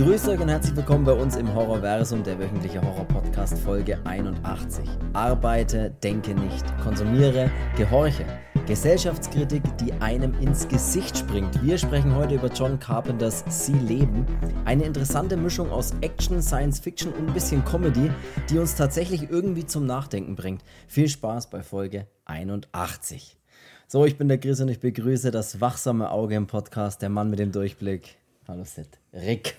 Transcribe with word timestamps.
Grüß 0.00 0.28
euch 0.28 0.40
und 0.40 0.48
herzlich 0.48 0.74
willkommen 0.74 1.04
bei 1.04 1.12
uns 1.12 1.36
im 1.36 1.54
Horrorversum, 1.54 2.22
der 2.22 2.38
wöchentliche 2.38 2.80
Horror-Podcast 2.80 3.58
Folge 3.58 3.98
81. 4.04 4.88
Arbeite, 5.12 5.90
denke 6.02 6.34
nicht, 6.34 6.64
konsumiere, 6.82 7.50
gehorche. 7.76 8.24
Gesellschaftskritik, 8.66 9.62
die 9.76 9.92
einem 10.00 10.32
ins 10.40 10.66
Gesicht 10.66 11.18
springt. 11.18 11.62
Wir 11.62 11.76
sprechen 11.76 12.14
heute 12.14 12.36
über 12.36 12.48
John 12.48 12.78
Carpenters 12.78 13.44
Sie 13.50 13.74
leben. 13.74 14.24
Eine 14.64 14.84
interessante 14.84 15.36
Mischung 15.36 15.70
aus 15.70 15.92
Action, 16.00 16.40
Science 16.40 16.80
Fiction 16.80 17.12
und 17.12 17.28
ein 17.28 17.34
bisschen 17.34 17.62
Comedy, 17.66 18.10
die 18.48 18.58
uns 18.58 18.76
tatsächlich 18.76 19.28
irgendwie 19.28 19.66
zum 19.66 19.84
Nachdenken 19.84 20.34
bringt. 20.34 20.62
Viel 20.88 21.10
Spaß 21.10 21.50
bei 21.50 21.62
Folge 21.62 22.06
81. 22.24 23.36
So, 23.86 24.06
ich 24.06 24.16
bin 24.16 24.28
der 24.28 24.38
Chris 24.38 24.62
und 24.62 24.68
ich 24.68 24.80
begrüße 24.80 25.30
das 25.30 25.60
wachsame 25.60 26.10
Auge 26.10 26.36
im 26.36 26.46
Podcast, 26.46 27.02
der 27.02 27.10
Mann 27.10 27.28
mit 27.28 27.38
dem 27.38 27.52
Durchblick. 27.52 28.16
Hallo 28.48 28.64
Sid. 28.64 28.98
Rick. 29.12 29.58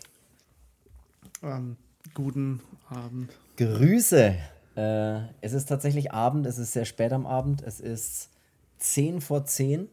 Ähm, 1.44 1.78
guten 2.14 2.62
Abend. 2.90 3.32
Grüße. 3.58 4.36
Äh, 4.76 5.20
es 5.42 5.54
ist 5.54 5.66
tatsächlich 5.66 6.12
Abend, 6.12 6.46
es 6.46 6.58
ist 6.58 6.74
sehr 6.74 6.86
spät 6.86 7.12
am 7.14 7.26
Abend, 7.26 7.62
es 7.64 7.80
ist 7.80 8.30
10 8.78 9.22
vor 9.22 9.46
10. 9.46 9.90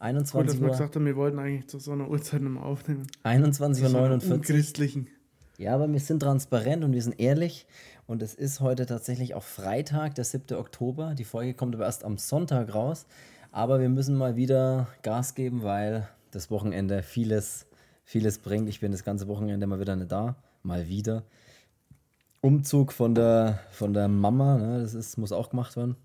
21 0.00 0.32
Gut, 0.32 0.48
dass 0.48 0.62
Uhr. 0.62 0.70
gesagt 0.70 0.94
haben, 0.94 1.06
wir 1.06 1.16
wollten 1.16 1.38
eigentlich 1.38 1.66
zu 1.66 1.78
so 1.80 1.90
einer 1.92 2.08
Uhrzeit 2.08 2.40
nochmal 2.40 2.64
aufnehmen. 2.64 3.06
21.49 3.24 4.30
Uhr. 4.30 4.40
Christlichen. 4.40 5.08
Ja, 5.56 5.74
aber 5.74 5.92
wir 5.92 5.98
sind 5.98 6.20
transparent 6.20 6.84
und 6.84 6.92
wir 6.92 7.02
sind 7.02 7.18
ehrlich. 7.18 7.66
Und 8.06 8.22
es 8.22 8.34
ist 8.34 8.60
heute 8.60 8.86
tatsächlich 8.86 9.34
auch 9.34 9.42
Freitag, 9.42 10.14
der 10.14 10.24
7. 10.24 10.56
Oktober. 10.56 11.14
Die 11.14 11.24
Folge 11.24 11.52
kommt 11.54 11.74
aber 11.74 11.84
erst 11.84 12.04
am 12.04 12.16
Sonntag 12.16 12.72
raus. 12.74 13.06
Aber 13.50 13.80
wir 13.80 13.88
müssen 13.88 14.14
mal 14.14 14.36
wieder 14.36 14.86
Gas 15.02 15.34
geben, 15.34 15.64
weil 15.64 16.08
das 16.30 16.50
Wochenende 16.50 17.02
vieles, 17.02 17.66
vieles 18.04 18.38
bringt. 18.38 18.68
Ich 18.68 18.78
bin 18.78 18.92
das 18.92 19.02
ganze 19.02 19.26
Wochenende 19.26 19.66
mal 19.66 19.80
wieder 19.80 19.96
nicht 19.96 20.12
da. 20.12 20.36
Mal 20.62 20.88
wieder. 20.88 21.24
Umzug 22.40 22.92
von 22.92 23.14
der, 23.14 23.60
von 23.70 23.92
der 23.92 24.08
Mama, 24.08 24.58
ne, 24.58 24.80
das 24.80 24.94
ist, 24.94 25.18
muss 25.18 25.32
auch 25.32 25.50
gemacht 25.50 25.76
werden. 25.76 25.96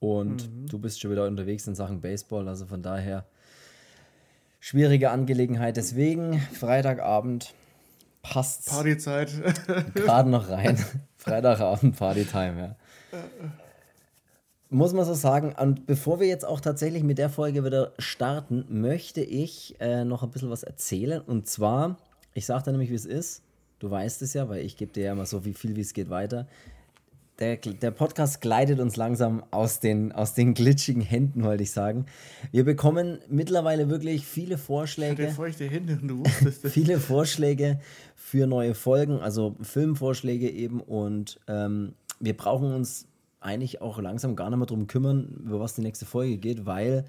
Und 0.00 0.48
du 0.66 0.78
bist 0.78 1.00
schon 1.00 1.10
wieder 1.10 1.26
unterwegs 1.26 1.66
in 1.66 1.74
Sachen 1.74 2.00
Baseball. 2.00 2.48
Also 2.48 2.66
von 2.66 2.82
daher 2.82 3.26
schwierige 4.58 5.10
Angelegenheit. 5.10 5.76
Deswegen 5.76 6.40
Freitagabend 6.40 7.54
passt 8.22 8.70
Partyzeit. 8.70 9.30
gerade 9.94 10.30
noch 10.30 10.48
rein. 10.48 10.82
Freitagabend 11.16 11.96
Partytime, 11.96 12.76
ja. 13.12 13.20
Muss 14.70 14.92
man 14.94 15.04
so 15.04 15.14
sagen. 15.14 15.54
Und 15.58 15.86
bevor 15.86 16.18
wir 16.18 16.28
jetzt 16.28 16.44
auch 16.44 16.60
tatsächlich 16.60 17.02
mit 17.02 17.18
der 17.18 17.28
Folge 17.28 17.64
wieder 17.64 17.92
starten, 17.98 18.64
möchte 18.68 19.20
ich 19.20 19.76
äh, 19.80 20.04
noch 20.04 20.22
ein 20.22 20.30
bisschen 20.30 20.50
was 20.50 20.62
erzählen. 20.62 21.20
Und 21.20 21.46
zwar, 21.46 21.98
ich 22.32 22.46
sage 22.46 22.64
dir 22.64 22.70
nämlich, 22.70 22.90
wie 22.90 22.94
es 22.94 23.06
ist. 23.06 23.42
Du 23.80 23.90
weißt 23.90 24.20
es 24.22 24.34
ja, 24.34 24.48
weil 24.48 24.64
ich 24.64 24.76
gebe 24.76 24.92
dir 24.92 25.04
ja 25.04 25.12
immer 25.12 25.26
so 25.26 25.44
wie 25.44 25.54
viel, 25.54 25.74
wie 25.74 25.80
es 25.80 25.94
geht 25.94 26.10
weiter. 26.10 26.46
Der, 27.38 27.56
der 27.56 27.90
Podcast 27.90 28.42
gleitet 28.42 28.78
uns 28.78 28.96
langsam 28.96 29.42
aus 29.50 29.80
den, 29.80 30.12
aus 30.12 30.34
den 30.34 30.52
glitschigen 30.52 31.00
Händen, 31.00 31.42
wollte 31.42 31.62
ich 31.62 31.72
sagen. 31.72 32.04
Wir 32.52 32.66
bekommen 32.66 33.18
mittlerweile 33.30 33.88
wirklich 33.88 34.26
viele 34.26 34.58
Vorschläge 34.58 35.28
feuchte 35.30 35.64
Hände 35.64 35.98
und 36.02 36.08
du 36.08 36.18
wusstest 36.20 36.66
es. 36.66 36.72
viele 36.72 37.00
Vorschläge 37.00 37.80
für 38.14 38.46
neue 38.46 38.74
Folgen, 38.74 39.20
also 39.20 39.56
Filmvorschläge 39.62 40.50
eben. 40.50 40.82
Und 40.82 41.40
ähm, 41.48 41.94
wir 42.20 42.36
brauchen 42.36 42.74
uns 42.74 43.06
eigentlich 43.40 43.80
auch 43.80 43.98
langsam 43.98 44.36
gar 44.36 44.50
nicht 44.50 44.58
mehr 44.58 44.66
drum 44.66 44.86
kümmern, 44.86 45.40
über 45.46 45.60
was 45.60 45.74
die 45.74 45.80
nächste 45.80 46.04
Folge 46.04 46.36
geht, 46.36 46.66
weil 46.66 47.06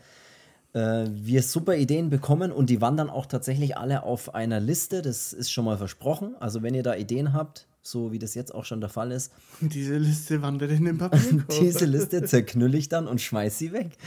äh, 0.74 1.06
wir 1.12 1.44
super 1.44 1.76
Ideen 1.76 2.10
bekommen 2.10 2.52
und 2.52 2.70
die 2.70 2.82
wandern 2.82 3.10
auch 3.10 3.26
tatsächlich 3.26 3.78
alle 3.78 4.04
auf 4.04 4.34
einer 4.36 4.60
Liste. 4.60 5.02
Das 5.02 5.34
ist 5.34 5.52
schon 5.52 5.66
mal 5.66 5.78
versprochen. 5.78 6.36
Also 6.40 6.64
wenn 6.64 6.74
ihr 6.74 6.84
da 6.84 6.96
Ideen 6.96 7.34
habt, 7.34 7.68
so 7.82 8.12
wie 8.12 8.20
das 8.20 8.36
jetzt 8.36 8.54
auch 8.54 8.66
schon 8.66 8.80
der 8.80 8.90
Fall 8.90 9.12
ist, 9.12 9.32
Diese 9.62 9.98
Liste 9.98 10.42
wandert 10.42 10.72
in 10.72 10.86
den 10.86 10.98
Papierkorb. 10.98 11.48
diese 11.60 11.86
Liste 11.86 12.24
zerknüll 12.24 12.76
ich 12.76 12.90
dann 12.90 13.08
und 13.08 13.20
schmeiß 13.22 13.58
sie 13.58 13.74
weg. 13.74 13.98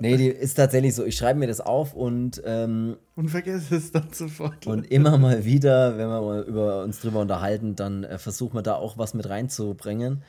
Nee, 0.00 0.16
die 0.16 0.28
ist 0.28 0.54
tatsächlich 0.54 0.94
so. 0.94 1.04
Ich 1.04 1.16
schreibe 1.16 1.38
mir 1.38 1.46
das 1.46 1.60
auf 1.60 1.92
und 1.94 2.42
ähm, 2.44 2.96
Und 3.14 3.28
vergesse 3.28 3.76
es 3.76 3.92
dann 3.92 4.12
sofort. 4.12 4.66
Und 4.66 4.90
immer 4.90 5.18
mal 5.18 5.44
wieder, 5.44 5.98
wenn 5.98 6.08
wir 6.08 6.44
über 6.44 6.82
uns 6.82 7.00
drüber 7.00 7.20
unterhalten, 7.20 7.76
dann 7.76 8.04
äh, 8.04 8.18
versuchen 8.18 8.56
wir 8.56 8.62
da 8.62 8.74
auch 8.74 8.96
was 8.96 9.14
mit 9.14 9.28
reinzubringen. 9.28 10.22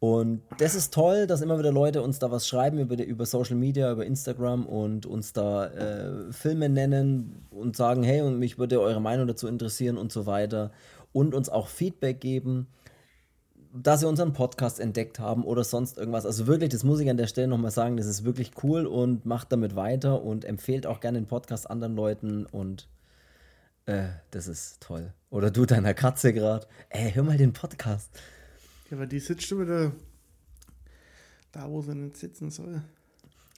Und 0.00 0.42
das 0.58 0.76
ist 0.76 0.94
toll, 0.94 1.26
dass 1.26 1.40
immer 1.40 1.58
wieder 1.58 1.72
Leute 1.72 2.02
uns 2.02 2.20
da 2.20 2.30
was 2.30 2.46
schreiben 2.46 2.78
über, 2.78 3.02
über 3.04 3.26
Social 3.26 3.56
Media, 3.56 3.90
über 3.90 4.06
Instagram 4.06 4.64
und 4.64 5.06
uns 5.06 5.32
da 5.32 5.66
äh, 5.66 6.32
Filme 6.32 6.68
nennen 6.68 7.46
und 7.50 7.76
sagen, 7.76 8.04
hey, 8.04 8.20
und 8.20 8.38
mich 8.38 8.58
würde 8.58 8.80
eure 8.80 9.00
Meinung 9.00 9.26
dazu 9.26 9.48
interessieren 9.48 9.98
und 9.98 10.12
so 10.12 10.24
weiter. 10.26 10.70
Und 11.12 11.34
uns 11.34 11.48
auch 11.48 11.66
Feedback 11.66 12.20
geben, 12.20 12.68
dass 13.72 14.00
sie 14.00 14.08
unseren 14.08 14.32
Podcast 14.32 14.78
entdeckt 14.78 15.18
haben 15.18 15.44
oder 15.44 15.64
sonst 15.64 15.98
irgendwas. 15.98 16.26
Also 16.26 16.46
wirklich, 16.46 16.70
das 16.70 16.84
muss 16.84 17.00
ich 17.00 17.10
an 17.10 17.16
der 17.16 17.26
Stelle 17.26 17.48
nochmal 17.48 17.72
sagen, 17.72 17.96
das 17.96 18.06
ist 18.06 18.24
wirklich 18.24 18.52
cool 18.62 18.86
und 18.86 19.26
macht 19.26 19.50
damit 19.50 19.74
weiter 19.74 20.22
und 20.22 20.44
empfehlt 20.44 20.86
auch 20.86 21.00
gerne 21.00 21.20
den 21.20 21.26
Podcast 21.26 21.68
anderen 21.68 21.96
Leuten 21.96 22.46
und 22.46 22.88
äh, 23.86 24.08
das 24.30 24.46
ist 24.46 24.80
toll. 24.80 25.12
Oder 25.30 25.50
du 25.50 25.66
deiner 25.66 25.94
Katze 25.94 26.32
gerade. 26.32 26.66
Ey, 26.88 27.10
hör 27.12 27.24
mal 27.24 27.36
den 27.36 27.52
Podcast. 27.52 28.10
Ja, 28.90 28.96
aber 28.96 29.06
die 29.06 29.18
sitzt 29.18 29.46
schon 29.46 29.60
wieder 29.60 29.92
da, 31.52 31.68
wo 31.68 31.80
sie 31.82 31.94
nicht 31.94 32.16
sitzen 32.16 32.50
soll. 32.50 32.82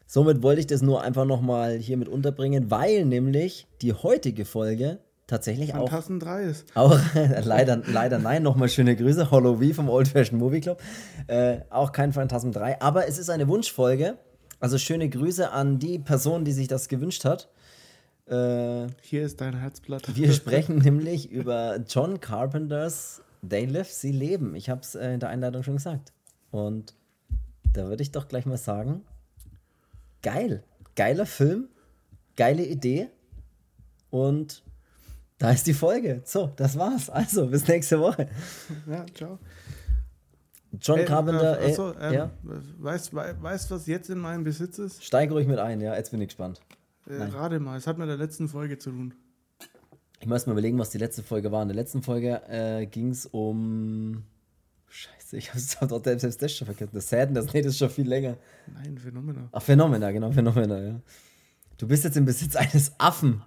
Somit 0.06 0.42
wollte 0.42 0.60
ich 0.60 0.66
das 0.66 0.82
nur 0.82 1.02
einfach 1.02 1.24
nochmal 1.24 1.76
hier 1.76 1.96
mit 1.96 2.08
unterbringen, 2.08 2.70
weil 2.70 3.04
nämlich 3.04 3.68
die 3.80 3.92
heutige 3.92 4.44
Folge 4.44 4.98
tatsächlich 5.28 5.72
auch, 5.74 5.88
Phantasten 5.88 6.18
3 6.18 6.42
ist. 6.42 6.66
auch 6.74 6.98
leider, 7.44 7.80
leider 7.86 8.18
nein, 8.18 8.42
nochmal 8.42 8.68
schöne 8.68 8.96
Grüße, 8.96 9.30
Hollow 9.30 9.58
V 9.58 9.72
vom 9.74 9.88
Old 9.88 10.08
Fashioned 10.08 10.42
Movie 10.42 10.60
Club. 10.60 10.82
Äh, 11.28 11.60
auch 11.70 11.92
kein 11.92 12.12
Phantasm 12.12 12.50
3, 12.50 12.80
aber 12.80 13.06
es 13.06 13.18
ist 13.18 13.30
eine 13.30 13.46
Wunschfolge. 13.46 14.18
Also 14.58 14.78
schöne 14.78 15.08
Grüße 15.08 15.50
an 15.52 15.78
die 15.78 15.98
Person, 16.00 16.44
die 16.44 16.52
sich 16.52 16.66
das 16.66 16.88
gewünscht 16.88 17.24
hat. 17.24 17.48
Äh, 18.26 18.88
Hier 19.00 19.24
ist 19.24 19.40
dein 19.40 19.56
Herzblatt. 19.58 20.14
Wir 20.16 20.32
sprechen 20.34 20.78
nämlich 20.78 21.30
über 21.30 21.78
John 21.88 22.20
Carpenters 22.20 23.22
They 23.48 23.64
Live, 23.66 23.90
Sie 23.90 24.12
leben. 24.12 24.54
Ich 24.54 24.68
habe 24.68 24.80
es 24.80 24.94
äh, 24.94 25.12
in 25.14 25.20
der 25.20 25.28
Einleitung 25.28 25.62
schon 25.62 25.76
gesagt. 25.76 26.12
Und 26.50 26.94
da 27.72 27.88
würde 27.88 28.02
ich 28.02 28.12
doch 28.12 28.28
gleich 28.28 28.46
mal 28.46 28.58
sagen, 28.58 29.02
geil. 30.22 30.62
Geiler 30.96 31.26
Film, 31.26 31.68
geile 32.36 32.64
Idee. 32.64 33.08
Und 34.10 34.62
da 35.38 35.52
ist 35.52 35.66
die 35.66 35.74
Folge. 35.74 36.20
So, 36.24 36.52
das 36.56 36.76
war's. 36.76 37.08
Also, 37.08 37.46
bis 37.46 37.66
nächste 37.66 38.00
Woche. 38.00 38.28
Ja, 38.86 39.06
ciao. 39.14 39.38
John 40.80 41.00
Ey, 41.00 41.04
Carpenter, 41.04 41.58
äh, 41.58 41.64
äh, 41.64 41.70
achso, 41.70 41.94
ähm, 41.98 42.12
ja, 42.12 42.30
weißt 42.78 43.12
du, 43.12 43.16
weißt, 43.16 43.70
was 43.72 43.86
jetzt 43.86 44.08
in 44.08 44.18
meinem 44.18 44.44
Besitz 44.44 44.78
ist? 44.78 45.02
steig 45.04 45.30
ruhig 45.32 45.48
mit 45.48 45.58
ein, 45.58 45.80
ja, 45.80 45.96
jetzt 45.96 46.12
bin 46.12 46.20
ich 46.20 46.28
gespannt. 46.28 46.60
Äh, 47.06 47.22
rate 47.22 47.58
mal, 47.58 47.76
es 47.76 47.88
hat 47.88 47.98
mit 47.98 48.08
der 48.08 48.16
letzten 48.16 48.48
Folge 48.48 48.78
zu 48.78 48.90
tun. 48.90 49.14
Ich 50.20 50.26
muss 50.26 50.44
mal 50.46 50.52
überlegen, 50.52 50.78
was 50.78 50.90
die 50.90 50.98
letzte 50.98 51.22
Folge 51.22 51.50
war. 51.50 51.62
In 51.62 51.68
der 51.68 51.74
letzten 51.76 52.02
Folge 52.02 52.42
äh, 52.48 52.86
ging 52.86 53.08
es 53.10 53.24
um. 53.26 54.22
Scheiße, 54.88 55.36
ich 55.38 55.50
habe 55.80 55.88
doch 55.88 56.04
selbst 56.04 56.42
das 56.42 56.52
schon 56.52 56.66
vergessen. 56.66 56.90
Das 56.92 57.08
Sadness, 57.08 57.52
nee, 57.54 57.62
das 57.62 57.72
ist 57.72 57.78
schon 57.78 57.88
viel 57.90 58.06
länger. 58.08 58.36
Nein, 58.74 58.98
Phänomena. 58.98 59.48
Ach, 59.52 59.62
Phänomena, 59.62 60.10
genau, 60.10 60.30
Phänomena, 60.30 60.78
ja. 60.82 61.00
Du 61.78 61.86
bist 61.88 62.04
jetzt 62.04 62.16
im 62.18 62.26
Besitz 62.26 62.54
eines 62.56 62.92
Affen. 62.98 63.42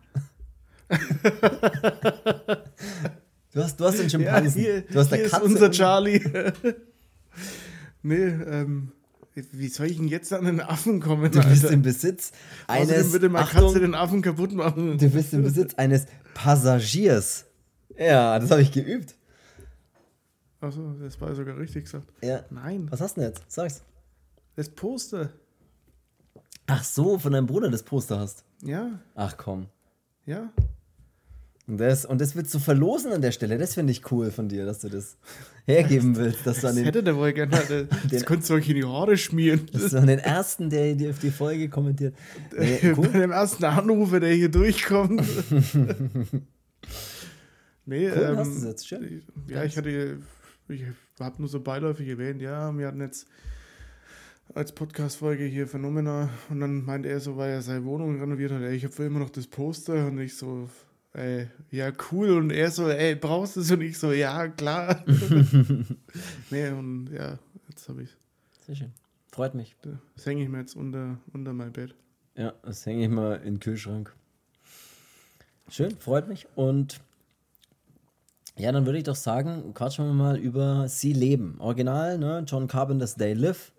du, 3.53 3.61
hast, 3.61 3.79
du 3.79 3.85
hast 3.85 3.99
den 3.99 4.09
Schimpansen. 4.09 4.61
hier, 4.61 4.81
du 4.81 4.99
hast 4.99 5.09
hier 5.13 5.23
ist 5.25 5.31
Katze. 5.31 5.45
unser 5.45 5.65
und- 5.65 5.71
Charlie. 5.75 6.21
nee, 8.01 8.15
ähm, 8.15 8.91
wie 9.35 9.67
soll 9.67 9.87
ich 9.87 9.97
denn 9.97 10.07
jetzt 10.07 10.31
an 10.33 10.45
den 10.45 10.61
Affen 10.61 10.99
kommen? 10.99 11.31
Du 11.31 11.41
bist 11.41 11.63
Alter? 11.63 11.71
im 11.73 11.81
Besitz 11.81 12.31
Außerdem 12.67 12.93
eines. 12.95 13.11
würde 13.11 13.29
meine 13.29 13.45
Achtung, 13.45 13.61
Katze 13.67 13.79
den 13.79 13.95
Affen 13.95 14.21
kaputt 14.21 14.53
machen. 14.53 14.97
du 14.97 15.09
bist 15.09 15.33
im 15.33 15.43
Besitz 15.43 15.73
eines 15.75 16.05
Passagiers. 16.33 17.45
Ja, 17.97 18.37
das 18.39 18.51
habe 18.51 18.61
ich 18.61 18.71
geübt. 18.71 19.15
Achso, 20.61 20.93
das 20.93 21.19
war 21.19 21.35
sogar 21.35 21.57
richtig 21.57 21.85
gesagt. 21.85 22.07
Ja. 22.23 22.43
Nein, 22.49 22.87
Was 22.89 23.01
hast 23.01 23.17
du 23.17 23.21
denn 23.21 23.29
jetzt? 23.31 23.43
Sag's. 23.47 23.81
das 24.55 24.69
Poster. 24.69 25.29
Ach 26.67 26.83
so, 26.83 27.19
von 27.19 27.33
deinem 27.33 27.47
Bruder 27.47 27.69
das 27.69 27.83
Poster 27.83 28.19
hast. 28.19 28.45
Ja, 28.61 28.99
Ach 29.15 29.35
komm. 29.35 29.67
ja. 30.25 30.49
Und 31.65 31.77
das, 31.77 32.03
und 32.05 32.19
das 32.19 32.35
willst 32.35 32.53
du 32.53 32.59
verlosen 32.59 33.13
an 33.13 33.21
der 33.21 33.31
Stelle. 33.31 33.57
Das 33.57 33.73
finde 33.73 33.91
ich 33.91 34.11
cool 34.11 34.31
von 34.31 34.49
dir, 34.49 34.65
dass 34.65 34.79
du 34.79 34.89
das 34.89 35.15
hergeben 35.65 36.17
willst. 36.17 36.45
Dass 36.45 36.59
du 36.59 36.67
an 36.67 36.73
Das 36.73 36.75
den, 36.75 36.85
hätte 36.85 37.03
der 37.03 37.15
wohl 37.15 37.31
gerne. 37.31 37.51
Das, 37.69 38.11
das 38.11 38.25
könntest 38.25 38.49
du 38.49 38.55
euch 38.55 38.67
in 38.67 38.75
die 38.75 38.83
Haare 38.83 39.15
schmieren. 39.15 39.65
dass 39.71 39.91
du 39.91 39.97
an 39.97 40.07
den 40.07 40.19
ersten, 40.19 40.69
der 40.69 40.93
dir 40.95 41.11
auf 41.11 41.19
die 41.19 41.31
Folge 41.31 41.69
kommentiert. 41.69 42.15
Nee, 42.57 42.79
Bei 42.81 42.93
cool. 42.97 43.07
dem 43.07 43.31
ersten 43.31 43.63
Anrufer, 43.63 44.19
der 44.19 44.33
hier 44.33 44.49
durchkommt. 44.49 45.21
nee, 47.85 48.09
Cool, 48.09 48.23
ähm, 48.23 48.37
hast 48.37 48.55
du's 48.55 48.63
jetzt, 48.65 48.87
schön. 48.87 49.23
Ja, 49.47 49.63
ich 49.63 49.77
hatte, 49.77 50.17
ich 50.67 50.83
habe 51.19 51.35
nur 51.39 51.47
so 51.47 51.61
beiläufig 51.61 52.07
erwähnt, 52.09 52.41
ja, 52.41 52.77
wir 52.77 52.87
hatten 52.87 53.01
jetzt 53.01 53.27
als 54.53 54.73
Podcast-Folge 54.73 55.45
hier 55.45 55.67
Phänomena 55.67 56.29
und 56.49 56.59
dann 56.59 56.83
meinte 56.83 57.09
er 57.09 57.19
so, 57.21 57.37
weil 57.37 57.51
er 57.51 57.61
seine 57.61 57.85
Wohnung 57.85 58.19
renoviert 58.19 58.51
hat, 58.51 58.61
ey, 58.61 58.75
ich 58.75 58.83
habe 58.83 59.03
immer 59.03 59.19
noch 59.19 59.29
das 59.29 59.47
Poster 59.47 60.07
und 60.07 60.19
ich 60.19 60.35
so, 60.35 60.69
ey, 61.13 61.47
ja, 61.71 61.91
cool. 62.11 62.31
Und 62.31 62.51
er 62.51 62.71
so, 62.71 62.89
ey, 62.89 63.15
brauchst 63.15 63.55
du 63.55 63.61
es? 63.61 63.71
Und 63.71 63.81
ich 63.81 63.97
so, 63.97 64.11
ja, 64.11 64.47
klar. 64.47 65.03
nee, 66.49 66.69
und 66.69 67.09
ja, 67.11 67.39
jetzt 67.69 67.87
habe 67.89 68.03
ich 68.03 68.09
Sehr 68.65 68.75
schön. 68.75 68.93
Freut 69.31 69.55
mich. 69.55 69.75
Das 70.15 70.25
hänge 70.25 70.43
ich 70.43 70.49
mir 70.49 70.59
jetzt 70.59 70.75
unter, 70.75 71.17
unter 71.33 71.53
mein 71.53 71.71
Bett. 71.71 71.95
Ja, 72.35 72.53
das 72.63 72.85
hänge 72.85 73.03
ich 73.03 73.09
mal 73.09 73.37
in 73.37 73.55
den 73.55 73.59
Kühlschrank. 73.59 74.13
Schön, 75.69 75.97
freut 75.97 76.27
mich. 76.27 76.47
Und 76.55 76.99
ja, 78.57 78.71
dann 78.71 78.85
würde 78.85 78.99
ich 78.99 79.05
doch 79.05 79.15
sagen, 79.15 79.73
quatschen 79.73 80.05
wir 80.05 80.13
mal 80.13 80.37
über 80.37 80.87
Sie 80.87 81.13
leben. 81.13 81.55
Original, 81.59 82.19
ne? 82.19 82.43
John 82.45 82.67
Carpenter's 82.67 83.15
They 83.15 83.33
Live. 83.33 83.71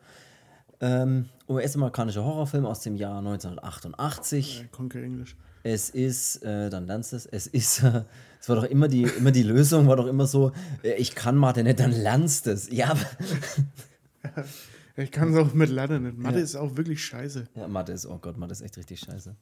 Ähm, 0.81 1.29
US-amerikanischer 1.49 2.25
Horrorfilm 2.25 2.67
aus 2.67 2.81
dem 2.81 2.97
Jahr 2.97 3.19
1988. 3.19 4.61
Ja, 4.61 4.67
Conquer 4.73 5.03
Englisch. 5.03 5.37
Es 5.65 5.91
ist, 5.91 6.43
äh, 6.45 6.71
dann 6.71 6.87
lernst 6.87 7.11
du 7.13 7.17
es, 7.17 7.27
es 7.27 7.47
ist, 7.49 7.83
äh, 7.83 8.05
es 8.41 8.49
war 8.49 8.57
doch 8.57 8.65
immer 8.65 8.87
die, 8.87 9.03
immer 9.03 9.33
die 9.33 9.43
Lösung, 9.43 9.89
war 9.89 9.97
doch 9.97 10.07
immer 10.07 10.27
so, 10.29 10.53
äh, 10.85 10.93
ich 10.95 11.15
kann 11.17 11.37
Mathe 11.37 11.65
nicht, 11.65 11.81
dann 11.81 11.91
lernst 11.91 12.47
du 12.47 12.51
es. 12.53 12.71
Ja, 12.71 12.91
aber- 12.91 14.45
Ich 14.97 15.11
kann 15.11 15.33
es 15.35 15.39
auch 15.41 15.53
mit 15.55 15.71
lernen. 15.71 16.15
Mathe 16.21 16.39
Ja. 16.39 16.45
ist 16.45 16.55
auch 16.55 16.77
wirklich 16.77 17.05
scheiße. 17.05 17.49
ja, 17.57 17.67
Mathe 17.67 17.91
ist, 17.91 18.07
oh 18.07 18.19
Gott, 18.23 18.37
Mathe 18.39 18.53
ist 18.53 18.61
echt 18.61 18.77
richtig 18.77 19.01
scheiße. 19.01 19.35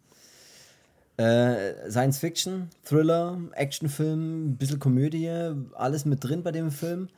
Äh, 1.19 1.91
Science 1.91 2.19
Fiction, 2.19 2.71
Thriller, 2.85 3.39
Actionfilm, 3.53 4.47
ein 4.53 4.57
bisschen 4.57 4.81
Komödie, 4.81 5.29
alles 5.75 6.07
mit 6.07 6.25
drin 6.25 6.43
bei 6.43 6.53
dem 6.53 6.71
Film. 6.71 7.09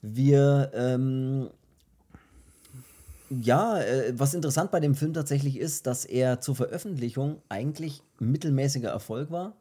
Wir, 0.00 0.70
ähm, 0.74 1.50
ja, 3.30 3.80
äh, 3.80 4.12
was 4.18 4.34
interessant 4.34 4.70
bei 4.70 4.80
dem 4.80 4.94
Film 4.94 5.14
tatsächlich 5.14 5.58
ist, 5.58 5.86
dass 5.86 6.04
er 6.04 6.40
zur 6.40 6.56
Veröffentlichung 6.56 7.40
eigentlich 7.48 8.02
mittelmäßiger 8.18 8.90
Erfolg 8.90 9.30
war 9.30 9.54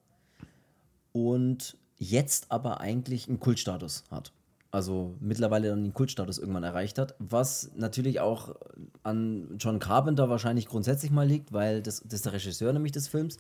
und 1.12 1.78
jetzt 1.98 2.52
aber 2.52 2.82
eigentlich 2.82 3.28
einen 3.28 3.40
Kultstatus 3.40 4.04
hat. 4.12 4.34
Also 4.72 5.16
mittlerweile 5.20 5.70
dann 5.70 5.84
den 5.84 5.94
Kultstatus 5.94 6.40
irgendwann 6.40 6.64
erreicht 6.64 6.98
hat, 6.98 7.16
was 7.20 7.72
natürlich 7.76 8.20
auch 8.20 8.56
an 9.04 9.56
John 9.60 9.80
Carpenter 9.80 10.30
wahrscheinlich 10.30 10.68
grundsätzlich 10.68 11.12
mal 11.12 11.28
liegt, 11.28 11.54
weil 11.54 11.84
das, 11.84 12.02
das 12.02 12.14
ist 12.14 12.26
der 12.26 12.34
Regisseur 12.34 12.74
nämlich 12.74 12.92
des 12.92 13.08
Films. 13.08 13.38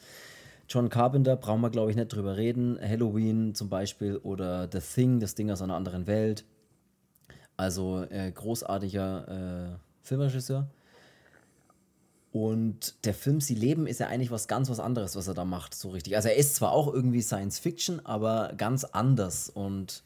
John 0.69 0.89
Carpenter, 0.89 1.35
brauchen 1.35 1.61
wir 1.61 1.71
glaube 1.71 1.89
ich 1.89 1.97
nicht 1.97 2.13
drüber 2.13 2.37
reden. 2.37 2.77
Halloween 2.79 3.55
zum 3.55 3.67
Beispiel 3.67 4.17
oder 4.17 4.69
The 4.71 4.79
Thing, 4.79 5.19
das 5.19 5.33
Ding 5.33 5.49
aus 5.49 5.61
einer 5.63 5.75
anderen 5.75 6.05
Welt. 6.05 6.45
Also 7.57 8.05
äh, 8.09 8.31
großartiger 8.31 9.73
äh, 9.73 9.92
Filmregisseur. 10.03 10.67
Und 12.31 13.05
der 13.05 13.13
Film 13.13 13.41
Sie 13.41 13.53
leben 13.53 13.85
ist 13.85 14.00
ja 14.00 14.07
eigentlich 14.07 14.31
was 14.31 14.47
ganz 14.47 14.69
was 14.69 14.79
anderes, 14.79 15.15
was 15.15 15.27
er 15.27 15.35
da 15.35 15.45
macht, 15.45 15.75
so 15.75 15.89
richtig. 15.91 16.15
Also 16.15 16.29
er 16.29 16.35
ist 16.35 16.55
zwar 16.55 16.71
auch 16.71 16.91
irgendwie 16.91 17.21
Science 17.21 17.59
Fiction, 17.59 18.03
aber 18.05 18.53
ganz 18.57 18.83
anders 18.85 19.50
und 19.50 20.03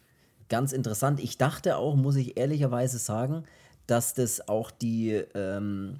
ganz 0.49 0.73
interessant. 0.73 1.21
Ich 1.21 1.37
dachte 1.37 1.77
auch, 1.77 1.95
muss 1.95 2.17
ich 2.17 2.37
ehrlicherweise 2.37 2.97
sagen, 2.97 3.45
dass 3.87 4.13
das 4.13 4.49
auch 4.49 4.71
die, 4.71 5.11
ähm, 5.35 5.99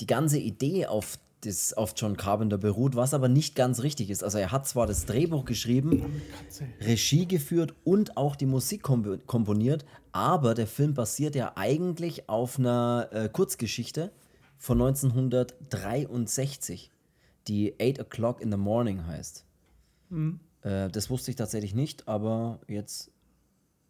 die 0.00 0.06
ganze 0.06 0.38
Idee 0.38 0.86
auf, 0.86 1.18
das, 1.42 1.72
auf 1.72 1.94
John 1.96 2.16
Carpenter 2.16 2.56
beruht, 2.56 2.94
was 2.94 3.14
aber 3.14 3.28
nicht 3.28 3.54
ganz 3.54 3.82
richtig 3.82 4.10
ist. 4.10 4.22
Also 4.22 4.38
er 4.38 4.52
hat 4.52 4.66
zwar 4.66 4.86
das 4.86 5.06
Drehbuch 5.06 5.44
geschrieben. 5.44 6.22
Regie 6.80 7.26
geführt 7.26 7.74
und 7.84 8.16
auch 8.16 8.36
die 8.36 8.46
Musik 8.46 8.82
kompo 8.82 9.16
komponiert, 9.26 9.84
aber 10.12 10.54
der 10.54 10.66
Film 10.66 10.94
basiert 10.94 11.34
ja 11.34 11.52
eigentlich 11.56 12.28
auf 12.28 12.58
einer 12.58 13.08
äh, 13.12 13.28
Kurzgeschichte 13.28 14.12
von 14.56 14.80
1963, 14.80 16.92
die 17.48 17.74
8 17.80 18.00
O'Clock 18.00 18.40
in 18.40 18.52
the 18.52 18.56
Morning 18.56 19.06
heißt. 19.06 19.44
Äh, 20.62 20.88
das 20.90 21.10
wusste 21.10 21.32
ich 21.32 21.36
tatsächlich 21.36 21.74
nicht, 21.74 22.06
aber 22.06 22.60
jetzt 22.68 23.10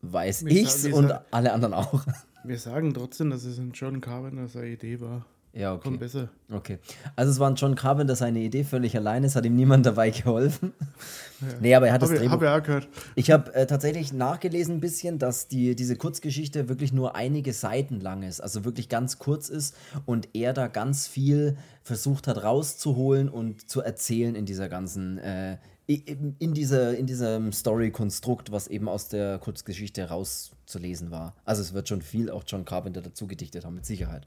weiß 0.00 0.46
Wir 0.46 0.62
ich's 0.62 0.82
sagen- 0.82 0.94
und 0.94 1.12
alle 1.30 1.52
anderen 1.52 1.74
auch. 1.74 2.06
Wir 2.44 2.58
sagen 2.58 2.92
trotzdem, 2.92 3.30
dass 3.30 3.44
es 3.44 3.58
ein 3.58 3.70
John 3.72 4.00
Carpenter 4.00 4.48
seine 4.48 4.70
Idee 4.70 5.00
war. 5.00 5.26
Ja, 5.54 5.74
okay. 5.74 5.82
Kommt 5.82 6.00
besser. 6.00 6.30
Okay. 6.50 6.78
Also 7.14 7.30
es 7.30 7.38
war 7.38 7.50
ein 7.50 7.56
John 7.56 7.74
Carpenter 7.74 8.16
seine 8.16 8.40
Idee 8.40 8.64
völlig 8.64 8.96
alleine, 8.96 9.26
es 9.26 9.36
hat 9.36 9.44
ihm 9.44 9.54
niemand 9.54 9.84
dabei 9.86 10.10
geholfen. 10.10 10.72
Nee, 11.60 11.74
aber 11.74 11.88
er 11.88 11.94
hat 11.94 12.02
das 12.02 12.08
Habe 12.08 12.16
ich, 12.16 12.20
Drehbuch 12.22 12.32
hab 12.32 12.42
ich 12.42 12.62
auch 12.62 12.66
gehört. 12.66 12.88
Ich 13.16 13.30
habe 13.30 13.54
äh, 13.54 13.66
tatsächlich 13.66 14.14
nachgelesen 14.14 14.76
ein 14.76 14.80
bisschen, 14.80 15.18
dass 15.18 15.48
die, 15.48 15.76
diese 15.76 15.96
Kurzgeschichte 15.96 16.68
wirklich 16.70 16.92
nur 16.92 17.16
einige 17.16 17.52
Seiten 17.52 18.00
lang 18.00 18.22
ist, 18.22 18.40
also 18.40 18.64
wirklich 18.64 18.88
ganz 18.88 19.18
kurz 19.18 19.50
ist 19.50 19.76
und 20.06 20.28
er 20.32 20.54
da 20.54 20.68
ganz 20.68 21.06
viel 21.06 21.58
versucht 21.82 22.28
hat 22.28 22.42
rauszuholen 22.42 23.28
und 23.28 23.68
zu 23.68 23.82
erzählen 23.82 24.34
in 24.34 24.46
dieser 24.46 24.70
ganzen, 24.70 25.18
äh, 25.18 25.58
in, 25.86 26.54
dieser, 26.54 26.96
in 26.96 27.06
diesem 27.06 27.52
Story-Konstrukt, 27.52 28.52
was 28.52 28.68
eben 28.68 28.88
aus 28.88 29.08
der 29.08 29.38
Kurzgeschichte 29.38 30.08
rauszulesen 30.08 31.10
war. 31.10 31.34
Also 31.44 31.60
es 31.60 31.74
wird 31.74 31.88
schon 31.88 32.00
viel 32.00 32.30
auch 32.30 32.44
John 32.46 32.64
Carpenter 32.64 33.02
dazu 33.02 33.26
gedichtet 33.26 33.66
haben, 33.66 33.74
mit 33.74 33.84
Sicherheit. 33.84 34.26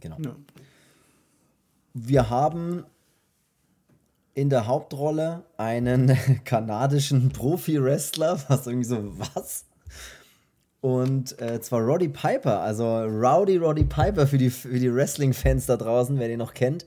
Genau. 0.00 0.16
Ja. 0.20 0.34
Wir 1.94 2.30
haben 2.30 2.84
in 4.34 4.48
der 4.48 4.66
Hauptrolle 4.66 5.44
einen 5.56 6.16
kanadischen 6.44 7.30
Profi-Wrestler, 7.30 8.38
was 8.48 8.66
irgendwie 8.66 8.86
so, 8.86 9.18
was? 9.18 9.66
Und 10.80 11.38
äh, 11.40 11.60
zwar 11.60 11.82
Roddy 11.82 12.08
Piper, 12.08 12.60
also 12.60 12.84
Rowdy 13.02 13.58
Roddy 13.58 13.84
Piper 13.84 14.26
für 14.26 14.38
die, 14.38 14.50
für 14.50 14.78
die 14.78 14.92
Wrestling-Fans 14.94 15.66
da 15.66 15.76
draußen, 15.76 16.18
wer 16.18 16.28
den 16.28 16.38
noch 16.38 16.54
kennt. 16.54 16.86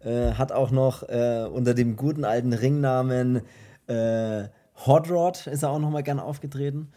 Äh, 0.00 0.32
hat 0.34 0.52
auch 0.52 0.70
noch 0.70 1.02
äh, 1.08 1.48
unter 1.50 1.74
dem 1.74 1.96
guten 1.96 2.24
alten 2.24 2.52
Ringnamen 2.52 3.42
äh, 3.86 4.44
Hot 4.86 5.10
Rod 5.10 5.46
ist 5.46 5.62
er 5.62 5.70
auch 5.70 5.78
noch 5.78 5.90
mal 5.90 6.02
gern 6.02 6.18
aufgetreten. 6.20 6.92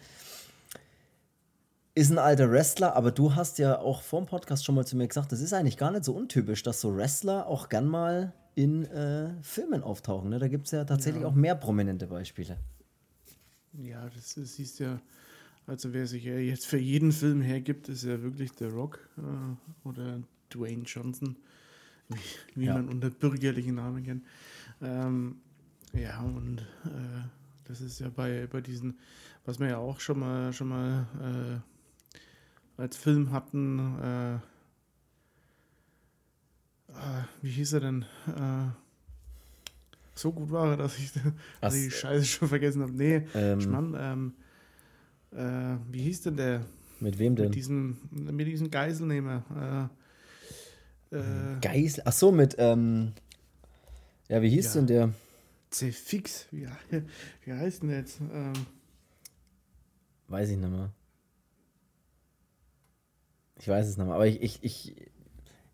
Ist 1.97 2.11
ein 2.11 2.19
alter 2.19 2.51
Wrestler, 2.51 2.95
aber 2.95 3.09
du 3.09 3.33
hast 3.33 3.57
ja 3.57 3.79
auch 3.79 4.03
vor 4.03 4.21
dem 4.21 4.27
Podcast 4.27 4.63
schon 4.63 4.75
mal 4.75 4.85
zu 4.85 4.95
mir 4.95 5.07
gesagt, 5.07 5.31
das 5.31 5.41
ist 5.41 5.51
eigentlich 5.51 5.77
gar 5.77 5.89
nicht 5.89 6.03
so 6.03 6.13
untypisch, 6.13 6.61
dass 6.61 6.79
so 6.79 6.95
Wrestler 6.95 7.47
auch 7.47 7.69
gern 7.69 7.87
mal 7.87 8.33
in 8.53 8.85
äh, 8.85 9.31
Filmen 9.41 9.81
auftauchen. 9.81 10.29
Ne? 10.29 10.37
Da 10.37 10.47
gibt 10.47 10.67
es 10.67 10.73
ja 10.73 10.85
tatsächlich 10.85 11.25
auch 11.25 11.33
mehr 11.33 11.55
prominente 11.55 12.05
Beispiele. 12.05 12.57
Ja, 13.73 14.07
das 14.15 14.37
ist, 14.37 14.57
siehst 14.57 14.77
ja, 14.79 15.01
also 15.65 15.91
wer 15.91 16.05
sich 16.05 16.23
ja 16.23 16.35
jetzt 16.37 16.67
für 16.67 16.77
jeden 16.77 17.11
Film 17.11 17.41
hergibt, 17.41 17.89
ist 17.89 18.03
ja 18.03 18.21
wirklich 18.21 18.51
The 18.59 18.65
Rock 18.65 18.99
äh, 19.17 19.87
oder 19.87 20.19
Dwayne 20.53 20.83
Johnson, 20.83 21.35
wie, 22.09 22.19
wie 22.53 22.65
Ja. 22.65 22.75
man 22.75 22.89
unter 22.89 23.09
bürgerlichen 23.09 23.73
Namen 23.73 24.03
kennt. 24.03 24.23
Ähm, 24.83 25.37
ja, 25.93 26.19
und 26.21 26.59
äh, 26.85 27.25
das 27.65 27.81
ist 27.81 27.97
ja 28.01 28.09
bei, 28.09 28.45
bei 28.45 28.61
diesen, 28.61 28.99
was 29.45 29.59
wir 29.59 29.67
ja 29.69 29.77
auch 29.79 29.99
schon 29.99 30.19
mal 30.19 30.53
schon 30.53 30.67
mal 30.67 31.07
äh, 31.63 31.76
als 32.77 32.95
Film 32.97 33.31
hatten, 33.31 33.99
äh, 34.01 34.35
äh, 36.91 37.23
wie 37.41 37.49
hieß 37.51 37.73
er 37.73 37.79
denn? 37.81 38.03
Äh, 38.27 38.69
so 40.15 40.31
gut 40.31 40.51
war 40.51 40.71
er, 40.71 40.77
dass 40.77 40.97
ich, 40.97 41.11
dass 41.61 41.75
ich 41.75 41.85
die 41.85 41.91
Scheiße 41.91 42.25
schon 42.25 42.47
vergessen 42.47 42.81
habe. 42.81 42.91
Nee, 42.93 43.27
Ähm. 43.33 43.61
Schmann, 43.61 43.95
ähm, 43.97 44.33
äh, 45.31 45.77
wie 45.91 46.01
hieß 46.03 46.21
denn 46.23 46.37
der? 46.37 46.65
Mit 46.99 47.19
wem 47.19 47.35
denn? 47.35 47.45
Mit 47.45 47.55
diesem, 47.55 47.97
mit 48.11 48.47
diesem 48.47 48.71
Geiselnehmer. 48.71 49.89
Äh, 51.11 51.17
äh, 51.17 51.59
Geisel. 51.61 52.01
Ach 52.05 52.13
so, 52.13 52.31
mit, 52.31 52.55
ähm, 52.57 53.13
ja, 54.29 54.41
wie 54.41 54.49
hieß 54.49 54.65
Ja. 54.65 54.73
denn 54.81 54.87
der? 54.87 55.13
C-Fix. 55.69 56.47
Wie, 56.51 56.67
wie 57.45 57.53
heißt 57.53 57.81
denn 57.83 57.89
der 57.89 57.99
jetzt? 57.99 58.19
Ähm, 58.21 58.53
Weiß 60.27 60.49
ich 60.49 60.57
nicht 60.57 60.69
mehr. 60.69 60.91
Ich 63.59 63.67
weiß 63.67 63.87
es 63.87 63.97
nicht 63.97 64.05
mehr, 64.05 64.15
aber 64.15 64.27
ich, 64.27 64.41
ich, 64.41 64.63
ich 64.63 64.95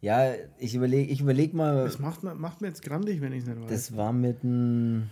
ja, 0.01 0.33
ich 0.57 0.75
überlege 0.75 1.11
ich 1.11 1.21
überleg 1.21 1.53
mal, 1.53 1.83
das 1.85 1.99
macht, 1.99 2.23
mir- 2.23 2.35
macht 2.35 2.61
mir 2.61 2.67
jetzt 2.67 2.81
grandig, 2.81 3.21
wenn 3.21 3.31
ich 3.33 3.43
es 3.43 3.47
nicht 3.49 3.61
weiß. 3.61 3.69
das 3.69 3.95
war 3.95 4.11
mit 4.13 4.43
einem, 4.43 5.09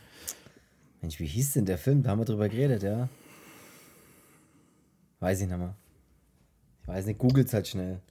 Mensch, 1.02 1.20
wie 1.20 1.26
hieß 1.26 1.54
denn 1.54 1.66
der 1.66 1.78
Film? 1.78 2.04
Da 2.04 2.10
haben 2.12 2.20
wir 2.20 2.26
drüber 2.26 2.50
geredet, 2.50 2.84
ja. 2.84 3.10
Weiß 5.20 5.42
ich 5.42 5.48
nicht 5.48 5.58
mehr. 5.58 5.76
Ich 6.82 6.88
weiß 6.88 7.06
nicht, 7.06 7.20
googelt's 7.20 7.54
halt 7.54 7.68
schnell. 7.68 8.02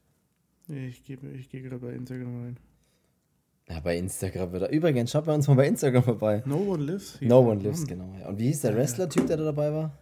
Ich 0.69 1.05
gehe 1.05 1.19
ich 1.35 1.49
geh 1.49 1.61
gerade 1.61 1.79
bei 1.79 1.93
Instagram 1.93 2.43
rein. 2.43 2.57
Ja, 3.69 3.81
bei 3.81 3.97
Instagram 3.99 4.53
wird 4.53 4.63
er. 4.63 4.71
Übrigens, 4.71 5.11
schaut 5.11 5.27
bei 5.27 5.35
uns 5.35 5.47
mal 5.49 5.55
bei 5.55 5.67
Instagram 5.67 6.03
vorbei. 6.03 6.43
No 6.47 6.57
One 6.59 6.85
Lives. 6.85 7.21
No 7.21 7.41
One 7.41 7.61
Lives, 7.63 7.87
genau. 7.87 8.15
Und 8.29 8.39
wie 8.39 8.47
hieß 8.47 8.63
der 8.63 8.75
Wrestler-Typ, 8.77 9.27
der 9.27 9.37
da 9.37 9.45
dabei 9.45 9.73
war? 9.73 9.99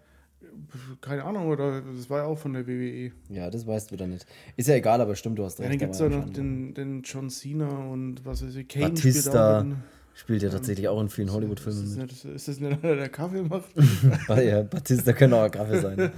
Keine 1.00 1.24
Ahnung, 1.24 1.48
oder 1.48 1.80
das 1.80 2.08
war 2.10 2.18
ja 2.18 2.24
auch 2.24 2.38
von 2.38 2.52
der 2.52 2.66
WWE. 2.66 3.12
Ja, 3.28 3.50
das 3.50 3.66
weißt 3.66 3.90
du 3.90 3.94
wieder 3.94 4.06
nicht. 4.06 4.26
Ist 4.56 4.68
ja 4.68 4.74
egal, 4.74 5.00
aber 5.00 5.16
stimmt, 5.16 5.38
du 5.38 5.44
hast 5.44 5.58
Ja, 5.58 5.66
recht. 5.66 5.72
dann 5.72 5.78
da 5.80 5.84
gibt 5.86 5.94
es 5.94 6.00
ja 6.00 6.08
noch 6.08 6.32
den, 6.32 6.74
den 6.74 7.02
John 7.02 7.28
Cena 7.30 7.68
und 7.68 8.24
was 8.24 8.44
weiß 8.44 8.54
ich, 8.54 8.68
Kane 8.68 8.90
Batista. 8.90 9.66
spielt 10.14 10.42
ja 10.42 10.50
tatsächlich 10.50 10.88
auch 10.88 11.00
in 11.00 11.08
vielen 11.08 11.32
Hollywood-Filmen 11.32 11.96
mit. 11.96 12.12
ist 12.24 12.48
das 12.48 12.60
nicht 12.60 12.84
einer, 12.84 12.96
der 12.96 13.08
Kaffee 13.08 13.42
macht? 13.42 13.68
ja, 14.28 14.62
Batista 14.62 15.12
könnte 15.12 15.36
auch 15.36 15.42
ein 15.44 15.50
Kaffee 15.50 15.80
sein. 15.80 16.12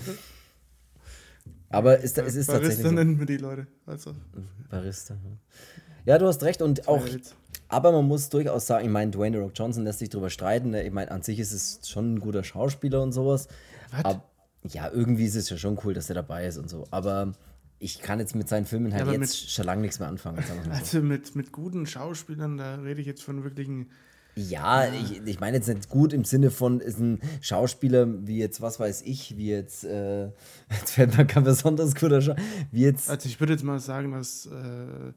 Aber 1.70 1.98
ist, 1.98 2.18
es 2.18 2.34
ist 2.34 2.46
Barista 2.48 2.52
tatsächlich 2.54 2.86
so. 2.86 2.92
nennen 2.92 3.18
wir 3.18 3.26
die 3.26 3.36
Leute. 3.36 3.66
Also, 3.86 4.14
Barista. 4.68 5.16
Ja, 6.04 6.18
du 6.18 6.26
hast 6.26 6.42
recht 6.42 6.62
und 6.62 6.88
auch. 6.88 7.04
Aber 7.68 7.92
man 7.92 8.06
muss 8.06 8.28
durchaus 8.28 8.66
sagen, 8.66 8.84
ich 8.84 8.90
meine, 8.90 9.12
Dwayne 9.12 9.36
The 9.36 9.42
Rock 9.44 9.52
Johnson 9.54 9.84
lässt 9.84 10.00
sich 10.00 10.08
darüber 10.08 10.28
streiten. 10.30 10.70
Ne? 10.70 10.82
Ich 10.82 10.92
meine, 10.92 11.10
an 11.12 11.22
sich 11.22 11.38
ist 11.38 11.52
es 11.52 11.88
schon 11.88 12.14
ein 12.14 12.18
guter 12.18 12.42
Schauspieler 12.42 13.00
und 13.00 13.12
sowas. 13.12 13.46
Aber, 13.92 14.23
ja, 14.68 14.90
irgendwie 14.90 15.25
ist 15.25 15.37
es 15.37 15.49
ja 15.50 15.56
schon 15.56 15.78
cool, 15.85 15.94
dass 15.94 16.09
er 16.09 16.14
dabei 16.14 16.47
ist 16.47 16.59
und 16.59 16.68
so. 16.68 16.87
Aber 16.90 17.32
ich 17.78 18.00
kann 18.00 18.18
jetzt 18.18 18.35
mit 18.35 18.49
seinen 18.49 18.66
Filmen 18.66 18.92
halt 18.92 19.02
aber 19.02 19.12
jetzt 19.12 19.20
mit- 19.20 19.50
schon 19.50 19.64
lange 19.64 19.80
nichts 19.82 19.99
mehr 19.99 20.09
anfangen. 20.09 20.42
so. 20.64 20.70
Also 20.70 21.00
mit, 21.00 21.35
mit 21.35 21.50
guten 21.52 21.87
Schauspielern, 21.87 22.59
da 22.59 22.75
rede 22.76 23.00
ich 23.00 23.06
jetzt 23.06 23.23
von 23.23 23.42
wirklichen. 23.44 23.90
Ja, 24.37 24.87
ich, 24.92 25.20
ich 25.26 25.40
meine 25.40 25.56
jetzt 25.56 25.66
nicht 25.68 25.88
gut 25.88 26.12
im 26.12 26.25
Sinne 26.25 26.50
von, 26.50 26.80
ist 26.80 26.99
ein 27.00 27.20
Schauspieler 27.40 28.06
wie 28.26 28.38
jetzt, 28.38 28.61
was 28.61 28.78
weiß 28.78 29.02
ich, 29.02 29.37
wie 29.37 29.49
jetzt, 29.49 29.85
äh, 29.85 30.26
jetzt 30.70 30.92
fällt 30.92 31.16
mir 31.16 31.26
kein 31.26 31.44
besonders 31.44 31.94
guter 31.94 32.20
Schauspieler, 32.23 32.47
wie 32.70 32.82
jetzt, 32.82 33.11
Also 33.11 33.28
ich 33.28 33.40
würde 33.40 33.54
jetzt 33.54 33.64
mal 33.64 33.80
sagen, 33.80 34.12
dass 34.12 34.47
äh, 34.47 35.12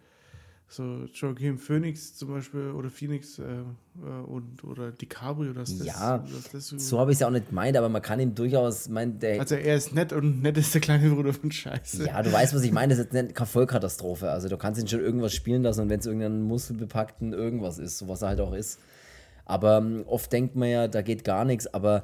so 0.67 1.05
Joaquin 1.13 1.57
Phoenix 1.57 2.15
zum 2.15 2.29
Beispiel 2.29 2.71
oder 2.71 2.89
Phoenix 2.89 3.37
äh, 3.37 3.43
äh, 3.43 4.05
und 4.25 4.63
oder 4.63 4.91
DiCaprio, 4.91 5.53
dass 5.53 5.77
das, 5.77 5.85
Ja, 5.85 6.17
dass 6.17 6.51
das 6.51 6.67
so, 6.67 6.77
so 6.79 6.99
habe 6.99 7.11
ich 7.11 7.15
es 7.17 7.19
ja 7.19 7.27
auch 7.27 7.31
nicht 7.31 7.49
gemeint, 7.49 7.77
aber 7.77 7.89
man 7.89 8.01
kann 8.01 8.19
ihm 8.19 8.33
durchaus, 8.33 8.89
mein, 8.89 9.19
der, 9.19 9.39
Also 9.39 9.55
er 9.55 9.75
ist 9.75 9.93
nett 9.93 10.13
und 10.13 10.41
nett 10.41 10.57
ist 10.57 10.73
der 10.73 10.81
kleine 10.81 11.09
Bruder 11.11 11.31
von 11.33 11.51
Scheiße. 11.51 12.07
ja, 12.07 12.21
du 12.23 12.31
weißt, 12.31 12.55
was 12.55 12.63
ich 12.63 12.71
meine, 12.71 12.95
das 12.95 13.05
ist 13.05 13.13
jetzt 13.13 13.35
keine 13.35 13.47
Vollkatastrophe, 13.47 14.31
also 14.31 14.49
du 14.49 14.57
kannst 14.57 14.81
ihn 14.81 14.87
schon 14.87 15.01
irgendwas 15.01 15.33
spielen 15.33 15.61
lassen 15.61 15.81
und 15.81 15.89
wenn 15.89 15.99
es 15.99 16.05
irgendein 16.07 16.41
muskelbepackten 16.41 17.33
irgendwas 17.33 17.77
ist, 17.77 17.99
so 17.99 18.07
was 18.07 18.23
er 18.23 18.29
halt 18.29 18.39
auch 18.39 18.53
ist. 18.53 18.79
Aber 19.45 19.77
ähm, 19.77 20.03
oft 20.07 20.31
denkt 20.31 20.55
man 20.55 20.69
ja, 20.69 20.87
da 20.87 21.01
geht 21.01 21.23
gar 21.23 21.45
nichts, 21.45 21.71
aber 21.73 22.03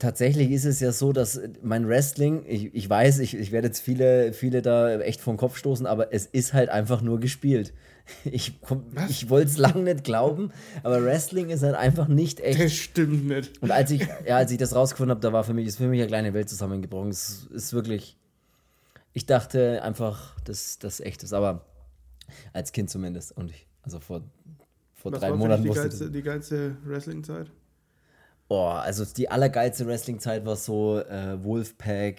tatsächlich 0.00 0.50
ist 0.50 0.64
es 0.64 0.80
ja 0.80 0.90
so, 0.90 1.12
dass 1.12 1.36
äh, 1.36 1.48
mein 1.62 1.86
Wrestling, 1.86 2.44
ich, 2.48 2.74
ich 2.74 2.90
weiß, 2.90 3.20
ich, 3.20 3.34
ich 3.36 3.52
werde 3.52 3.68
jetzt 3.68 3.80
viele, 3.80 4.32
viele 4.32 4.62
da 4.62 4.98
echt 4.98 5.20
vom 5.20 5.36
Kopf 5.36 5.56
stoßen, 5.56 5.86
aber 5.86 6.12
es 6.12 6.26
ist 6.26 6.52
halt 6.52 6.68
einfach 6.70 7.00
nur 7.02 7.20
gespielt. 7.20 7.72
Ich, 8.24 8.60
komm- 8.60 8.86
ich 9.08 9.30
wollte 9.30 9.50
es 9.52 9.56
lange 9.56 9.84
nicht 9.84 10.02
glauben, 10.02 10.50
aber 10.82 11.04
Wrestling 11.04 11.48
ist 11.50 11.62
halt 11.62 11.76
einfach 11.76 12.08
nicht 12.08 12.40
echt. 12.40 12.58
Das 12.60 12.72
stimmt 12.72 13.28
nicht. 13.28 13.62
Und 13.62 13.70
als 13.70 13.92
ich, 13.92 14.00
ja, 14.26 14.36
als 14.36 14.50
ich 14.50 14.58
das 14.58 14.74
rausgefunden 14.74 15.10
habe, 15.12 15.20
da 15.20 15.32
war 15.32 15.44
für 15.44 15.54
mich, 15.54 15.68
ist 15.68 15.76
für 15.76 15.86
mich 15.86 16.00
eine 16.00 16.08
kleine 16.08 16.34
Welt 16.34 16.48
zusammengebrochen. 16.48 17.10
Es 17.10 17.46
ist 17.52 17.72
wirklich. 17.72 18.16
Ich 19.12 19.26
dachte 19.26 19.82
einfach, 19.84 20.34
dass 20.40 20.80
das 20.80 20.98
echt 20.98 21.22
ist, 21.22 21.32
aber 21.32 21.64
als 22.52 22.72
Kind 22.72 22.90
zumindest. 22.90 23.30
Und 23.36 23.52
ich, 23.52 23.68
also 23.82 24.00
vor, 24.00 24.22
vor 24.96 25.12
Was 25.12 25.20
drei 25.20 25.30
war 25.30 25.36
Monaten 25.36 25.62
die 25.62 25.68
wusste 25.68 25.82
geilste, 25.82 26.10
die 26.10 26.22
geilste 26.22 26.76
Wrestling-Zeit? 26.84 27.48
Oh, 28.52 28.66
also 28.66 29.04
die 29.04 29.30
allergeilste 29.30 29.86
Wrestling-Zeit 29.86 30.44
war 30.44 30.56
so 30.56 30.98
äh, 30.98 31.42
Wolfpack, 31.44 32.16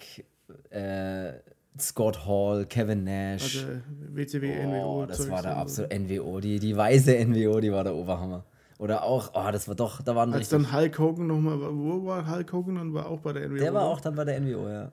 äh, 0.70 1.32
Scott 1.78 2.26
Hall, 2.26 2.64
Kevin 2.64 3.04
Nash. 3.04 3.66
Also 3.66 3.80
WCW, 4.14 4.66
NWO. 4.66 5.02
oh, 5.02 5.06
das 5.06 5.18
Zeugs 5.18 5.30
war 5.30 5.42
der 5.42 5.58
absolute 5.58 5.94
NWO. 5.98 6.40
Die, 6.40 6.58
die 6.58 6.74
weiße 6.74 7.22
NWO, 7.26 7.60
die 7.60 7.70
war 7.70 7.84
der 7.84 7.94
Oberhammer. 7.94 8.46
Oder 8.78 9.02
auch, 9.02 9.32
oh, 9.34 9.50
das 9.52 9.68
war 9.68 9.74
doch, 9.74 10.00
da 10.00 10.16
waren 10.16 10.32
Als 10.32 10.48
dann 10.48 10.72
Hulk 10.72 10.98
Hogan 10.98 11.26
nochmal, 11.26 11.60
wo 11.60 12.06
war 12.06 12.26
Hulk 12.26 12.50
Hogan 12.50 12.76
dann? 12.76 12.94
War 12.94 13.10
auch 13.10 13.20
bei 13.20 13.34
der 13.34 13.50
NWO. 13.50 13.58
Der 13.58 13.74
war 13.74 13.82
auch 13.82 14.00
dann 14.00 14.14
bei 14.14 14.24
der 14.24 14.40
NWO, 14.40 14.68
ja. 14.70 14.90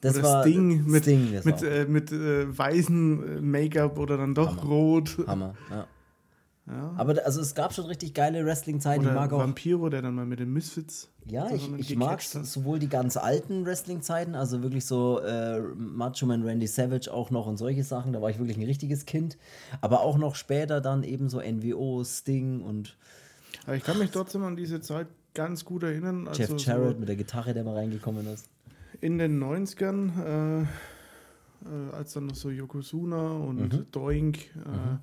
Das 0.00 0.16
Oder 0.16 0.22
war 0.22 0.42
Sting 0.42 0.84
mit, 0.86 1.02
Sting, 1.02 1.32
das 1.32 1.44
mit, 1.44 1.60
äh, 1.64 1.86
mit 1.88 2.12
äh, 2.12 2.56
weißem 2.56 3.38
äh, 3.38 3.40
Make-up 3.40 3.98
oder 3.98 4.16
dann 4.16 4.32
doch 4.32 4.58
Hammer. 4.58 4.70
rot. 4.70 5.18
Hammer, 5.26 5.54
ja. 5.70 5.86
Ja. 6.66 6.94
Aber 6.96 7.16
also 7.26 7.40
es 7.40 7.54
gab 7.56 7.74
schon 7.74 7.86
richtig 7.86 8.14
geile 8.14 8.44
Wrestling-Zeiten. 8.46 9.04
Ich 9.04 9.12
mag 9.12 9.32
auch. 9.32 9.38
Vampiro, 9.40 9.88
der 9.88 10.00
dann 10.00 10.14
mal 10.14 10.26
mit 10.26 10.38
den 10.38 10.52
Misfits. 10.52 11.08
Ja, 11.26 11.50
ich, 11.50 11.68
ich 11.76 11.96
mag 11.96 12.22
sowohl 12.22 12.78
die 12.78 12.88
ganz 12.88 13.16
alten 13.16 13.66
Wrestling-Zeiten, 13.66 14.34
also 14.36 14.62
wirklich 14.62 14.86
so 14.86 15.18
äh, 15.20 15.60
Macho 15.60 16.24
Man 16.26 16.42
Randy 16.44 16.68
Savage 16.68 17.12
auch 17.12 17.30
noch 17.30 17.46
und 17.46 17.56
solche 17.56 17.82
Sachen. 17.82 18.12
Da 18.12 18.22
war 18.22 18.30
ich 18.30 18.38
wirklich 18.38 18.56
ein 18.58 18.62
richtiges 18.62 19.06
Kind. 19.06 19.38
Aber 19.80 20.02
auch 20.02 20.18
noch 20.18 20.36
später 20.36 20.80
dann 20.80 21.02
eben 21.02 21.28
so 21.28 21.40
NWO, 21.40 22.04
Sting 22.04 22.60
und 22.62 22.96
Aber 23.66 23.74
ich 23.74 23.82
kann 23.82 23.98
mich 23.98 24.10
trotzdem 24.12 24.44
an 24.44 24.54
diese 24.54 24.80
Zeit 24.80 25.08
ganz 25.34 25.64
gut 25.64 25.82
erinnern. 25.82 26.28
Also 26.28 26.42
Jeff 26.42 26.64
Jarrett 26.64 26.94
so 26.94 27.00
mit 27.00 27.08
der 27.08 27.16
Gitarre, 27.16 27.54
der 27.54 27.64
mal 27.64 27.74
reingekommen 27.74 28.26
ist. 28.28 28.48
in 29.00 29.18
den 29.18 29.42
90ern, 29.42 30.10
äh, 30.24 30.60
äh, 30.62 30.66
als 31.92 32.12
dann 32.12 32.26
noch 32.26 32.34
so 32.36 32.50
Yokozuna 32.50 33.32
und 33.32 33.72
Mhm. 33.72 33.86
Doink, 33.90 34.38
äh, 34.38 34.98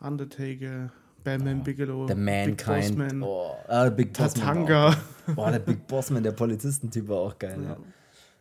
Undertaker, 0.00 0.90
Bam 1.24 1.44
Bam 1.44 1.62
Bigelow, 1.62 2.06
The 2.08 2.14
Big 2.14 2.22
Mankind. 2.24 2.96
Man, 2.96 3.22
Oh, 3.22 3.56
ah, 3.68 3.88
Big 3.90 4.12
Boss 4.12 4.36
Man 4.36 4.46
war 4.46 4.54
Tatanga. 4.54 4.88
auch- 4.90 4.96
Boah, 5.34 5.50
der 5.50 5.58
Big 5.58 5.86
Boss 5.86 6.10
Man, 6.10 6.22
der 6.22 6.32
Polizistentyp 6.32 7.08
war 7.08 7.18
auch 7.18 7.38
geil. 7.38 7.58
Ja. 7.62 7.76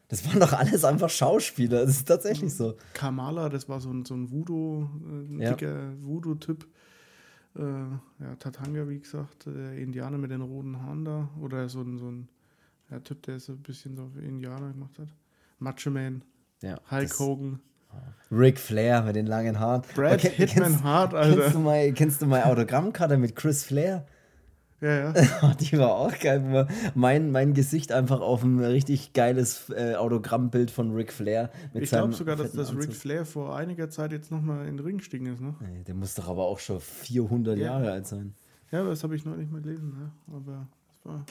Das 0.10 0.26
waren 0.26 0.40
doch 0.40 0.54
alles 0.54 0.86
einfach 0.86 1.10
Schauspieler. 1.10 1.82
Das 1.82 1.90
ist 1.98 2.06
tatsächlich 2.08 2.54
so. 2.54 2.76
Kamala, 2.94 3.50
das 3.50 3.68
war 3.68 3.82
so 3.82 3.90
ein, 3.92 4.06
so 4.06 4.14
ein 4.14 4.32
Voodoo, 4.32 4.84
äh, 4.84 5.34
ein 5.34 5.40
Ja. 5.42 5.50
dicker 5.54 5.92
Voodoo-Typ. 6.02 6.66
Äh, 7.58 7.62
ja, 7.62 8.36
Tatanga, 8.40 8.88
wie 8.88 9.00
gesagt, 9.00 9.48
der 9.48 9.74
Indianer 9.74 10.18
mit 10.18 10.32
den 10.32 10.42
roten 10.42 10.82
Haaren 10.82 11.04
da. 11.04 11.28
Oder 11.42 11.68
so 11.68 11.82
ein, 11.82 11.98
so 11.98 12.10
ein 12.10 12.30
Typ, 13.04 13.24
der 13.24 13.40
so 13.42 13.52
ein 13.54 13.62
bisschen 13.64 13.98
so 13.98 14.10
Indianer 14.22 14.72
gemacht 14.72 14.98
hat. 15.00 15.10
Macho 15.60 15.90
Man, 15.90 16.24
Hulk 16.90 17.20
Hogan, 17.20 17.60
Ric 18.30 18.60
Flair 18.60 19.04
mit 19.04 19.16
den 19.16 19.26
langen 19.26 19.60
Haaren. 19.60 19.84
Brad 19.96 20.20
kenn- 20.20 20.32
Hitman 20.32 20.64
kennst- 20.72 20.84
Hart, 20.84 21.12
Kennst 21.14 21.38
du, 21.38 21.42
Alter. 21.44 21.60
mal, 21.60 21.92
kennst 21.94 22.22
du 22.22 22.26
mal 22.26 22.44
Autogrammkarte 22.44 23.18
mit 23.18 23.36
Chris 23.36 23.64
Flair? 23.64 24.06
Ja, 24.82 25.12
ja. 25.12 25.14
Oh, 25.42 25.52
Die 25.60 25.78
war 25.78 25.96
auch 25.96 26.20
geil. 26.20 26.68
Mein, 26.94 27.32
mein 27.32 27.54
Gesicht 27.54 27.92
einfach 27.92 28.20
auf 28.22 28.44
ein 28.44 28.60
richtig 28.60 29.14
geiles 29.14 29.70
äh, 29.70 29.96
Autogrammbild 29.96 30.70
von 30.70 30.94
Ric 30.94 31.12
Flair. 31.14 31.50
Ich 31.74 31.90
glaube 31.90 32.14
sogar, 32.14 32.36
dass 32.36 32.52
das 32.52 32.76
Ric. 32.76 32.94
Flair 32.94 33.26
vor 33.26 33.56
einiger 33.56 33.90
Zeit 33.90 34.12
jetzt 34.12 34.30
nochmal 34.30 34.68
in 34.68 34.78
den 34.78 34.86
Ring 34.86 34.98
gestiegen 34.98 35.26
ist. 35.28 35.40
Ne? 35.42 35.56
Der 35.88 35.96
muss 35.96 36.14
doch 36.14 36.28
aber 36.28 36.44
auch 36.46 36.60
schon 36.60 36.80
400 36.82 37.58
Ja. 37.58 37.66
Jahre 37.80 37.92
alt 37.92 38.08
sein. 38.08 38.36
Ja, 38.72 38.84
das 38.84 39.02
habe 39.04 39.16
ich 39.16 39.26
neulich 39.26 39.50
mal 39.50 39.62
gelesen. 39.62 39.90
Ne? 39.98 40.12
Aber 40.36 40.68
das 40.90 41.06
war, 41.06 41.26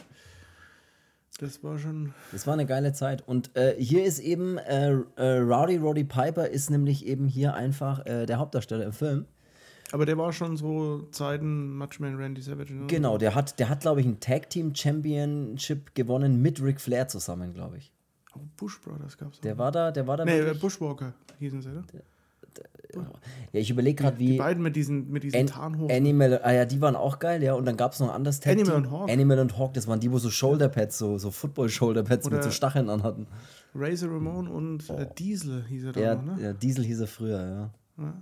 das 1.39 1.63
war 1.63 1.79
schon. 1.79 2.13
Das 2.33 2.47
war 2.47 2.55
eine 2.55 2.67
geile 2.67 2.93
Zeit. 2.93 3.27
Und 3.27 3.57
äh, 3.57 3.75
hier 3.79 4.05
ist 4.05 4.19
eben 4.19 4.59
äh, 4.59 4.93
äh, 5.17 5.39
Rowdy 5.39 5.77
Roddy 5.77 6.05
Piper 6.05 6.49
ist 6.49 6.71
nämlich 6.71 7.07
eben 7.07 7.27
hier 7.27 7.55
einfach 7.55 8.05
äh, 8.07 8.27
der 8.27 8.39
Hauptdarsteller 8.39 8.85
im 8.85 8.93
Film. 8.93 9.27
Aber 9.93 10.05
der 10.05 10.19
war 10.19 10.33
schon 10.33 10.57
so 10.57 11.03
Zeiten 11.13 11.77
Matchman 11.77 12.17
Randy 12.17 12.43
Savage. 12.43 12.75
Ne? 12.75 12.87
Genau, 12.89 13.19
der 13.19 13.35
hat, 13.35 13.59
der 13.61 13.69
hat 13.69 13.81
glaube 13.83 14.01
ich, 14.01 14.07
ein 14.07 14.19
Tag 14.19 14.51
Team 14.51 14.75
Championship 14.75 15.95
gewonnen 15.95 16.43
mit 16.43 16.61
Ric 16.63 16.81
Flair 16.81 17.07
zusammen, 17.09 17.55
glaube 17.55 17.79
ich. 17.79 17.93
Oh, 18.35 18.41
Bush 18.57 18.81
Brothers 18.81 19.17
gab 19.17 19.33
es 19.33 19.41
Der 19.41 19.57
war 19.59 19.71
da, 19.71 19.93
der 19.93 20.07
war 20.07 20.17
da. 20.17 20.25
Nee, 20.25 20.39
wirklich- 20.41 20.61
Bushwalker 20.61 21.15
hießen 21.39 21.63
sie, 21.63 21.71
oder? 21.71 21.85
Ja, 22.95 23.61
ich 23.61 23.71
überlege 23.71 24.03
gerade, 24.03 24.17
Die 24.17 24.31
wie. 24.33 24.37
beiden 24.39 24.63
mit 24.63 24.77
diesen, 24.77 25.11
mit 25.11 25.23
diesen 25.23 25.41
An 25.41 25.47
Tarnhosen. 25.47 25.97
Animal, 25.97 26.41
ah 26.43 26.53
ja, 26.53 26.65
die 26.65 26.81
waren 26.81 26.97
auch 26.97 27.19
geil, 27.19 27.43
ja. 27.43 27.55
Und 27.55 27.65
dann 27.67 27.77
gab 27.77 27.93
es 27.93 28.01
noch 28.01 28.09
ein 28.09 28.15
anderes 28.15 28.41
Tag 28.41 28.53
Animal 28.53 28.77
und 28.77 28.91
Hawk. 28.91 29.11
Animal 29.11 29.39
und 29.41 29.59
Hawk, 29.59 29.75
das 29.75 29.87
waren 29.87 30.01
die, 30.01 30.11
wo 30.13 30.19
so 30.19 30.31
Shoulderpads, 30.31 30.99
so, 30.99 31.19
so 31.19 31.31
Football-Shoulderpads 31.31 32.31
mit 32.31 32.43
so 32.43 32.51
Stacheln 32.51 32.89
anhatten. 32.91 33.27
Razor 33.75 34.11
Ramon 34.11 34.49
und 34.49 34.89
äh, 34.91 35.07
Diesel 35.19 35.65
hieß 35.69 35.85
er 35.87 35.93
dann 35.93 36.03
Ja, 36.03 36.15
noch, 36.15 36.37
ne? 36.37 36.43
ja, 36.43 36.53
Diesel 36.53 36.85
hieß 36.85 37.01
er 37.01 37.07
früher, 37.07 37.71
ja. 37.99 38.15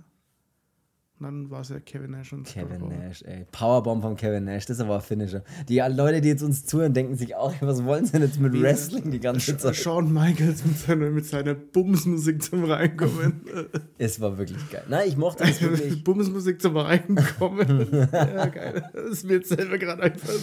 Und 1.17 1.25
dann 1.25 1.49
war 1.49 1.61
es 1.61 1.69
ja 1.69 1.79
Kevin 1.79 2.11
Nash 2.11 2.33
und 2.33 2.43
Kevin 2.43 2.81
Hall. 2.81 2.89
Nash, 2.89 3.21
ey. 3.23 3.45
Powerbomb 3.49 4.01
von 4.01 4.17
Kevin 4.17 4.43
Nash, 4.43 4.65
das 4.65 4.77
ist 4.77 4.83
aber 4.83 4.95
ein 4.95 5.01
Finisher. 5.01 5.45
Die 5.69 5.79
Leute, 5.79 6.19
die 6.19 6.27
jetzt 6.27 6.43
uns 6.43 6.65
zuhören, 6.65 6.93
denken 6.93 7.15
sich 7.15 7.35
auch, 7.35 7.53
was 7.61 7.85
wollen 7.85 8.05
sie 8.05 8.11
denn 8.11 8.23
jetzt 8.23 8.37
mit 8.37 8.51
Wie, 8.51 8.61
Wrestling 8.61 9.11
die 9.11 9.21
ganze 9.21 9.57
Zeit? 9.57 9.77
Shawn 9.77 10.11
Michaels 10.11 10.65
mit 10.65 10.77
seiner, 10.77 11.09
mit 11.09 11.25
seiner 11.25 11.53
Bumsmusik 11.53 12.43
zum 12.43 12.65
Reinkommen. 12.65 13.41
Es 13.97 14.19
war 14.19 14.37
wirklich 14.37 14.69
geil. 14.69 14.83
Nein, 14.89 15.07
ich 15.07 15.15
mochte 15.15 15.45
das 15.45 15.61
wirklich. 15.61 16.03
Bumsmusik 16.03 16.61
zum 16.61 16.75
Reinkommen. 16.75 18.09
ja, 18.11 18.45
geil. 18.47 18.89
Das 18.93 19.05
ist 19.05 19.23
mir 19.25 19.35
jetzt 19.35 19.49
selber 19.49 19.77
gerade 19.77 20.03
einfach. 20.03 20.33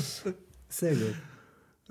Sehr 0.68 0.94
gut. 0.94 1.14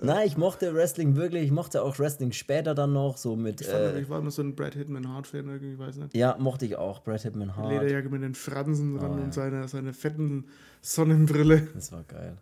Nein, 0.03 0.27
ich 0.27 0.36
mochte 0.38 0.74
Wrestling 0.74 1.15
wirklich. 1.15 1.43
Ich 1.43 1.51
mochte 1.51 1.84
auch 1.84 2.00
Wrestling 2.00 2.31
später 2.31 2.74
dann 2.74 2.91
noch, 2.93 3.17
so 3.17 3.36
mit. 3.36 3.62
Ich, 3.62 3.67
fand, 3.67 3.79
Äh, 3.84 4.01
ich 4.01 4.10
war 4.10 4.20
immer 4.20 4.31
so 4.31 4.41
ein 4.41 4.55
Brad 4.55 4.74
Hitman 4.74 5.08
Hart-Fan, 5.08 5.48
irgendwie, 5.48 5.77
weiß 5.77 5.98
nicht. 5.98 6.15
ja, 6.15 6.36
mochte 6.39 6.65
ich 6.65 6.75
auch. 6.75 7.03
Brad 7.03 7.22
Hitman 7.22 7.55
Hart. 7.55 7.70
Lederjacke 7.72 8.10
mit 8.10 8.24
den 8.24 8.34
Fransen 8.36 8.98
dran 8.98 9.12
Oh, 9.13 9.17
ja. 9.17 9.24
und 9.24 9.34
seine, 9.34 9.67
seine 9.67 9.93
fetten 9.93 10.46
Sonnenbrille. 10.81 11.67
Das 11.75 11.91
war 11.91 12.03
geil. 12.03 12.38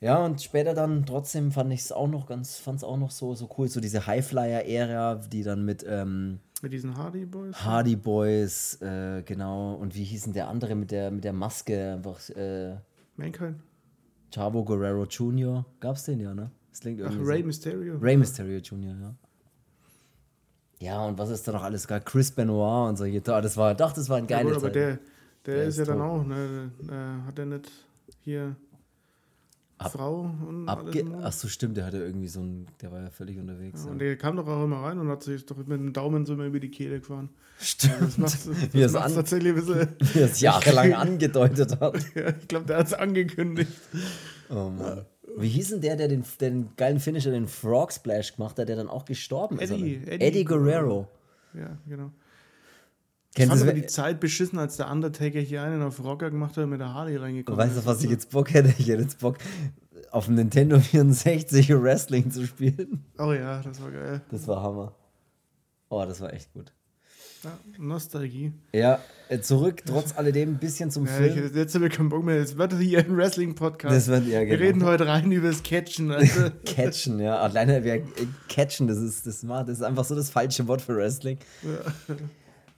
Ja, 0.00 0.24
und 0.24 0.42
später 0.42 0.74
dann 0.74 1.06
trotzdem 1.06 1.52
fand 1.52 1.72
ich 1.72 1.80
es 1.80 1.92
auch 1.92 2.08
noch 2.08 2.26
ganz, 2.26 2.56
fand 2.58 2.78
es 2.78 2.84
auch 2.84 2.96
noch 2.96 3.10
so, 3.12 3.34
so 3.34 3.48
cool, 3.56 3.68
so 3.68 3.80
diese 3.80 4.06
Highflyer-Ära, 4.06 5.14
die 5.30 5.44
dann 5.44 5.64
mit 5.64 5.84
ähm, 5.88 6.40
Mit 6.60 6.72
diesen 6.72 6.96
Hardy 6.96 7.24
Boys. 7.24 7.54
Hardy 7.64 7.94
Boys, 7.94 8.80
äh, 8.82 9.22
genau, 9.22 9.74
und 9.74 9.94
wie 9.94 10.02
hieß 10.02 10.24
denn 10.24 10.32
der 10.32 10.48
andere 10.48 10.74
mit 10.74 10.90
der, 10.90 11.12
mit 11.12 11.22
der 11.22 11.32
Maske, 11.32 11.92
einfach 11.94 12.18
äh, 12.30 12.74
Mankind. 13.16 13.56
Chavo 14.34 14.64
Guerrero 14.64 15.04
Jr., 15.04 15.64
gab's 15.80 16.04
den 16.04 16.20
ja, 16.20 16.34
ne? 16.34 16.50
Das 16.70 16.80
klingt 16.80 17.00
Ach, 17.02 17.10
irgendwie 17.10 17.26
Rey 17.30 17.40
so. 17.40 17.46
Mysterio. 17.46 17.98
Rey 17.98 18.16
Mysterio 18.16 18.58
Jr., 18.58 18.94
ja. 19.00 19.14
Ja, 20.80 21.06
und 21.06 21.16
was 21.16 21.30
ist 21.30 21.46
da 21.46 21.52
noch 21.52 21.62
alles? 21.62 21.86
Gar 21.86 22.00
Chris 22.00 22.32
Benoit 22.32 22.88
und 22.88 22.96
so. 22.96 23.04
Das 23.06 23.56
war, 23.56 23.74
doch, 23.74 23.92
das 23.92 24.08
war 24.08 24.16
ein 24.18 24.26
Ja, 24.26 24.38
geiles 24.38 24.54
gut, 24.54 24.62
aber 24.64 24.70
der, 24.70 24.98
der, 25.46 25.62
ist 25.64 25.78
ist 25.78 25.78
ja 25.78 25.84
dann 25.84 25.98
tot. 25.98 26.06
auch, 26.06 26.24
ne? 26.24 26.72
Äh, 26.88 27.26
hat 27.26 27.38
er 27.38 27.46
nicht 27.46 27.70
hier. 28.22 28.56
Frau 29.90 30.30
und 30.48 30.68
alles 30.68 30.86
Abge 30.86 31.04
Mund. 31.04 31.22
Ach 31.24 31.32
so, 31.32 31.48
stimmt, 31.48 31.76
der 31.76 31.86
hatte 31.86 31.98
irgendwie 31.98 32.28
so 32.28 32.40
ein, 32.40 32.66
der 32.80 32.92
war 32.92 33.02
ja 33.02 33.10
völlig 33.10 33.38
unterwegs. 33.38 33.84
Ja, 33.84 33.90
und 33.90 33.98
der 33.98 34.16
kam 34.16 34.36
doch 34.36 34.46
auch 34.46 34.64
immer 34.64 34.82
rein 34.82 34.98
und 34.98 35.08
hat 35.08 35.22
sich 35.22 35.44
doch 35.46 35.56
mit 35.56 35.68
dem 35.68 35.92
Daumen 35.92 36.26
so 36.26 36.34
immer 36.34 36.44
über 36.46 36.60
die 36.60 36.70
Kehle 36.70 37.00
gefahren. 37.00 37.30
Stimmt, 37.58 38.00
Das 38.00 38.18
macht 38.18 38.46
wie 38.72 38.78
er 38.80 38.82
das 38.82 38.90
es 38.90 38.92
macht's 38.92 39.06
an, 39.06 39.14
tatsächlich 39.14 39.52
ein 39.52 39.54
bisschen. 39.56 39.88
wie 40.14 40.18
er 40.18 40.26
es 40.26 40.40
jahrelang 40.40 40.94
angedeutet 40.94 41.80
hat. 41.80 41.96
Ja, 42.14 42.28
ich 42.28 42.48
glaube, 42.48 42.66
der 42.66 42.78
hat 42.78 42.86
es 42.86 42.94
angekündigt. 42.94 43.72
Oh 44.50 44.68
Mann. 44.70 45.06
Wie 45.36 45.48
hieß 45.48 45.70
denn 45.70 45.80
der, 45.80 45.96
der 45.96 46.08
den, 46.08 46.24
der 46.40 46.50
den 46.50 46.70
geilen 46.76 47.00
Finisher, 47.00 47.30
den 47.30 47.48
Frog 47.48 47.92
Splash 47.92 48.36
gemacht 48.36 48.58
hat, 48.58 48.68
der 48.68 48.76
dann 48.76 48.88
auch 48.88 49.04
gestorben 49.04 49.58
Eddie, 49.58 49.94
ist? 49.94 50.08
Eddie 50.08 50.24
Eddie 50.24 50.44
Guerrero. 50.44 51.08
Ja, 51.54 51.78
genau. 51.86 52.10
Ich 53.36 53.46
fand 53.46 53.62
aber 53.62 53.72
die 53.72 53.86
Zeit 53.86 54.20
beschissen, 54.20 54.58
als 54.58 54.76
der 54.76 54.90
Undertaker 54.90 55.40
hier 55.40 55.62
einen 55.62 55.82
auf 55.82 56.02
Rocker 56.04 56.30
gemacht 56.30 56.56
hat 56.56 56.64
und 56.64 56.70
mit 56.70 56.80
der 56.80 56.92
Harley 56.92 57.16
reingekommen 57.16 57.58
Weißt 57.58 57.76
du, 57.78 57.86
was 57.86 58.02
ich 58.04 58.10
jetzt 58.10 58.30
Bock 58.30 58.52
hätte? 58.52 58.68
Ich 58.78 58.88
hätte 58.88 59.02
jetzt 59.02 59.20
Bock, 59.20 59.38
auf 60.10 60.26
dem 60.26 60.34
Nintendo 60.34 60.78
64 60.78 61.70
Wrestling 61.70 62.30
zu 62.30 62.46
spielen. 62.46 63.04
Oh 63.18 63.32
ja, 63.32 63.62
das 63.62 63.80
war 63.82 63.90
geil. 63.90 64.20
Das 64.30 64.46
war 64.46 64.62
Hammer. 64.62 64.94
Oh, 65.88 66.04
das 66.06 66.20
war 66.20 66.32
echt 66.34 66.52
gut. 66.52 66.72
Ja, 67.44 67.58
Nostalgie. 67.78 68.52
Ja, 68.72 69.00
äh, 69.28 69.40
zurück 69.40 69.82
trotz 69.84 70.16
alledem 70.16 70.50
ein 70.50 70.58
bisschen 70.58 70.90
zum 70.92 71.06
Ja, 71.06 71.18
ich, 71.20 71.32
Film. 71.32 71.50
jetzt 71.56 71.74
habe 71.74 71.88
ich 71.88 71.92
keinen 71.92 72.08
Bock 72.10 72.22
mehr. 72.24 72.36
Jetzt 72.38 72.56
wird 72.56 72.74
hier 72.78 73.00
ein 73.00 73.16
Wrestling-Podcast. 73.16 73.96
Das 73.96 74.06
wird, 74.08 74.26
ja, 74.26 74.40
Wir 74.40 74.46
genau. 74.46 74.60
reden 74.62 74.84
heute 74.84 75.06
rein 75.08 75.32
über 75.32 75.48
das 75.48 75.62
Catchen. 75.62 76.12
Also. 76.12 76.50
Catchen, 76.66 77.18
ja. 77.18 77.38
Alleine 77.38 77.82
wer 77.82 77.96
äh, 77.96 78.02
catchen, 78.48 78.86
das 78.86 78.98
ist, 78.98 79.26
das, 79.26 79.42
macht- 79.42 79.68
das 79.68 79.78
ist 79.78 79.82
einfach 79.82 80.04
so 80.04 80.14
das 80.14 80.30
falsche 80.30 80.68
Wort 80.68 80.82
für 80.82 80.94
Wrestling. 80.96 81.38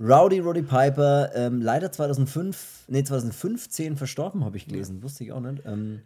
Rowdy 0.06 0.40
Roddy 0.40 0.62
Piper, 0.62 1.30
ähm, 1.34 1.62
leider 1.62 1.90
2005, 1.90 2.84
nee, 2.88 3.02
2015 3.02 3.96
verstorben, 3.96 4.44
habe 4.44 4.58
ich 4.58 4.66
gelesen. 4.66 5.02
Wusste 5.02 5.24
ich 5.24 5.32
auch 5.32 5.40
nicht. 5.40 5.62
Ähm, 5.64 6.00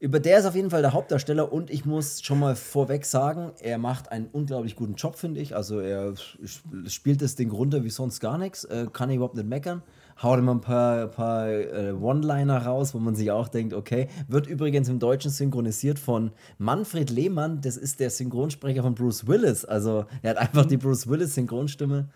über 0.00 0.20
der 0.20 0.38
ist 0.40 0.44
auf 0.44 0.54
jeden 0.54 0.68
Fall 0.68 0.82
der 0.82 0.92
Hauptdarsteller 0.92 1.50
und 1.50 1.70
ich 1.70 1.86
muss 1.86 2.20
schon 2.22 2.38
mal 2.38 2.56
vorweg 2.56 3.06
sagen, 3.06 3.52
er 3.62 3.78
macht 3.78 4.12
einen 4.12 4.26
unglaublich 4.30 4.76
guten 4.76 4.96
Job, 4.96 5.16
finde 5.16 5.40
ich. 5.40 5.56
Also 5.56 5.80
er 5.80 6.12
sp- 6.44 6.68
spielt 6.88 7.22
das 7.22 7.36
Ding 7.36 7.50
runter 7.50 7.84
wie 7.84 7.90
sonst 7.90 8.20
gar 8.20 8.36
nichts, 8.36 8.64
äh, 8.64 8.86
kann 8.92 9.08
ich 9.08 9.16
überhaupt 9.16 9.36
nicht 9.36 9.48
meckern. 9.48 9.82
Haut 10.22 10.38
immer 10.38 10.52
ein 10.54 10.60
paar, 10.60 11.06
paar 11.06 11.48
äh, 11.48 11.92
One-Liner 11.92 12.66
raus, 12.66 12.92
wo 12.92 12.98
man 12.98 13.14
sich 13.14 13.30
auch 13.30 13.48
denkt, 13.48 13.72
okay. 13.72 14.08
Wird 14.28 14.46
übrigens 14.46 14.90
im 14.90 14.98
Deutschen 14.98 15.30
synchronisiert 15.30 15.98
von 15.98 16.32
Manfred 16.58 17.08
Lehmann, 17.08 17.62
das 17.62 17.78
ist 17.78 17.98
der 17.98 18.10
Synchronsprecher 18.10 18.82
von 18.82 18.94
Bruce 18.94 19.26
Willis. 19.26 19.64
Also 19.64 20.04
er 20.20 20.30
hat 20.32 20.36
einfach 20.36 20.66
die 20.66 20.76
Bruce 20.76 21.08
Willis 21.08 21.34
Synchronstimme. 21.34 22.08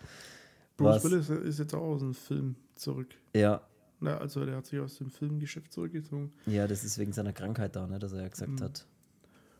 Bruce 0.79 1.03
Willis 1.03 1.29
ist 1.29 1.59
jetzt 1.59 1.73
auch 1.73 1.81
aus 1.81 1.99
dem 2.01 2.13
Film 2.13 2.55
zurück. 2.75 3.13
Ja, 3.35 3.61
Na, 4.01 4.17
also 4.17 4.45
der 4.45 4.55
hat 4.55 4.65
sich 4.65 4.79
aus 4.79 4.97
dem 4.97 5.09
Filmgeschäft 5.09 5.73
zurückgezogen. 5.73 6.31
Ja, 6.45 6.67
das 6.67 6.83
ist 6.85 6.97
wegen 6.97 7.11
seiner 7.11 7.33
Krankheit 7.33 7.75
da, 7.75 7.85
ne, 7.85 7.99
dass 7.99 8.13
er 8.13 8.21
ja 8.21 8.27
gesagt 8.29 8.51
Mhm. 8.51 8.61
hat. 8.63 8.85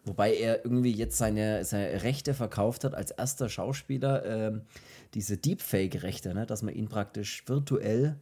Wobei 0.06 0.34
er 0.34 0.64
irgendwie 0.64 0.92
jetzt 0.94 1.18
seine, 1.18 1.66
seine 1.66 2.04
Rechte 2.04 2.34
verkauft 2.34 2.84
hat 2.86 2.96
als 2.96 3.12
erster 3.12 3.50
Schauspieler, 3.50 4.26
ähm, 4.26 4.62
diese 5.14 5.36
Deepfake-Rechte, 5.38 6.34
ne, 6.34 6.46
dass 6.46 6.64
man 6.64 6.74
ihn 6.74 6.88
praktisch 6.88 7.44
virtuell 7.48 8.16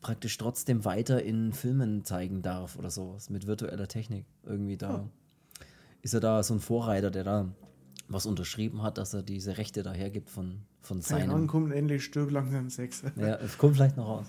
praktisch 0.00 0.38
trotzdem 0.38 0.84
weiter 0.84 1.22
in 1.22 1.52
Filmen 1.52 2.04
zeigen 2.04 2.40
darf 2.40 2.76
oder 2.78 2.90
sowas 2.90 3.28
mit 3.28 3.46
virtueller 3.46 3.88
Technik. 3.88 4.24
Irgendwie 4.44 4.76
da 4.76 5.08
ist 6.02 6.14
er 6.14 6.20
da 6.20 6.42
so 6.42 6.54
ein 6.54 6.60
Vorreiter, 6.60 7.10
der 7.10 7.24
da 7.24 7.48
was 8.08 8.24
unterschrieben 8.24 8.82
hat, 8.82 8.98
dass 8.98 9.14
er 9.14 9.22
diese 9.22 9.58
Rechte 9.58 9.82
da 9.82 9.92
hergibt 9.92 10.30
von, 10.30 10.60
von 10.86 11.00
Sein 11.00 11.28
seinem. 11.28 11.46
kommt 11.46 11.72
endlich 11.72 12.04
stirb 12.04 12.30
langsam 12.30 12.70
Sex. 12.70 13.02
Ja, 13.16 13.34
es 13.36 13.58
kommt 13.58 13.76
vielleicht 13.76 13.96
noch 13.96 14.08
raus. 14.08 14.26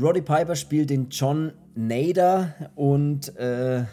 Roddy 0.00 0.22
Piper 0.22 0.54
spielt 0.54 0.90
den 0.90 1.08
John 1.10 1.52
Nader 1.74 2.70
und 2.76 3.34
äh, 3.36 3.84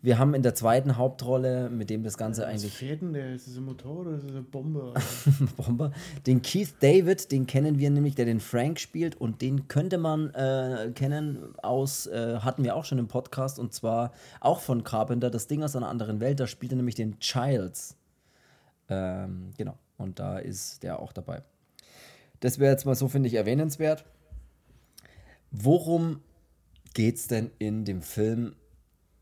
wir 0.00 0.18
haben 0.18 0.34
in 0.34 0.42
der 0.42 0.54
zweiten 0.54 0.96
Hauptrolle, 0.96 1.68
mit 1.68 1.90
dem 1.90 2.04
das 2.04 2.16
Ganze 2.16 2.42
Das 2.42 2.50
eigentlich 2.50 2.72
Fäden, 2.72 3.12
der 3.12 3.34
ist 3.34 3.48
das 3.48 3.56
ein 3.56 3.64
Motor 3.64 3.98
oder 3.98 4.12
ist 4.12 4.24
das 4.24 4.30
eine 4.30 4.42
Bombe? 4.42 4.94
Bomber, 5.56 5.90
den 6.26 6.42
Keith 6.42 6.74
David, 6.80 7.32
den 7.32 7.46
kennen 7.46 7.78
wir 7.78 7.90
nämlich, 7.90 8.14
der 8.14 8.24
den 8.24 8.40
Frank 8.40 8.78
spielt 8.78 9.16
und 9.16 9.42
den 9.42 9.68
könnte 9.68 9.98
man 9.98 10.30
äh, 10.30 10.92
kennen 10.94 11.54
aus, 11.60 12.06
äh, 12.06 12.38
hatten 12.38 12.62
wir 12.62 12.76
auch 12.76 12.84
schon 12.84 12.98
im 12.98 13.08
Podcast 13.08 13.58
und 13.58 13.74
zwar 13.74 14.12
auch 14.40 14.60
von 14.60 14.84
Carpenter, 14.84 15.28
das 15.28 15.48
Ding 15.48 15.62
aus 15.62 15.74
einer 15.76 15.88
anderen 15.88 16.20
Welt, 16.20 16.40
da 16.40 16.46
spielt 16.46 16.72
er 16.72 16.76
nämlich 16.76 16.94
den 16.94 17.18
Childs. 17.18 17.96
Ähm, 18.88 19.50
genau, 19.58 19.76
und 19.98 20.18
da 20.18 20.38
ist 20.38 20.82
der 20.82 20.98
auch 21.00 21.12
dabei. 21.12 21.42
Das 22.40 22.58
wäre 22.58 22.70
jetzt 22.72 22.84
mal 22.84 22.94
so, 22.94 23.08
finde 23.08 23.28
ich, 23.28 23.34
erwähnenswert. 23.34 24.04
Worum 25.50 26.20
geht's 26.94 27.28
denn 27.28 27.50
in 27.58 27.84
dem 27.84 28.02
Film 28.02 28.54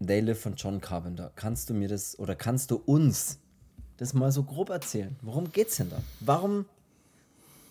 They 0.04 0.20
Live 0.20 0.40
von 0.40 0.54
John 0.56 0.80
Carpenter? 0.80 1.32
Kannst 1.36 1.70
du 1.70 1.74
mir 1.74 1.88
das 1.88 2.18
oder 2.18 2.34
kannst 2.34 2.70
du 2.70 2.76
uns 2.76 3.38
das 3.96 4.14
mal 4.14 4.32
so 4.32 4.42
grob 4.42 4.70
erzählen? 4.70 5.14
Worum 5.22 5.52
geht's 5.52 5.76
denn 5.76 5.90
da? 5.90 6.02
Warum, 6.20 6.64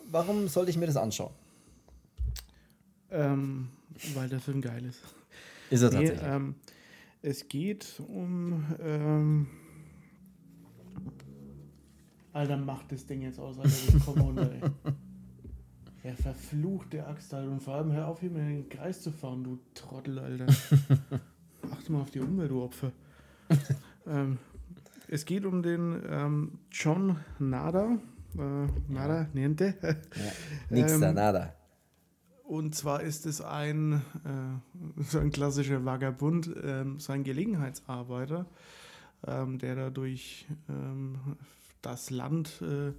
warum 0.09 0.47
sollte 0.47 0.71
ich 0.71 0.77
mir 0.77 0.87
das 0.87 0.97
anschauen? 0.97 1.33
ähm, 3.11 3.69
weil 4.15 4.27
der 4.27 4.39
Film 4.39 4.61
geil 4.61 4.85
ist. 4.85 4.99
Ist 5.69 5.81
er 5.83 5.89
Nee, 5.91 6.07
tatsächlich? 6.07 6.27
ähm, 6.27 6.55
es 7.21 7.47
geht 7.47 7.99
um. 8.07 8.65
Ähm, 8.81 9.47
Alter, 12.33 12.57
mach 12.57 12.83
das 12.83 13.05
Ding 13.05 13.21
jetzt 13.21 13.39
aus, 13.39 13.57
Alter. 13.59 13.69
Ich 13.69 14.05
komm 14.05 14.21
runter, 14.21 14.51
ey. 14.51 14.61
Ja, 16.03 16.13
verfluchte 16.15 17.07
Axt, 17.07 17.33
Alter. 17.33 17.49
Und 17.49 17.63
vor 17.63 17.75
allem 17.75 17.93
hör 17.93 18.09
auf, 18.09 18.19
hier 18.19 18.29
mit 18.29 18.41
den 18.41 18.67
Kreis 18.67 19.01
zu 19.01 19.09
fahren, 19.09 19.41
du 19.41 19.59
Trottel, 19.73 20.19
Alter. 20.19 20.47
Achte 21.71 21.91
mal 21.93 22.01
auf 22.01 22.11
die 22.11 22.19
Umwelt, 22.19 22.51
du 22.51 22.61
Opfer. 22.61 22.91
ähm, 24.05 24.37
es 25.07 25.23
geht 25.23 25.45
um 25.45 25.63
den 25.63 26.01
ähm, 26.09 26.59
John 26.71 27.17
Nada. 27.39 27.99
Äh, 28.37 28.91
Nada, 28.91 29.29
Niente. 29.33 29.75
ja. 29.81 29.95
Nix 30.69 30.99
da, 30.99 31.09
ähm, 31.09 31.15
nada. 31.15 31.53
Und 32.43 32.75
zwar 32.75 33.01
ist 33.01 33.25
es 33.25 33.39
ein, 33.39 34.01
äh, 34.25 35.01
so 35.03 35.19
ein 35.19 35.31
klassischer 35.31 35.85
Vagabund, 35.85 36.53
ähm, 36.61 36.99
so 36.99 37.13
ein 37.13 37.23
Gelegenheitsarbeiter, 37.23 38.45
ähm, 39.25 39.57
der 39.57 39.75
da 39.75 39.89
durch 39.89 40.47
ähm, 40.67 41.17
das 41.83 42.09
Land 42.09 42.61
äh, 42.61 42.93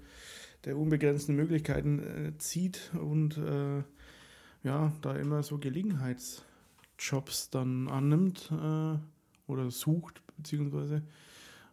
der 0.64 0.78
unbegrenzten 0.78 1.34
Möglichkeiten 1.34 1.98
äh, 1.98 2.38
zieht 2.38 2.90
und 2.94 3.36
äh, 3.38 3.82
ja, 4.62 4.92
da 5.02 5.14
immer 5.16 5.42
so 5.42 5.58
Gelegenheitsjobs 5.58 7.50
dann 7.50 7.88
annimmt 7.88 8.50
äh, 8.50 8.98
oder 9.46 9.70
sucht, 9.70 10.22
beziehungsweise 10.36 11.02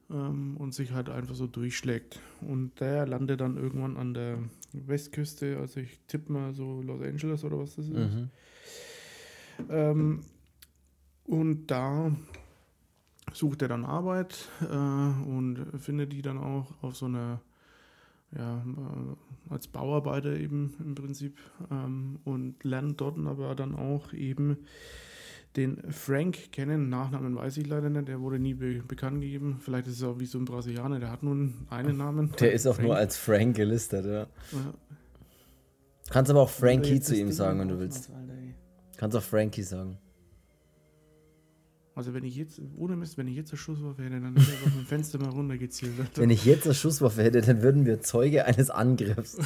ähm, 0.09 0.57
und 0.57 0.73
sich 0.73 0.91
halt 0.91 1.09
einfach 1.09 1.35
so 1.35 1.47
durchschlägt. 1.47 2.19
Und 2.41 2.79
der 2.79 3.07
landet 3.07 3.41
dann 3.41 3.57
irgendwann 3.57 3.97
an 3.97 4.13
der 4.13 4.39
Westküste, 4.73 5.57
also 5.57 5.79
ich 5.79 5.99
tippe 6.07 6.31
mal 6.31 6.53
so 6.53 6.81
Los 6.81 7.01
Angeles 7.01 7.43
oder 7.43 7.59
was 7.59 7.75
das 7.75 7.85
ist. 7.85 7.93
Mhm. 7.93 8.29
Ähm, 9.69 10.21
und 11.25 11.67
da 11.67 12.11
sucht 13.33 13.61
er 13.61 13.67
dann 13.67 13.85
Arbeit 13.85 14.49
äh, 14.61 14.65
und 14.65 15.65
findet 15.79 16.13
die 16.13 16.21
dann 16.21 16.37
auch 16.37 16.67
auf 16.81 16.95
so 16.95 17.05
einer, 17.05 17.41
ja, 18.35 18.57
äh, 18.59 19.51
als 19.53 19.67
Bauarbeiter 19.67 20.35
eben 20.35 20.73
im 20.79 20.95
Prinzip 20.95 21.39
ähm, 21.69 22.19
und 22.23 22.63
lernt 22.63 23.01
dort 23.01 23.17
aber 23.17 23.55
dann 23.55 23.75
auch 23.75 24.13
eben 24.13 24.57
den 25.55 25.91
Frank 25.91 26.51
kennen. 26.51 26.89
Nachnamen 26.89 27.35
weiß 27.35 27.57
ich 27.57 27.67
leider 27.67 27.89
nicht, 27.89 28.07
der 28.07 28.21
wurde 28.21 28.39
nie 28.39 28.53
be 28.53 28.81
bekannt 28.87 29.21
gegeben. 29.21 29.59
Vielleicht 29.59 29.87
ist 29.87 29.97
es 29.97 30.03
auch 30.03 30.19
wie 30.19 30.25
so 30.25 30.37
ein 30.37 30.45
Brasilianer, 30.45 30.99
der 30.99 31.11
hat 31.11 31.23
nur 31.23 31.49
einen 31.69 31.97
Namen. 31.97 32.31
Der 32.39 32.53
ist 32.53 32.65
auch 32.67 32.77
nur 32.77 32.91
Frank. 32.91 32.99
als 32.99 33.17
Frank 33.17 33.55
gelistet, 33.55 34.05
ja. 34.05 34.21
Ja. 34.21 34.27
Kannst 36.09 36.31
aber 36.31 36.41
auch 36.41 36.49
Frankie 36.49 36.99
zu 36.99 37.15
ihm 37.15 37.31
sagen, 37.31 37.59
wenn 37.59 37.69
du 37.69 37.79
willst. 37.79 38.11
Kannst 38.97 39.15
auch 39.17 39.23
Frankie 39.23 39.63
sagen. 39.63 39.97
Also 41.93 42.13
wenn 42.13 42.23
ich 42.23 42.37
jetzt, 42.37 42.61
ohne 42.77 42.95
Mist, 42.95 43.17
wenn 43.17 43.27
ich 43.27 43.35
jetzt 43.35 43.51
eine 43.51 43.57
Schusswaffe 43.57 44.03
hätte, 44.03 44.21
dann 44.21 44.35
hätte 44.35 44.51
ich 44.51 44.65
auf 44.65 44.73
dem 44.73 44.85
Fenster 44.85 45.19
mal 45.19 45.29
runtergezielt. 45.29 45.93
Wenn 46.15 46.29
ich 46.29 46.45
jetzt 46.45 46.65
eine 46.65 46.73
Schusswaffe 46.73 47.21
hätte, 47.21 47.41
dann 47.41 47.61
würden 47.61 47.85
wir 47.85 47.99
Zeuge 47.99 48.45
eines 48.45 48.69
Angriffs. 48.69 49.37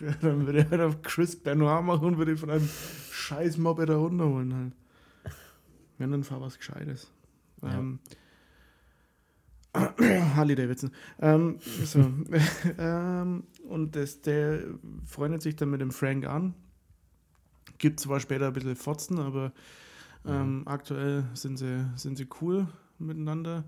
Ja, 0.00 0.12
dann 0.20 0.46
würde 0.46 0.58
er 0.60 0.70
halt 0.70 0.80
auf 0.80 1.02
Chris 1.02 1.36
Benoit 1.36 1.84
machen 1.84 2.04
und 2.08 2.18
würde 2.18 2.36
von 2.36 2.50
einem 2.50 2.68
scheiß 3.12 3.56
Moped 3.58 3.88
da 3.88 3.96
runterholen 3.96 4.52
halt. 4.52 4.72
Wenn, 5.98 6.10
dann 6.10 6.24
fahr 6.24 6.40
was 6.40 6.58
Gescheites. 6.58 7.12
Ja. 7.62 7.78
Ähm, 7.78 8.00
Harley 10.34 10.56
Davidson. 10.56 10.90
Ähm, 11.20 11.58
so. 11.84 12.00
ähm, 12.78 13.44
und 13.68 13.94
das, 13.94 14.20
der 14.22 14.64
freundet 15.06 15.42
sich 15.42 15.54
dann 15.54 15.70
mit 15.70 15.80
dem 15.80 15.92
Frank 15.92 16.26
an. 16.26 16.54
Gibt 17.78 18.00
zwar 18.00 18.18
später 18.18 18.48
ein 18.48 18.52
bisschen 18.52 18.74
Fotzen, 18.74 19.20
aber 19.20 19.52
ähm, 20.26 20.62
aktuell 20.66 21.24
sind 21.34 21.58
sie, 21.58 21.86
sind 21.96 22.16
sie 22.16 22.28
cool 22.40 22.66
miteinander. 22.98 23.64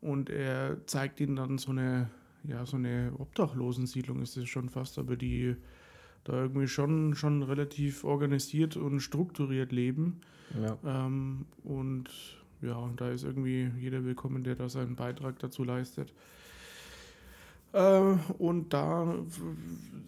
Und 0.00 0.30
er 0.30 0.86
zeigt 0.86 1.20
ihnen 1.20 1.36
dann 1.36 1.58
so 1.58 1.70
eine, 1.70 2.08
ja, 2.44 2.64
so 2.66 2.76
eine 2.76 3.12
Obdachlosensiedlung 3.18 4.22
ist 4.22 4.36
es 4.36 4.48
schon 4.48 4.68
fast, 4.68 4.98
aber 4.98 5.16
die 5.16 5.56
da 6.24 6.34
irgendwie 6.42 6.68
schon, 6.68 7.14
schon 7.14 7.42
relativ 7.42 8.04
organisiert 8.04 8.76
und 8.76 9.00
strukturiert 9.00 9.72
leben. 9.72 10.20
Ja. 10.60 10.78
Ähm, 10.84 11.46
und 11.64 12.10
ja, 12.60 12.74
und 12.74 13.00
da 13.00 13.10
ist 13.10 13.24
irgendwie 13.24 13.70
jeder 13.78 14.04
willkommen, 14.04 14.44
der 14.44 14.56
da 14.56 14.68
seinen 14.68 14.96
Beitrag 14.96 15.38
dazu 15.38 15.64
leistet. 15.64 16.12
Äh, 17.72 18.16
und 18.38 18.72
da 18.72 19.14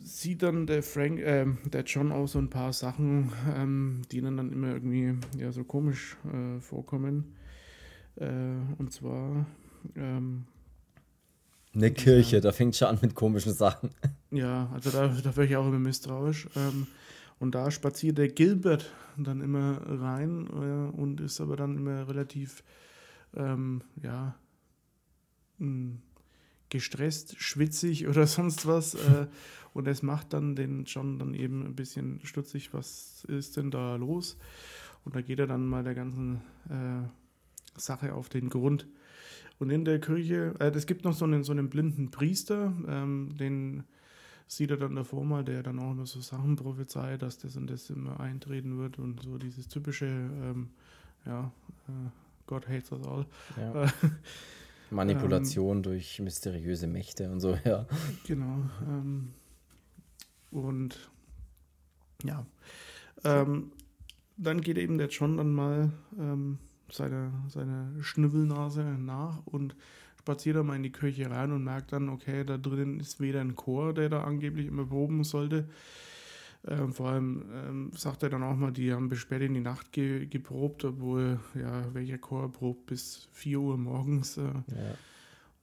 sieht 0.02 0.42
dann 0.42 0.66
der 0.66 0.82
Frank, 0.82 1.20
äh, 1.20 1.46
der 1.64 1.84
John 1.84 2.12
auch 2.12 2.26
so 2.26 2.38
ein 2.38 2.50
paar 2.50 2.72
Sachen, 2.72 3.32
ähm, 3.54 4.02
die 4.10 4.20
dann, 4.20 4.36
dann 4.36 4.52
immer 4.52 4.68
irgendwie 4.68 5.14
ja, 5.38 5.52
so 5.52 5.64
komisch 5.64 6.16
äh, 6.32 6.60
vorkommen. 6.60 7.36
Äh, 8.16 8.28
und 8.78 8.92
zwar 8.92 9.46
ähm, 9.96 10.46
eine 11.74 11.92
Kirche, 11.92 12.36
ja, 12.36 12.40
da 12.40 12.52
fängt 12.52 12.74
schon 12.74 12.88
an 12.88 12.98
mit 13.00 13.14
komischen 13.14 13.52
Sachen. 13.52 13.90
Ja, 14.32 14.70
also 14.72 14.90
da, 14.90 15.08
da 15.08 15.36
wäre 15.36 15.46
ich 15.46 15.56
auch 15.56 15.66
immer 15.66 15.78
misstrauisch. 15.78 16.48
Ähm, 16.56 16.86
und 17.38 17.54
da 17.54 17.70
spaziert 17.70 18.18
der 18.18 18.28
Gilbert 18.28 18.92
dann 19.16 19.40
immer 19.40 19.80
rein 19.86 20.46
äh, 20.46 20.96
und 20.96 21.20
ist 21.20 21.40
aber 21.40 21.56
dann 21.56 21.76
immer 21.76 22.08
relativ, 22.08 22.62
ähm, 23.34 23.82
ja, 24.02 24.34
mh, 25.58 25.66
hm, 25.66 26.02
gestresst, 26.70 27.40
schwitzig 27.40 28.06
oder 28.08 28.26
sonst 28.26 28.66
was. 28.66 28.94
Äh, 28.94 29.26
und 29.72 29.86
es 29.86 30.02
macht 30.02 30.32
dann 30.32 30.56
den 30.56 30.84
John 30.84 31.18
dann 31.18 31.34
eben 31.34 31.64
ein 31.64 31.76
bisschen 31.76 32.20
stutzig, 32.24 32.74
was 32.74 33.24
ist 33.28 33.56
denn 33.56 33.70
da 33.70 33.96
los? 33.96 34.36
Und 35.04 35.14
da 35.14 35.22
geht 35.22 35.38
er 35.38 35.46
dann 35.46 35.66
mal 35.66 35.84
der 35.84 35.94
ganzen 35.94 36.40
äh, 36.68 37.08
Sache 37.78 38.14
auf 38.14 38.28
den 38.28 38.48
Grund. 38.48 38.86
Und 39.58 39.70
in 39.70 39.84
der 39.84 40.00
Kirche, 40.00 40.54
äh, 40.58 40.70
es 40.70 40.86
gibt 40.86 41.04
noch 41.04 41.14
so 41.14 41.24
einen, 41.24 41.44
so 41.44 41.52
einen 41.52 41.68
blinden 41.68 42.10
Priester, 42.10 42.72
ähm, 42.88 43.36
den 43.38 43.84
sieht 44.46 44.72
er 44.72 44.78
dann 44.78 44.96
davor 44.96 45.24
mal, 45.24 45.44
der 45.44 45.62
dann 45.62 45.78
auch 45.78 45.92
immer 45.92 46.06
so 46.06 46.20
Sachen 46.20 46.56
prophezeit, 46.56 47.22
dass 47.22 47.38
das 47.38 47.56
und 47.56 47.68
das 47.70 47.88
immer 47.90 48.18
eintreten 48.18 48.78
wird 48.78 48.98
und 48.98 49.22
so 49.22 49.38
dieses 49.38 49.68
typische, 49.68 50.06
ähm, 50.06 50.70
ja, 51.24 51.52
äh, 51.88 52.10
God 52.46 52.66
hates 52.68 52.90
us 52.90 53.06
all. 53.06 53.26
Ja. 53.56 53.92
Manipulation 54.90 55.78
ähm, 55.78 55.82
durch 55.82 56.20
mysteriöse 56.20 56.86
Mächte 56.86 57.30
und 57.30 57.40
so, 57.40 57.56
ja. 57.64 57.86
Genau. 58.26 58.58
Ähm, 58.86 59.32
und 60.50 61.10
ja. 62.24 62.44
Ähm, 63.24 63.72
dann 64.36 64.60
geht 64.60 64.78
eben 64.78 64.98
der 64.98 65.08
John 65.08 65.36
dann 65.36 65.52
mal 65.52 65.92
ähm, 66.18 66.58
seiner 66.90 67.30
seine 67.48 67.92
Schnüffelnase 68.00 68.82
nach 68.82 69.46
und 69.46 69.76
spaziert 70.18 70.56
dann 70.56 70.66
mal 70.66 70.76
in 70.76 70.82
die 70.82 70.92
Kirche 70.92 71.30
rein 71.30 71.52
und 71.52 71.64
merkt 71.64 71.92
dann, 71.92 72.08
okay, 72.08 72.44
da 72.44 72.58
drinnen 72.58 73.00
ist 73.00 73.20
weder 73.20 73.40
ein 73.40 73.56
Chor, 73.56 73.94
der 73.94 74.08
da 74.08 74.24
angeblich 74.24 74.66
immer 74.66 74.86
proben 74.86 75.24
sollte, 75.24 75.68
ähm, 76.66 76.92
vor 76.92 77.08
allem 77.08 77.44
ähm, 77.52 77.90
sagt 77.94 78.22
er 78.22 78.30
dann 78.30 78.42
auch 78.42 78.56
mal, 78.56 78.70
die 78.70 78.92
haben 78.92 79.08
bis 79.08 79.20
spät 79.20 79.42
in 79.42 79.54
die 79.54 79.60
Nacht 79.60 79.92
ge 79.92 80.26
geprobt, 80.26 80.84
obwohl, 80.84 81.40
ja, 81.54 81.92
welcher 81.94 82.18
Chor 82.18 82.52
probt 82.52 82.86
bis 82.86 83.28
4 83.32 83.60
Uhr 83.60 83.78
morgens. 83.78 84.36
Äh, 84.36 84.42
ja. 84.42 84.94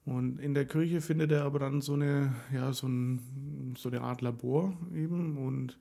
Und 0.04 0.40
in 0.40 0.54
der 0.54 0.64
Kirche 0.64 1.00
findet 1.00 1.30
er 1.32 1.44
aber 1.44 1.58
dann 1.58 1.82
so 1.82 1.92
eine, 1.92 2.34
ja, 2.52 2.72
so, 2.72 2.88
ein, 2.88 3.74
so 3.76 3.90
eine 3.90 4.00
Art 4.00 4.22
Labor 4.22 4.76
eben 4.94 5.36
und 5.36 5.78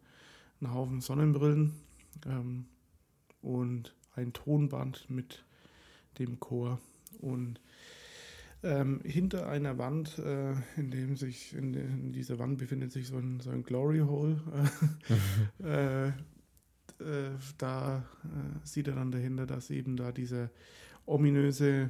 einen 0.59 0.73
Haufen 0.73 1.01
Sonnenbrillen 1.01 1.73
ähm, 2.25 2.65
und 3.41 3.95
ein 4.15 4.33
Tonband 4.33 5.09
mit 5.09 5.43
dem 6.19 6.39
Chor. 6.39 6.79
Und 7.19 7.59
ähm, 8.67 9.01
hinter 9.03 9.47
einer 9.47 9.77
Wand, 9.77 10.19
äh, 10.19 10.51
in 10.75 10.91
dem 10.91 11.15
sich, 11.15 11.53
in, 11.53 11.73
in, 11.73 12.11
dieser 12.11 12.37
Wand 12.37 12.57
befindet 12.57 12.91
sich 12.91 13.07
so 13.07 13.17
ein, 13.17 13.39
so 13.39 13.49
ein 13.49 13.63
Glory 13.63 13.99
Hole. 13.99 14.41
äh, 15.63 16.07
äh, 16.07 17.31
da 17.57 18.05
äh, 18.23 18.67
sieht 18.67 18.87
er 18.87 18.95
dann 18.95 19.11
dahinter, 19.11 19.45
dass 19.45 19.69
eben 19.69 19.95
da 19.95 20.11
dieser 20.11 20.49
ominöse 21.05 21.89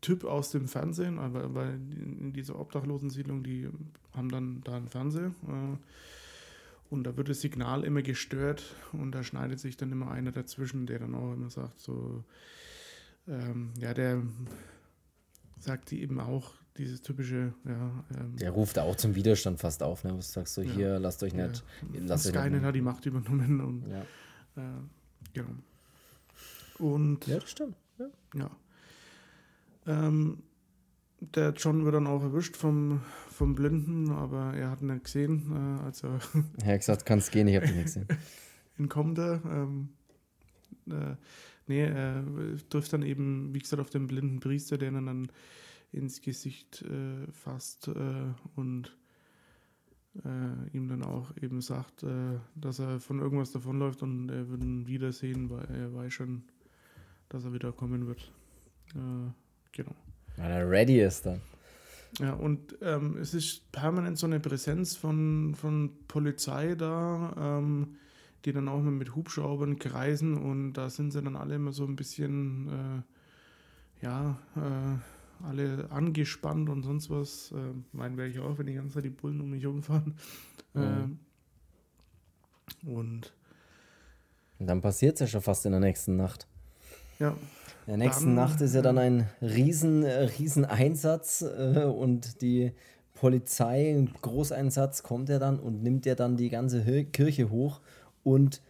Typ 0.00 0.24
aus 0.24 0.50
dem 0.50 0.66
Fernsehen, 0.68 1.18
aber 1.18 1.54
weil 1.54 1.74
in 1.74 2.32
dieser 2.32 2.58
Obdachlosensiedlung, 2.58 3.42
die 3.42 3.68
haben 4.12 4.30
dann 4.30 4.62
da 4.62 4.76
einen 4.76 4.88
Fernseher. 4.88 5.32
Äh, 5.46 5.76
und 6.90 7.04
da 7.04 7.16
wird 7.16 7.28
das 7.28 7.40
Signal 7.40 7.84
immer 7.84 8.02
gestört 8.02 8.74
und 8.92 9.12
da 9.12 9.22
schneidet 9.22 9.60
sich 9.60 9.76
dann 9.76 9.92
immer 9.92 10.10
einer 10.10 10.32
dazwischen, 10.32 10.86
der 10.86 10.98
dann 10.98 11.14
auch 11.14 11.34
immer 11.34 11.50
sagt, 11.50 11.78
so, 11.80 12.24
ähm, 13.28 13.72
ja, 13.78 13.92
der 13.92 14.22
sagt 15.58 15.90
die 15.90 16.02
eben 16.02 16.20
auch 16.20 16.52
dieses 16.76 17.02
typische, 17.02 17.54
ja. 17.64 18.04
Ähm, 18.16 18.36
der 18.36 18.50
ruft 18.50 18.78
auch 18.78 18.96
zum 18.96 19.14
Widerstand 19.14 19.58
fast 19.58 19.82
auf, 19.82 20.04
ne? 20.04 20.16
Was 20.16 20.32
sagst 20.32 20.56
du 20.56 20.62
ja, 20.62 20.72
hier, 20.72 20.98
lasst 20.98 21.22
euch 21.22 21.34
nicht. 21.34 21.64
Ja. 21.92 22.00
Lasst 22.06 22.26
Skynet 22.26 22.62
hat 22.62 22.74
die 22.74 22.80
Macht 22.80 23.04
übernommen 23.06 23.60
und 23.60 23.88
ja. 23.88 24.02
Äh, 24.56 24.82
genau. 25.32 25.50
Und 26.78 27.26
ja, 27.26 27.38
das 27.38 27.50
stimmt. 27.50 27.76
Ja. 27.98 28.08
ja. 28.34 28.50
Ähm, 29.86 30.42
der 31.20 31.52
John 31.52 31.84
wird 31.84 31.94
dann 31.94 32.06
auch 32.06 32.22
erwischt 32.22 32.56
vom, 32.56 33.00
vom 33.28 33.54
Blinden, 33.54 34.12
aber 34.12 34.54
er 34.54 34.70
hat 34.70 34.80
ihn 34.80 34.88
nicht 34.88 35.04
gesehen. 35.04 35.78
Äh, 35.80 35.84
also 35.84 36.18
er 36.62 36.74
hat 36.74 36.80
gesagt, 36.80 37.06
kannst 37.06 37.32
gehen, 37.32 37.48
ich 37.48 37.56
habe 37.56 37.66
ihn 37.66 37.74
nicht 37.74 37.86
gesehen. 37.86 38.06
Entkommt 38.78 39.18
er. 39.18 39.42
Ähm, 39.44 39.88
äh, 40.88 41.16
nee, 41.68 41.84
er 41.84 42.24
trifft 42.68 42.92
dann 42.92 43.02
eben, 43.02 43.54
wie 43.54 43.58
gesagt, 43.58 43.80
auf 43.80 43.90
den 43.90 44.06
blinden 44.06 44.40
Priester, 44.40 44.78
der 44.78 44.90
ihn 44.90 45.06
dann 45.06 45.28
ins 45.92 46.20
Gesicht 46.20 46.82
äh, 46.82 47.30
fasst 47.32 47.88
äh, 47.88 48.32
und 48.56 48.96
äh, 50.24 50.76
ihm 50.76 50.88
dann 50.88 51.02
auch 51.02 51.36
eben 51.40 51.60
sagt, 51.60 52.02
äh, 52.02 52.38
dass 52.54 52.78
er 52.78 53.00
von 53.00 53.20
irgendwas 53.20 53.52
davonläuft 53.52 54.02
und 54.02 54.28
er 54.30 54.48
wird 54.48 54.62
ihn 54.62 54.86
wiedersehen, 54.86 55.50
weil 55.50 55.66
er 55.66 55.94
weiß 55.94 56.12
schon, 56.12 56.42
dass 57.28 57.44
er 57.44 57.52
wieder 57.52 57.72
kommen 57.72 58.06
wird. 58.06 58.30
Äh, 58.94 59.30
genau. 59.72 59.94
Weil 60.36 60.50
er 60.50 60.70
ready 60.70 61.00
ist 61.00 61.26
dann. 61.26 61.40
Ja, 62.20 62.32
und 62.32 62.76
ähm, 62.80 63.16
es 63.18 63.34
ist 63.34 63.70
permanent 63.70 64.18
so 64.18 64.26
eine 64.26 64.40
Präsenz 64.40 64.96
von, 64.96 65.54
von 65.54 65.90
Polizei 66.08 66.74
da. 66.74 67.58
Ähm, 67.58 67.96
die 68.44 68.52
dann 68.52 68.68
auch 68.68 68.80
mal 68.80 68.90
mit 68.90 69.14
Hubschraubern 69.14 69.78
kreisen 69.78 70.36
und 70.36 70.74
da 70.74 70.90
sind 70.90 71.12
sie 71.12 71.22
dann 71.22 71.36
alle 71.36 71.56
immer 71.56 71.72
so 71.72 71.84
ein 71.84 71.96
bisschen, 71.96 73.04
äh, 74.00 74.04
ja, 74.04 74.38
äh, 74.56 75.44
alle 75.44 75.90
angespannt 75.90 76.68
und 76.68 76.82
sonst 76.82 77.10
was. 77.10 77.52
Äh, 77.52 77.74
meinen 77.92 78.16
wäre 78.16 78.28
ich 78.28 78.38
auch, 78.38 78.58
wenn 78.58 78.66
die 78.66 78.74
ganze 78.74 78.94
Zeit 78.94 79.04
die 79.04 79.10
Bullen 79.10 79.40
um 79.40 79.50
mich 79.50 79.66
rumfahren. 79.66 80.14
Mhm. 80.74 81.18
und, 82.86 83.32
und 84.58 84.66
dann 84.66 84.80
passiert 84.80 85.14
es 85.14 85.20
ja 85.20 85.26
schon 85.26 85.40
fast 85.40 85.64
in 85.66 85.72
der 85.72 85.80
nächsten 85.80 86.16
Nacht. 86.16 86.46
Ja. 87.18 87.30
In 87.30 87.36
der 87.86 87.96
nächsten 87.96 88.26
dann, 88.26 88.34
Nacht 88.34 88.60
ist 88.60 88.74
ja 88.74 88.82
dann 88.82 88.98
ein 88.98 89.28
riesen, 89.40 90.04
äh, 90.04 90.24
riesen 90.38 90.64
Einsatz 90.64 91.42
äh, 91.42 91.84
und 91.84 92.42
die 92.42 92.72
Polizei, 93.14 93.90
ein 93.90 94.12
Großeinsatz 94.20 95.02
kommt 95.02 95.28
ja 95.28 95.38
dann 95.38 95.58
und 95.58 95.82
nimmt 95.82 96.06
ja 96.06 96.14
dann 96.14 96.36
die 96.36 96.50
ganze 96.50 96.84
Kirche 97.06 97.50
hoch 97.50 97.80
und 98.28 98.60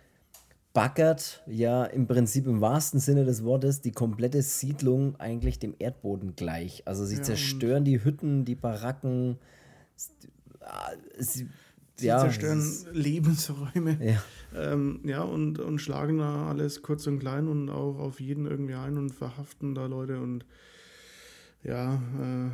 baggert 0.73 1.43
ja 1.47 1.85
im 1.85 2.07
Prinzip 2.07 2.47
im 2.47 2.61
wahrsten 2.61 3.01
Sinne 3.01 3.25
des 3.25 3.43
Wortes 3.43 3.81
die 3.81 3.91
komplette 3.91 4.43
Siedlung 4.43 5.17
eigentlich 5.19 5.59
dem 5.59 5.75
Erdboden 5.79 6.37
gleich. 6.37 6.87
Also 6.87 7.05
sie 7.05 7.17
ja, 7.17 7.23
zerstören 7.23 7.85
die 7.85 8.05
Hütten, 8.05 8.45
die 8.45 8.55
Baracken, 8.55 9.39
sie, 11.19 11.49
sie 11.97 12.07
ja, 12.07 12.21
zerstören 12.21 12.63
Lebensräume. 12.93 13.99
Ja, 14.01 14.23
ähm, 14.55 15.01
ja 15.05 15.23
und, 15.23 15.59
und 15.59 15.81
schlagen 15.81 16.19
da 16.19 16.49
alles 16.49 16.83
kurz 16.83 17.09
und 17.09 17.19
klein 17.19 17.49
und 17.49 17.71
auch 17.71 17.99
auf 17.99 18.21
jeden 18.21 18.47
irgendwie 18.47 18.75
ein 18.75 18.97
und 18.97 19.11
verhaften 19.11 19.75
da 19.75 19.87
Leute 19.87 20.21
und 20.21 20.45
ja, 21.65 21.95
äh, 21.95 22.51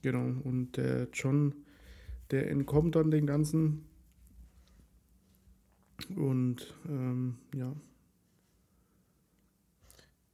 genau. 0.00 0.32
Und 0.42 0.78
der 0.78 1.08
John, 1.12 1.54
der 2.30 2.50
entkommt 2.50 2.96
dann 2.96 3.10
den 3.10 3.26
ganzen 3.26 3.84
und 6.16 6.74
ähm, 6.88 7.38
ja. 7.54 7.72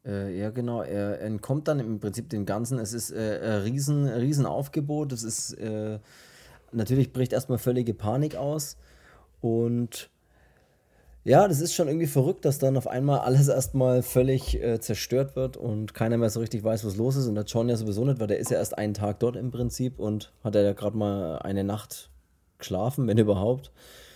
Äh, 0.05 0.37
ja, 0.37 0.51
genau. 0.51 0.83
Er 0.83 1.21
entkommt 1.21 1.69
dann 1.69 1.81
im 1.81 2.01
Prinzip 2.01 2.29
dem 2.29 2.47
Ganzen. 2.47 2.79
Es 2.79 2.93
ist 2.93 3.13
äh, 3.13 3.41
ein 3.43 3.63
riesen, 3.63 4.07
riesen 4.09 4.47
Aufgebot. 4.47 5.13
Es 5.13 5.23
ist 5.23 5.55
äh, 5.55 6.01
natürlich 6.73 7.13
bricht 7.13 7.33
erstmal 7.33 7.59
völlige 7.59 7.95
Panik 7.95 8.37
aus. 8.37 8.77
Und 9.41 10.11
ja, 11.25 11.47
das 11.47 11.61
ist 11.61 11.75
schon 11.75 11.87
irgendwie 11.87 12.09
verrückt, 12.09 12.45
dass 12.45 12.59
dann 12.59 12.77
auf 12.77 12.89
einmal 12.89 13.21
alles 13.21 13.47
erstmal 13.47 14.03
völlig 14.03 14.61
äh, 14.61 14.81
zerstört 14.81 15.37
wird 15.37 15.57
und 15.57 15.95
keiner 15.95 16.17
mehr 16.17 16.31
so 16.31 16.41
richtig 16.41 16.65
weiß, 16.65 16.85
was 16.85 16.97
los 16.97 17.15
ist. 17.15 17.27
Und 17.29 17.37
der 17.37 17.45
John 17.45 17.69
ja 17.69 17.77
sowieso 17.77 18.05
nicht, 18.05 18.19
weil 18.19 18.27
der 18.27 18.39
ist 18.39 18.51
ja 18.51 18.59
erst 18.59 18.77
einen 18.77 18.95
Tag 18.95 19.21
dort 19.21 19.37
im 19.37 19.53
Prinzip 19.53 20.01
und 20.01 20.33
hat 20.43 20.57
ja 20.57 20.73
gerade 20.73 20.97
mal 20.97 21.39
eine 21.39 21.63
Nacht 21.63 22.11
geschlafen, 22.59 23.07
wenn 23.07 23.19
überhaupt. 23.19 23.71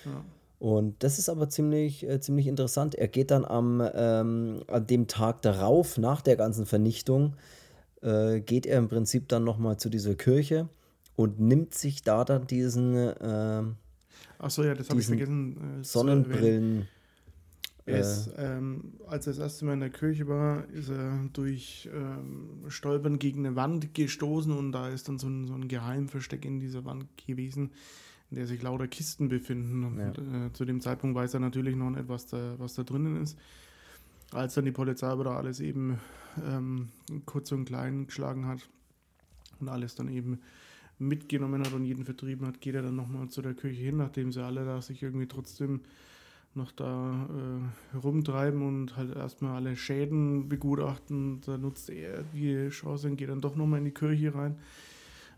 Ja. 0.04 0.24
Und 0.58 1.02
das 1.02 1.18
ist 1.18 1.28
aber 1.28 1.48
ziemlich, 1.50 2.08
äh, 2.08 2.20
ziemlich 2.20 2.46
interessant. 2.46 2.94
Er 2.94 3.08
geht 3.08 3.30
dann 3.30 3.44
am 3.44 3.82
ähm, 3.94 4.62
an 4.68 4.86
dem 4.86 5.06
Tag 5.06 5.42
darauf, 5.42 5.98
nach 5.98 6.22
der 6.22 6.36
ganzen 6.36 6.64
Vernichtung, 6.64 7.34
äh, 8.02 8.40
geht 8.40 8.66
er 8.66 8.78
im 8.78 8.88
Prinzip 8.88 9.28
dann 9.28 9.44
nochmal 9.44 9.76
zu 9.76 9.90
dieser 9.90 10.14
Kirche 10.14 10.68
und 11.14 11.40
nimmt 11.40 11.74
sich 11.74 12.02
da 12.02 12.24
dann 12.24 12.46
diesen, 12.46 12.94
äh, 12.94 13.62
so, 14.48 14.64
ja, 14.64 14.74
das 14.74 14.90
habe 14.90 15.00
ich 15.00 15.06
vergessen. 15.06 15.80
Äh, 15.80 15.84
Sonnenbrillen. 15.84 16.82
Äh, 16.82 16.86
ist, 17.86 18.32
ähm, 18.36 18.94
als 19.06 19.28
er 19.28 19.34
das 19.34 19.40
erste 19.40 19.64
Mal 19.64 19.74
in 19.74 19.80
der 19.80 19.90
Kirche 19.90 20.26
war, 20.26 20.68
ist 20.70 20.88
er 20.90 21.20
durch 21.32 21.88
ähm, 21.94 22.64
Stolpern 22.68 23.20
gegen 23.20 23.46
eine 23.46 23.54
Wand 23.54 23.94
gestoßen 23.94 24.52
und 24.52 24.72
da 24.72 24.88
ist 24.88 25.08
dann 25.08 25.18
so 25.20 25.28
ein, 25.28 25.46
so 25.46 25.54
ein 25.54 25.68
Geheimversteck 25.68 26.44
in 26.44 26.58
dieser 26.58 26.84
Wand 26.84 27.06
gewesen, 27.26 27.70
in 28.30 28.36
der 28.36 28.46
sich 28.46 28.62
lauter 28.62 28.88
Kisten 28.88 29.28
befinden. 29.28 29.84
Und 29.84 29.98
Ja. 29.98 30.46
äh, 30.46 30.52
zu 30.52 30.64
dem 30.64 30.80
Zeitpunkt 30.80 31.14
weiß 31.16 31.34
er 31.34 31.40
natürlich 31.40 31.76
noch 31.76 31.90
nicht, 31.90 32.08
was 32.08 32.26
da, 32.26 32.54
was 32.58 32.74
da 32.74 32.82
drinnen 32.82 33.22
ist. 33.22 33.38
Als 34.32 34.54
dann 34.54 34.64
die 34.64 34.72
Polizei 34.72 35.06
aber 35.06 35.24
da 35.24 35.36
alles 35.36 35.60
eben 35.60 35.98
ähm, 36.44 36.88
kurz 37.24 37.52
und 37.52 37.64
klein 37.64 38.06
geschlagen 38.06 38.46
hat 38.46 38.68
und 39.60 39.68
alles 39.68 39.94
dann 39.94 40.08
eben 40.08 40.40
mitgenommen 40.98 41.62
hat 41.64 41.72
und 41.72 41.84
jeden 41.84 42.04
vertrieben 42.04 42.46
hat, 42.46 42.60
geht 42.60 42.74
er 42.74 42.82
dann 42.82 42.96
nochmal 42.96 43.28
zu 43.28 43.42
der 43.42 43.54
Kirche 43.54 43.82
hin, 43.82 43.98
nachdem 43.98 44.32
sie 44.32 44.42
alle 44.42 44.64
da 44.64 44.80
sich 44.82 45.02
irgendwie 45.02 45.26
trotzdem 45.28 45.80
noch 46.54 46.72
da 46.72 47.28
äh, 47.94 47.96
rumtreiben 47.96 48.62
und 48.62 48.96
halt 48.96 49.14
erstmal 49.14 49.56
alle 49.56 49.76
Schäden 49.76 50.48
begutachten. 50.48 51.40
Da 51.42 51.58
nutzt 51.58 51.90
er 51.90 52.22
die 52.34 52.70
Chance 52.70 53.08
und 53.08 53.16
geht 53.16 53.28
dann 53.28 53.42
doch 53.42 53.56
nochmal 53.56 53.78
in 53.78 53.84
die 53.84 53.90
Kirche 53.92 54.34
rein. 54.34 54.56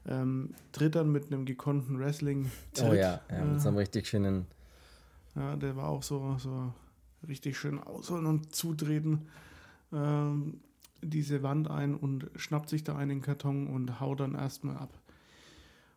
Ähm, 0.09 0.55
tritt 0.73 0.95
dann 0.95 1.13
mit 1.13 1.27
einem 1.27 1.45
gekonnten 1.45 1.99
wrestling 1.99 2.51
oh 2.81 2.95
ja, 2.95 3.21
ja, 3.31 3.45
mit 3.45 3.61
so 3.61 3.67
äh, 3.67 3.69
einem 3.69 3.79
richtig 3.79 4.09
schönen. 4.09 4.47
ja, 5.37 5.55
der 5.57 5.77
war 5.77 5.89
auch 5.89 6.03
so, 6.03 6.37
so 6.39 6.73
richtig 7.27 7.59
schön 7.59 7.79
ausholen 7.79 8.25
und 8.27 8.55
zutreten. 8.55 9.27
Ähm, 9.93 10.61
diese 11.03 11.43
Wand 11.43 11.71
ein 11.71 11.95
und 11.95 12.31
schnappt 12.37 12.69
sich 12.69 12.85
da 12.85 12.97
einen 12.97 13.21
Karton 13.21 13.67
und 13.67 14.01
haut 14.01 14.21
dann 14.21 14.35
erstmal 14.35 14.77
ab. 14.77 14.99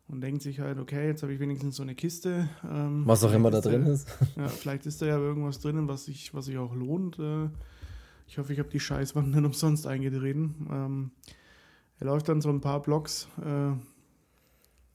Und 0.07 0.21
denkt 0.21 0.41
sich 0.41 0.59
halt, 0.59 0.77
okay, 0.77 1.07
jetzt 1.07 1.23
habe 1.23 1.33
ich 1.33 1.39
wenigstens 1.39 1.77
so 1.77 1.83
eine 1.83 1.95
Kiste. 1.95 2.49
Ähm, 2.69 3.03
Was 3.05 3.23
auch 3.23 3.31
immer 3.31 3.49
da 3.49 3.61
drin 3.61 3.85
ist 3.85 4.09
Ja, 4.35 4.49
vielleicht 4.49 4.85
ist 4.85 5.01
da 5.01 5.05
ja 5.05 5.17
irgendwas 5.17 5.61
drinnen, 5.61 5.87
was 5.87 6.05
sich, 6.05 6.33
was 6.33 6.45
sich 6.45 6.57
auch 6.57 6.75
lohnt. 6.75 7.17
Äh, 7.17 7.47
ich 8.27 8.37
hoffe, 8.37 8.51
ich 8.51 8.59
habe 8.59 8.69
die 8.69 8.79
Scheißwand 8.79 9.31
nicht 9.31 9.45
umsonst 9.45 9.87
eingetreten. 9.87 10.67
Ähm, 10.69 11.11
er 11.99 12.07
läuft 12.07 12.27
dann 12.27 12.41
so 12.41 12.49
ein 12.49 12.61
paar 12.61 12.81
Blocks. 12.81 13.29
Äh, 13.41 13.71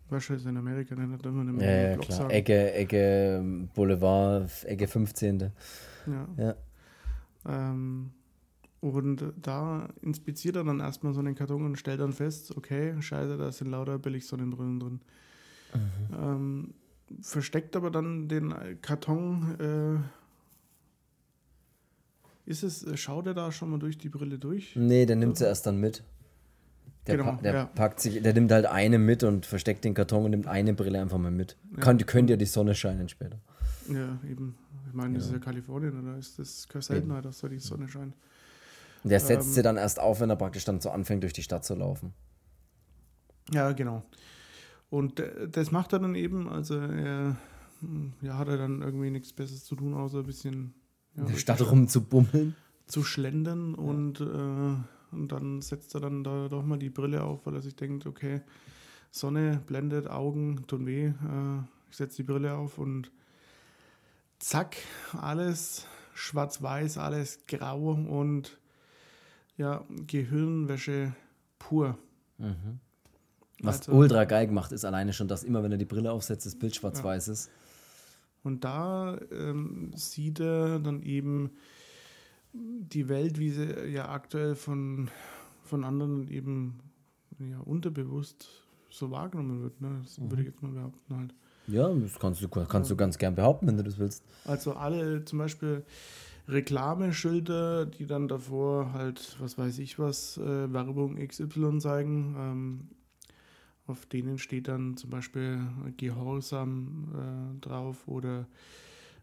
wahrscheinlich 0.09 0.47
in 0.47 0.57
Amerika, 0.57 0.95
ne? 0.95 1.09
Da 1.09 1.17
darf 1.17 1.33
man 1.33 1.49
immer 1.49 1.63
Ja, 1.63 1.71
nur 1.71 1.89
ja, 1.89 1.95
Blocks 1.95 2.17
klar. 2.17 2.31
Ecke, 2.31 2.73
Ecke, 2.73 3.69
Boulevard, 3.75 4.51
Ecke 4.65 4.87
15. 4.87 5.51
Ja. 6.07 6.29
Ja. 6.37 6.55
Ähm, 7.47 8.11
und 8.81 9.33
da 9.41 9.89
inspiziert 10.03 10.57
er 10.57 10.65
dann 10.65 10.81
erstmal 10.81 11.15
so 11.15 11.21
einen 11.21 11.35
Karton 11.35 11.65
und 11.65 11.77
stellt 11.77 12.01
dann 12.01 12.13
fest, 12.13 12.57
okay, 12.57 13.01
scheiße, 13.01 13.37
da 13.37 13.51
sind 13.51 13.71
lauter 13.71 13.99
Billigsonnenbrillen 13.99 14.81
drin. 14.81 15.01
Mhm. 15.75 16.17
Ähm, 16.17 16.75
versteckt 17.21 17.75
aber 17.77 17.91
dann 17.91 18.29
den 18.29 18.55
Karton. 18.83 19.57
Äh, 22.47 22.51
ist 22.51 22.63
es, 22.63 22.87
schaut 22.99 23.27
er 23.27 23.35
da 23.35 23.51
schon 23.51 23.71
mal 23.71 23.79
durch 23.79 23.99
die 23.99 24.09
Brille 24.09 24.39
durch? 24.39 24.77
Nee, 24.77 25.05
der 25.07 25.17
nimmt 25.17 25.37
sie 25.37 25.45
erst 25.47 25.67
dann 25.67 25.81
mit. 25.81 26.05
Der, 27.07 27.17
Genau, 27.17 27.33
pa 27.33 27.43
der 27.43 27.55
ja. 27.55 27.65
packt 27.67 28.01
sich, 28.01 28.23
der 28.23 28.33
nimmt 28.35 28.51
halt 28.53 28.67
eine 28.67 28.99
mit 28.99 29.23
und 29.23 29.47
versteckt 29.47 29.85
den 29.85 29.95
Karton 29.95 30.25
und 30.25 30.31
nimmt 30.33 30.47
eine 30.47 30.75
Brille 30.75 31.01
einfach 31.01 31.19
mal 31.19 31.31
mit. 31.31 31.57
Kann, 31.81 31.99
könnte 31.99 32.33
ja 32.33 32.37
die 32.37 32.47
Sonne 32.47 32.75
scheinen 32.75 33.09
später. 33.09 33.39
Ja, 33.89 34.19
eben. 34.29 34.57
Ich 34.89 34.95
meine, 34.95 35.15
das 35.15 35.27
ist 35.27 35.33
ja 35.33 35.39
Kalifornien, 35.39 36.01
oder 36.03 36.17
ist 36.19 36.39
das 36.39 36.67
Seltenheit, 36.81 37.25
dass 37.25 37.41
da 37.41 37.49
die 37.49 37.59
Sonne 37.59 37.89
scheint? 37.89 38.15
Und 39.05 39.11
der 39.11 39.21
setzt 39.21 39.49
Ähm. 39.49 39.53
sie 39.55 39.63
dann 39.63 39.77
erst 39.77 40.01
auf, 40.01 40.21
wenn 40.21 40.31
er 40.31 40.37
praktisch 40.37 40.65
dann 40.65 40.81
so 40.81 40.91
anfängt, 40.91 41.23
durch 41.23 41.33
die 41.33 41.43
Stadt 41.43 41.65
zu 41.65 41.75
laufen. 41.75 42.13
Ja, 43.53 43.73
genau. 43.73 44.03
Und 44.91 45.21
äh, 45.21 45.49
das 45.49 45.71
macht 45.71 45.93
er 45.93 45.99
dann 46.01 46.15
eben, 46.15 46.49
also 46.49 46.77
er 46.79 47.37
ja, 48.23 48.39
hat 48.39 48.49
er 48.49 48.57
dann 48.57 48.83
irgendwie 48.83 49.11
nichts 49.11 49.33
Besseres 49.33 49.65
zu 49.65 49.77
tun, 49.77 49.95
außer 49.95 50.19
ein 50.19 50.25
bisschen 50.27 50.75
ja, 51.15 51.23
In 51.25 51.29
der 51.33 51.39
Stadt 51.39 51.61
rumzubummeln. 51.71 52.57
zu 52.87 53.05
schlendern 53.05 53.75
und, 53.75 54.21
äh, 54.21 54.75
und 55.13 55.33
dann 55.33 55.63
setzt 55.63 55.95
er 55.95 56.01
dann 56.01 56.25
da 56.25 56.49
doch 56.49 56.65
mal 56.65 56.79
die 56.79 56.91
Brille 56.91 57.23
auf, 57.23 57.47
weil 57.47 57.55
er 57.55 57.63
sich 57.63 57.77
denkt, 57.77 58.07
okay, 58.07 58.41
Sonne 59.11 59.63
blendet, 59.67 60.09
Augen 60.09 60.67
tun 60.67 60.87
weh, 60.87 61.07
äh, 61.07 61.13
ich 61.91 61.97
setze 61.97 62.17
die 62.19 62.23
Brille 62.25 62.55
auf 62.55 62.79
und 62.79 63.11
zack, 64.39 64.77
alles 65.13 65.87
schwarz-weiß, 66.15 66.99
alles 66.99 67.39
grau 67.47 67.93
und 67.93 68.59
ja, 69.57 69.85
Gehirnwäsche 70.07 71.15
pur. 71.59 71.97
Was 73.61 73.81
Also- 73.89 73.93
ultra 73.93 74.25
geil 74.25 74.47
gemacht 74.47 74.73
ist, 74.73 74.85
alleine 74.85 75.13
schon, 75.15 75.29
dass 75.29 75.45
immer, 75.45 75.63
wenn 75.63 75.73
er 75.73 75.79
die 75.79 75.85
Brille 75.87 76.13
aufsetzt, 76.13 76.45
das 76.45 76.57
Bild 76.59 76.77
schwarz-weiß 76.77 77.29
ist. 77.29 77.51
Und 78.43 78.65
da 78.65 79.19
ähm, 79.33 79.91
sieht 79.95 80.41
er 80.41 80.79
dann 80.79 81.03
eben 81.03 81.51
die 82.57 83.09
Welt, 83.09 83.39
wie 83.39 83.51
sie 83.51 83.89
ja 83.89 84.09
aktuell 84.09 84.55
von, 84.55 85.11
von 85.63 85.85
anderen 85.85 86.29
eben 86.29 86.81
ja, 87.39 87.59
unterbewusst 87.61 88.49
so 88.91 89.11
wahrgenommen 89.11 89.63
wird. 89.63 89.81
Ne? 89.81 90.01
Das 90.03 90.21
würde 90.21 90.43
ich 90.43 90.49
jetzt 90.49 90.63
mal 90.63 90.73
behaupten 90.73 91.17
halt. 91.17 91.35
Ja, 91.67 91.89
das 91.93 92.19
kannst 92.19 92.43
du, 92.43 92.49
kannst 92.49 92.91
du 92.91 92.97
ganz 92.97 93.19
gern 93.19 93.35
behaupten, 93.35 93.67
wenn 93.67 93.77
du 93.77 93.83
das 93.83 93.99
willst. 93.99 94.25
Also 94.45 94.75
alle 94.75 95.25
zum 95.25 95.41
Beispiel 95.41 95.85
Reklameschilder, 96.49 97.87
die 97.87 98.07
dann 98.07 98.29
davor 98.29 98.93
halt, 98.93 99.37
was 99.41 99.59
weiß 99.59 99.79
ich 99.81 99.99
was, 99.99 100.39
äh, 100.39 100.73
Werbung 100.73 101.17
XY 101.17 101.79
zeigen, 101.81 102.37
ähm, 102.39 102.89
auf 103.87 104.07
denen 104.07 104.39
steht 104.39 104.69
dann 104.69 104.97
zum 104.97 105.11
Beispiel 105.11 105.61
Gehorsam 105.97 107.09
äh, 107.15 107.61
drauf 107.61 108.07
oder 108.07 108.47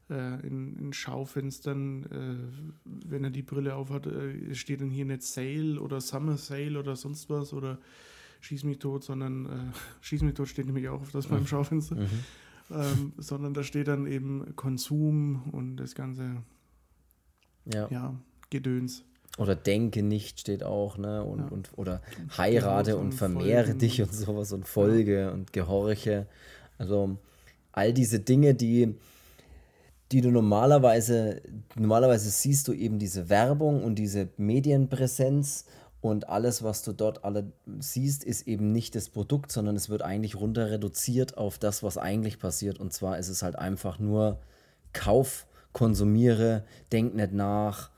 in, 0.09 0.75
in 0.77 0.93
Schaufenstern, 0.93 2.03
äh, 2.03 3.07
wenn 3.09 3.23
er 3.23 3.29
die 3.29 3.41
Brille 3.41 3.75
aufhat, 3.75 4.07
äh, 4.07 4.53
steht 4.53 4.81
dann 4.81 4.89
hier 4.89 5.05
nicht 5.05 5.23
Sale 5.23 5.79
oder 5.79 6.01
Summer 6.01 6.37
Sale 6.37 6.77
oder 6.79 6.95
sonst 6.95 7.29
was 7.29 7.53
oder 7.53 7.79
Schieß 8.41 8.65
mich 8.65 8.79
tot, 8.79 9.03
sondern 9.03 9.45
äh, 9.45 9.49
Schieß 10.01 10.21
mich 10.23 10.33
tot 10.33 10.49
steht 10.49 10.65
nämlich 10.65 10.89
auch 10.89 11.01
auf 11.01 11.11
das 11.11 11.27
beim 11.27 11.47
Schaufenster. 11.47 11.97
Ähm, 12.71 13.13
sondern 13.17 13.53
da 13.53 13.63
steht 13.63 13.87
dann 13.87 14.07
eben 14.07 14.55
Konsum 14.55 15.43
und 15.51 15.77
das 15.77 15.95
ganze 15.95 16.43
Ja. 17.65 17.87
ja, 17.89 18.15
Gedöns. 18.49 19.03
Oder 19.37 19.55
denke 19.55 20.03
nicht 20.03 20.39
steht 20.41 20.63
auch, 20.63 20.97
ne? 20.97 21.23
Und, 21.23 21.39
Ja. 21.39 21.47
und, 21.47 21.71
oder 21.75 22.01
heirate 22.37 22.91
Gehorsam, 22.91 23.05
und 23.05 23.13
vermehre 23.13 23.65
folgen. 23.65 23.79
dich 23.79 24.01
und 24.01 24.13
sowas 24.13 24.51
und 24.53 24.67
folge 24.67 25.31
und 25.31 25.53
gehorche. 25.53 26.27
Also 26.77 27.17
all 27.71 27.93
diese 27.93 28.19
Dinge, 28.19 28.53
die, 28.53 28.95
die 30.13 30.21
du 30.21 30.29
normalerweise, 30.29 31.41
normalerweise 31.75 32.29
siehst 32.29 32.67
du 32.67 32.73
eben 32.73 32.99
diese 32.99 33.29
Werbung 33.29 33.83
und 33.83 33.95
diese 33.95 34.29
Medienpräsenz 34.37 35.65
und 36.01 36.29
alles, 36.29 36.63
was 36.63 36.83
du 36.83 36.93
dort 36.93 37.23
alle 37.23 37.51
siehst, 37.79 38.23
ist 38.23 38.47
eben 38.47 38.71
nicht 38.71 38.93
das 38.93 39.09
Produkt, 39.09 39.51
sondern 39.51 39.75
es 39.75 39.89
wird 39.89 40.03
eigentlich 40.03 40.35
runter 40.35 40.69
reduziert 40.69 41.37
auf 41.37 41.57
das, 41.57 41.81
was 41.81 41.97
eigentlich 41.97 42.37
passiert. 42.37 42.79
Und 42.79 42.93
zwar 42.93 43.17
ist 43.17 43.29
es 43.29 43.41
halt 43.41 43.55
einfach 43.57 43.97
nur 43.97 44.39
Kauf, 44.91 45.47
konsumiere, 45.71 46.63
denk 46.91 47.15
nicht 47.15 47.33
nach, 47.33 47.89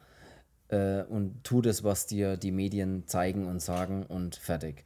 äh, 0.69 1.03
und 1.03 1.43
tu 1.43 1.61
das, 1.61 1.83
was 1.83 2.05
dir 2.05 2.37
die 2.37 2.51
Medien 2.51 3.07
zeigen 3.07 3.47
und 3.47 3.61
sagen 3.61 4.05
und 4.05 4.35
fertig. 4.35 4.85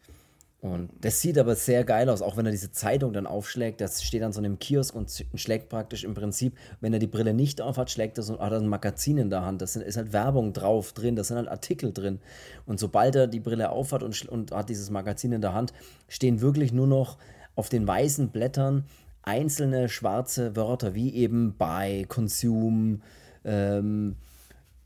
Und 0.62 0.90
das 1.00 1.22
sieht 1.22 1.38
aber 1.38 1.56
sehr 1.56 1.86
geil 1.86 2.10
aus, 2.10 2.22
auch 2.22 2.36
wenn 2.36 2.46
er 2.46 2.52
diese 2.52 2.72
Zeitung 2.74 3.14
dann 3.14 3.26
aufschlägt, 3.26 3.80
das 3.80 4.04
steht 4.04 4.24
an 4.24 4.34
so 4.34 4.40
einem 4.40 4.60
Kiosk 4.60 4.94
und 4.94 5.10
schlägt 5.36 5.70
praktisch 5.70 6.04
im 6.04 6.14
Prinzip, 6.14 6.54
wenn 6.82 6.92
er 6.92 7.00
die 7.00 7.08
Brille 7.08 7.34
nicht 7.34 7.62
auf 7.62 7.78
hat, 7.78 7.90
schlägt 7.90 8.18
er 8.18 8.24
so 8.24 8.40
hat 8.40 8.52
ein 8.52 8.68
Magazin 8.68 9.18
in 9.18 9.30
der 9.30 9.46
Hand, 9.46 9.62
da 9.62 9.66
ist 9.66 9.96
halt 9.96 10.12
Werbung 10.12 10.52
drauf 10.52 10.92
drin, 10.92 11.16
da 11.16 11.24
sind 11.24 11.38
halt 11.38 11.48
Artikel 11.48 11.94
drin. 11.94 12.20
Und 12.66 12.78
sobald 12.78 13.16
er 13.16 13.28
die 13.28 13.40
Brille 13.40 13.70
auf 13.70 13.94
hat 13.94 14.04
und, 14.04 14.28
und 14.28 14.52
hat 14.52 14.68
dieses 14.68 14.90
Magazin 14.90 15.32
in 15.32 15.40
der 15.40 15.54
Hand, 15.54 15.72
stehen 16.10 16.42
wirklich 16.42 16.74
nur 16.74 16.88
noch 16.88 17.18
auf 17.56 17.70
den 17.70 17.88
weißen 17.88 18.30
Blättern 18.30 18.84
einzelne 19.22 19.88
schwarze 19.88 20.58
Wörter, 20.58 20.94
wie 20.94 21.14
eben 21.14 21.56
buy, 21.58 22.06
consume, 22.06 23.00
ähm, 23.46 24.18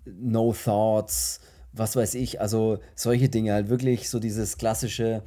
No 0.06 0.54
Thoughts, 0.54 1.40
was 1.74 1.96
weiß 1.96 2.14
ich, 2.16 2.40
also 2.40 2.80
solche 2.96 3.30
Dinge 3.30 3.54
halt 3.54 3.70
wirklich 3.70 4.10
so 4.10 4.20
dieses 4.20 4.58
klassische 4.58 5.24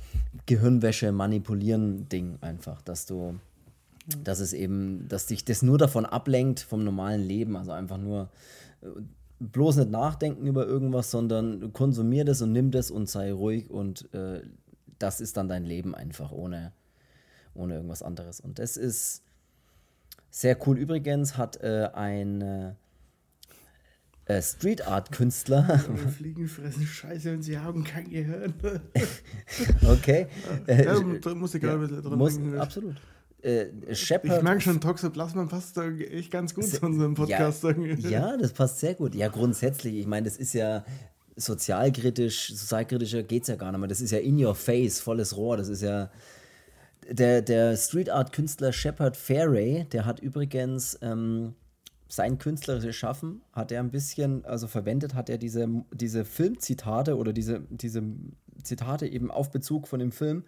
Gehirnwäsche 0.46 1.12
manipulieren 1.12 2.08
Ding 2.08 2.38
einfach, 2.40 2.80
dass 2.82 3.06
du 3.06 3.38
dass 4.22 4.38
es 4.38 4.52
eben, 4.52 5.08
dass 5.08 5.26
dich 5.26 5.44
das 5.44 5.62
nur 5.62 5.78
davon 5.78 6.06
ablenkt 6.06 6.60
vom 6.60 6.84
normalen 6.84 7.22
Leben, 7.22 7.56
also 7.56 7.72
einfach 7.72 7.98
nur 7.98 8.30
äh, 8.82 8.86
bloß 9.40 9.76
nicht 9.76 9.90
nachdenken 9.90 10.46
über 10.46 10.64
irgendwas, 10.64 11.10
sondern 11.10 11.72
konsumier 11.72 12.24
das 12.24 12.40
und 12.40 12.52
nimm 12.52 12.70
das 12.70 12.92
und 12.92 13.08
sei 13.08 13.32
ruhig 13.32 13.68
und 13.68 14.12
äh, 14.14 14.42
das 15.00 15.20
ist 15.20 15.36
dann 15.36 15.48
dein 15.48 15.64
Leben 15.64 15.94
einfach 15.94 16.30
ohne 16.30 16.72
ohne 17.54 17.74
irgendwas 17.74 18.02
anderes 18.02 18.38
und 18.38 18.58
das 18.58 18.76
ist 18.76 19.22
sehr 20.30 20.56
cool. 20.66 20.78
Übrigens 20.78 21.36
hat 21.36 21.56
äh, 21.62 21.88
ein 21.92 22.76
äh, 24.26 24.34
äh, 24.34 24.42
Street 24.42 24.86
Art 24.86 25.12
Künstler 25.12 25.78
Fliegen 26.16 26.48
fressen 26.48 26.86
Scheiße 26.86 27.32
und 27.32 27.42
sie 27.42 27.58
haben 27.58 27.84
kein 27.84 28.08
Gehirn. 28.08 28.54
Okay. 29.86 30.26
Äh, 30.66 30.84
ja, 30.84 31.00
da 31.00 31.34
muss 31.34 31.54
ich 31.54 31.62
gerade 31.62 31.76
ein 31.76 31.88
bisschen 31.88 32.02
dran 32.02 32.18
muss, 32.18 32.34
denken. 32.34 32.58
absolut. 32.58 32.96
äh, 33.42 33.66
Shepard. 33.94 34.38
Ich 34.38 34.42
merke 34.42 34.60
schon, 34.60 34.80
Toxoplasma 34.80 35.44
passt 35.44 35.76
da 35.76 35.88
echt 35.90 36.30
ganz 36.30 36.54
gut 36.54 36.64
zu 36.64 36.84
unserem 36.84 37.14
Podcast. 37.14 37.62
Ja, 37.62 37.72
ja, 38.10 38.36
das 38.36 38.52
passt 38.52 38.80
sehr 38.80 38.94
gut. 38.94 39.14
Ja, 39.14 39.28
grundsätzlich, 39.28 39.94
ich 39.96 40.06
meine, 40.06 40.24
das 40.24 40.36
ist 40.36 40.52
ja 40.52 40.84
sozialkritisch, 41.36 42.54
sozialkritischer 42.54 43.22
geht 43.22 43.42
es 43.42 43.48
ja 43.48 43.56
gar 43.56 43.70
nicht 43.70 43.80
mehr. 43.80 43.88
Das 43.88 44.00
ist 44.00 44.10
ja 44.10 44.18
in 44.18 44.42
your 44.42 44.54
face, 44.54 45.00
volles 45.00 45.36
Rohr. 45.36 45.56
Das 45.56 45.68
ist 45.68 45.82
ja. 45.82 46.10
Der, 47.08 47.40
der 47.40 47.76
Street 47.76 48.10
Art 48.10 48.32
Künstler 48.32 48.72
Shepard 48.72 49.16
Fairey, 49.16 49.84
der 49.92 50.06
hat 50.06 50.18
übrigens 50.18 50.98
ähm, 51.02 51.54
sein 52.08 52.38
künstlerisches 52.38 52.94
Schaffen, 52.94 53.42
hat 53.52 53.72
er 53.72 53.80
ein 53.80 53.90
bisschen, 53.90 54.44
also 54.44 54.66
verwendet 54.68 55.14
hat 55.14 55.28
er 55.28 55.38
diese, 55.38 55.68
diese 55.92 56.24
Filmzitate 56.24 57.16
oder 57.16 57.32
diese, 57.32 57.62
diese 57.70 58.02
Zitate 58.62 59.06
eben 59.06 59.30
auf 59.30 59.50
Bezug 59.50 59.88
von 59.88 59.98
dem 59.98 60.12
Film 60.12 60.44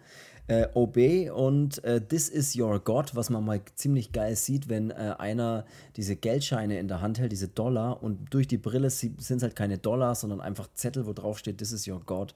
äh, 0.47 0.67
Obey 0.73 1.29
und 1.29 1.83
äh, 1.83 2.01
This 2.01 2.27
is 2.27 2.55
Your 2.55 2.79
God, 2.79 3.15
was 3.15 3.29
man 3.29 3.45
mal 3.45 3.61
ziemlich 3.75 4.11
geil 4.11 4.35
sieht, 4.35 4.67
wenn 4.67 4.89
äh, 4.89 5.15
einer 5.17 5.65
diese 5.95 6.15
Geldscheine 6.15 6.79
in 6.79 6.87
der 6.87 7.01
Hand 7.01 7.19
hält, 7.19 7.31
diese 7.31 7.47
Dollar 7.47 8.01
und 8.01 8.33
durch 8.33 8.47
die 8.47 8.57
Brille 8.57 8.89
sind 8.89 9.19
es 9.19 9.43
halt 9.43 9.55
keine 9.55 9.77
Dollar, 9.77 10.15
sondern 10.15 10.41
einfach 10.41 10.67
Zettel, 10.73 11.05
wo 11.05 11.13
drauf 11.13 11.37
steht 11.37 11.59
This 11.59 11.71
is 11.71 11.87
Your 11.87 12.01
God, 12.03 12.33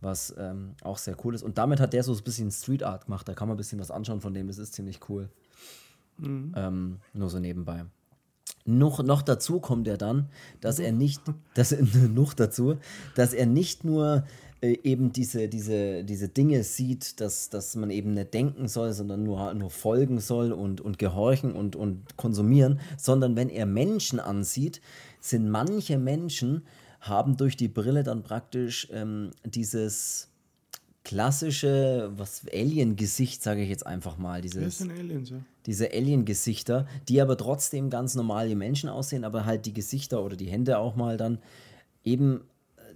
was 0.00 0.34
ähm, 0.38 0.74
auch 0.82 0.98
sehr 0.98 1.16
cool 1.24 1.34
ist. 1.34 1.42
Und 1.42 1.56
damit 1.56 1.80
hat 1.80 1.92
der 1.92 2.02
so 2.02 2.12
ein 2.12 2.22
bisschen 2.22 2.50
Street 2.50 2.82
Art 2.82 3.06
gemacht, 3.06 3.26
da 3.26 3.32
kann 3.32 3.48
man 3.48 3.56
ein 3.56 3.58
bisschen 3.58 3.80
was 3.80 3.90
anschauen 3.90 4.20
von 4.20 4.34
dem, 4.34 4.46
das 4.46 4.58
ist 4.58 4.74
ziemlich 4.74 5.00
cool. 5.08 5.30
Mhm. 6.18 6.52
Ähm, 6.54 6.98
nur 7.14 7.30
so 7.30 7.38
nebenbei. 7.38 7.86
Noch, 8.64 9.02
noch 9.02 9.22
dazu 9.22 9.58
kommt 9.60 9.88
er 9.88 9.96
dann, 9.96 10.28
dass 10.60 10.78
er 10.78 10.92
nicht, 10.92 11.22
dass 11.54 11.74
noch 12.14 12.34
dazu, 12.34 12.76
dass 13.14 13.32
er 13.32 13.46
nicht 13.46 13.84
nur 13.84 14.24
äh, 14.60 14.78
eben 14.82 15.12
diese, 15.12 15.48
diese, 15.48 16.04
diese 16.04 16.28
Dinge 16.28 16.62
sieht, 16.64 17.20
dass, 17.20 17.48
dass 17.48 17.76
man 17.76 17.90
eben 17.90 18.12
nicht 18.12 18.34
denken 18.34 18.68
soll, 18.68 18.92
sondern 18.92 19.22
nur, 19.22 19.54
nur 19.54 19.70
folgen 19.70 20.20
soll 20.20 20.52
und, 20.52 20.80
und 20.80 20.98
gehorchen 20.98 21.52
und, 21.52 21.76
und 21.76 22.16
konsumieren, 22.16 22.80
sondern 22.98 23.36
wenn 23.36 23.48
er 23.48 23.66
Menschen 23.66 24.20
ansieht, 24.20 24.80
sind 25.20 25.48
manche 25.48 25.98
Menschen, 25.98 26.62
haben 27.00 27.36
durch 27.36 27.56
die 27.56 27.68
Brille 27.68 28.02
dann 28.02 28.22
praktisch 28.22 28.88
ähm, 28.92 29.30
dieses 29.44 30.28
klassische, 31.04 32.12
Alien-Gesicht, 32.52 33.42
sage 33.42 33.62
ich 33.62 33.70
jetzt 33.70 33.86
einfach 33.86 34.18
mal. 34.18 34.42
Dieses, 34.42 34.62
das 34.62 34.78
sind 34.78 34.92
Aliens, 34.92 35.30
ja. 35.30 35.40
Diese 35.66 35.92
Alien-Gesichter, 35.92 36.86
die 37.08 37.20
aber 37.20 37.36
trotzdem 37.36 37.90
ganz 37.90 38.14
normal 38.14 38.48
wie 38.48 38.54
Menschen 38.54 38.88
aussehen, 38.88 39.24
aber 39.24 39.44
halt 39.44 39.66
die 39.66 39.74
Gesichter 39.74 40.24
oder 40.24 40.36
die 40.36 40.48
Hände 40.48 40.78
auch 40.78 40.96
mal 40.96 41.16
dann 41.16 41.38
eben 42.04 42.42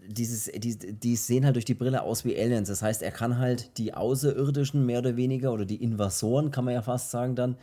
dieses, 0.07 0.51
die, 0.55 0.77
die 0.77 1.17
sehen 1.17 1.45
halt 1.45 1.57
durch 1.57 1.65
die 1.65 1.75
Brille 1.75 2.03
aus 2.03 2.25
wie 2.25 2.37
Aliens. 2.37 2.69
Das 2.69 2.83
heißt, 2.83 3.03
er 3.03 3.11
kann 3.11 3.39
halt 3.39 3.79
die 3.79 3.95
Außerirdischen 3.95 4.85
mehr 4.85 4.99
oder 4.99 5.17
weniger 5.17 5.53
oder 5.53 5.65
die 5.65 5.83
Invasoren, 5.83 6.51
kann 6.51 6.65
man 6.65 6.75
ja 6.75 6.83
fast 6.83 7.11
sagen, 7.11 7.35
dann 7.35 7.57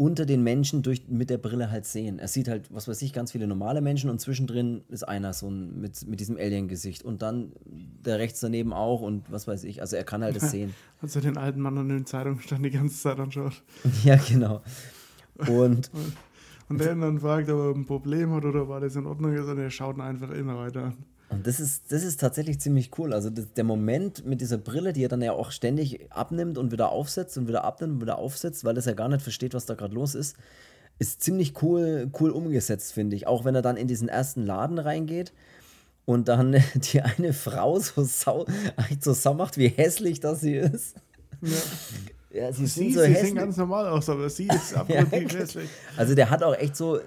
unter 0.00 0.24
den 0.24 0.42
Menschen 0.42 0.80
durch, 0.80 1.02
mit 1.08 1.28
der 1.28 1.36
Brille 1.36 1.70
halt 1.70 1.84
sehen. 1.84 2.18
Er 2.18 2.26
sieht 2.26 2.48
halt, 2.48 2.72
was 2.72 2.88
weiß 2.88 3.02
ich, 3.02 3.12
ganz 3.12 3.32
viele 3.32 3.46
normale 3.46 3.82
Menschen 3.82 4.08
und 4.08 4.18
zwischendrin 4.18 4.80
ist 4.88 5.06
einer 5.06 5.34
so 5.34 5.50
ein, 5.50 5.78
mit, 5.78 6.08
mit 6.08 6.20
diesem 6.20 6.38
Alien-Gesicht 6.38 7.04
und 7.04 7.20
dann 7.20 7.52
der 7.66 8.18
rechts 8.18 8.40
daneben 8.40 8.72
auch 8.72 9.02
und 9.02 9.30
was 9.30 9.46
weiß 9.46 9.62
ich. 9.64 9.82
Also 9.82 9.96
er 9.96 10.04
kann 10.04 10.24
halt 10.24 10.36
das 10.36 10.52
sehen. 10.52 10.72
Als 11.02 11.16
er 11.16 11.20
den 11.20 11.36
alten 11.36 11.60
Mann 11.60 11.76
an 11.76 11.90
den 11.90 12.06
Zeitungen 12.06 12.40
stand 12.40 12.64
die 12.64 12.70
ganze 12.70 12.98
Zeit 12.98 13.20
anschaut. 13.20 13.62
Ja, 14.04 14.16
genau. 14.16 14.62
Und, 15.48 15.90
und 16.68 16.80
der 16.80 16.92
ihn 16.92 17.00
dann 17.00 17.18
fragt, 17.18 17.48
ob 17.48 17.58
er 17.58 17.74
ein 17.74 17.86
Problem 17.86 18.30
hat 18.32 18.44
oder 18.44 18.68
war 18.68 18.80
das 18.80 18.94
in 18.94 19.06
Ordnung 19.06 19.32
ist 19.32 19.46
und 19.46 19.58
er 19.58 19.70
schaut 19.70 19.96
ihn 19.96 20.02
einfach 20.02 20.30
immer 20.30 20.58
weiter 20.58 20.84
an. 20.84 20.96
Und 21.30 21.46
das 21.46 21.60
ist, 21.60 21.92
das 21.92 22.02
ist 22.02 22.20
tatsächlich 22.20 22.60
ziemlich 22.60 22.90
cool. 22.98 23.14
Also 23.14 23.30
das, 23.30 23.46
der 23.54 23.64
Moment 23.64 24.26
mit 24.26 24.40
dieser 24.40 24.58
Brille, 24.58 24.92
die 24.92 25.04
er 25.04 25.08
dann 25.08 25.22
ja 25.22 25.32
auch 25.32 25.52
ständig 25.52 26.10
abnimmt 26.10 26.58
und 26.58 26.72
wieder 26.72 26.90
aufsetzt 26.90 27.38
und 27.38 27.46
wieder 27.46 27.64
abnimmt 27.64 27.94
und 27.94 28.00
wieder 28.02 28.18
aufsetzt, 28.18 28.64
weil 28.64 28.76
er 28.76 28.82
ja 28.82 28.92
gar 28.92 29.08
nicht 29.08 29.22
versteht, 29.22 29.54
was 29.54 29.64
da 29.64 29.74
gerade 29.74 29.94
los 29.94 30.14
ist, 30.14 30.36
ist 30.98 31.22
ziemlich 31.22 31.62
cool, 31.62 32.10
cool 32.20 32.30
umgesetzt, 32.30 32.92
finde 32.92 33.14
ich. 33.14 33.26
Auch 33.26 33.44
wenn 33.44 33.54
er 33.54 33.62
dann 33.62 33.76
in 33.76 33.86
diesen 33.86 34.08
ersten 34.08 34.44
Laden 34.44 34.78
reingeht 34.78 35.32
und 36.04 36.28
dann 36.28 36.56
die 36.74 37.00
eine 37.00 37.32
Frau 37.32 37.78
so 37.78 38.02
sau, 38.02 38.46
so 39.00 39.12
sau 39.12 39.34
macht, 39.34 39.56
wie 39.56 39.68
hässlich 39.68 40.18
das 40.20 40.40
sie 40.40 40.56
ist. 40.56 40.96
Ja. 41.40 41.56
Ja, 42.32 42.52
sie, 42.52 42.66
sie, 42.66 42.92
so 42.92 43.02
sie 43.02 43.14
sehen 43.14 43.34
ganz 43.34 43.56
normal 43.56 43.88
aus, 43.88 44.08
aber 44.08 44.30
sie 44.30 44.46
ist 44.46 44.74
absolut 44.76 45.12
ja, 45.12 45.38
hässlich. 45.40 45.68
Also 45.96 46.14
der 46.14 46.30
hat 46.30 46.44
auch 46.44 46.54
echt 46.54 46.76
so, 46.76 47.00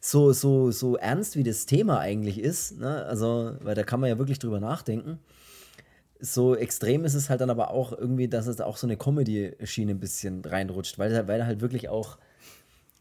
so, 0.00 0.32
so, 0.32 0.70
so 0.70 0.96
ernst 0.96 1.36
wie 1.36 1.42
das 1.42 1.66
Thema 1.66 2.00
eigentlich 2.00 2.40
ist, 2.40 2.78
ne? 2.78 3.04
also, 3.04 3.54
weil 3.60 3.74
da 3.74 3.82
kann 3.82 4.00
man 4.00 4.08
ja 4.08 4.18
wirklich 4.18 4.38
drüber 4.38 4.58
nachdenken. 4.58 5.18
So 6.18 6.56
extrem 6.56 7.04
ist 7.04 7.14
es 7.14 7.30
halt 7.30 7.40
dann 7.40 7.50
aber 7.50 7.70
auch 7.70 7.92
irgendwie, 7.92 8.28
dass 8.28 8.46
es 8.46 8.60
auch 8.60 8.76
so 8.76 8.86
eine 8.86 8.96
Comedy-Schiene 8.96 9.92
ein 9.92 10.00
bisschen 10.00 10.44
reinrutscht, 10.44 10.98
weil, 10.98 11.28
weil 11.28 11.40
er 11.40 11.46
halt 11.46 11.60
wirklich 11.60 11.88
auch 11.88 12.18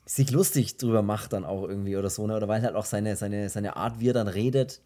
sich 0.05 0.31
lustig 0.31 0.77
drüber 0.77 1.01
macht 1.01 1.33
dann 1.33 1.45
auch 1.45 1.63
irgendwie 1.63 1.95
oder 1.95 2.09
so, 2.09 2.25
ne? 2.27 2.35
oder 2.35 2.47
weil 2.47 2.61
halt 2.61 2.75
auch 2.75 2.85
seine, 2.85 3.15
seine, 3.15 3.49
seine 3.49 3.75
Art, 3.75 3.99
wie 3.99 4.09
er 4.09 4.13
dann 4.13 4.27
redet, 4.27 4.81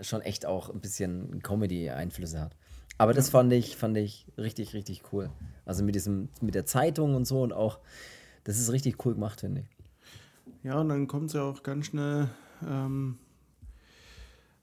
schon 0.00 0.20
echt 0.20 0.46
auch 0.46 0.70
ein 0.70 0.80
bisschen 0.80 1.42
Comedy-Einflüsse 1.42 2.40
hat. 2.40 2.56
Aber 2.98 3.12
das 3.12 3.28
fand 3.28 3.52
ich, 3.52 3.76
fand 3.76 3.96
ich 3.96 4.26
richtig, 4.38 4.74
richtig 4.74 5.02
cool. 5.12 5.30
Also 5.64 5.82
mit 5.82 5.94
diesem, 5.94 6.28
mit 6.40 6.54
der 6.54 6.66
Zeitung 6.66 7.14
und 7.14 7.26
so 7.26 7.42
und 7.42 7.52
auch, 7.52 7.78
das 8.44 8.58
ist 8.58 8.70
richtig 8.70 9.04
cool 9.04 9.14
gemacht, 9.14 9.40
finde 9.40 9.62
ich. 9.62 9.73
Ja, 10.64 10.80
und 10.80 10.88
dann 10.88 11.06
kommt 11.06 11.26
es 11.26 11.34
ja 11.34 11.42
auch 11.42 11.62
ganz 11.62 11.86
schnell 11.86 12.30
ähm, 12.66 13.18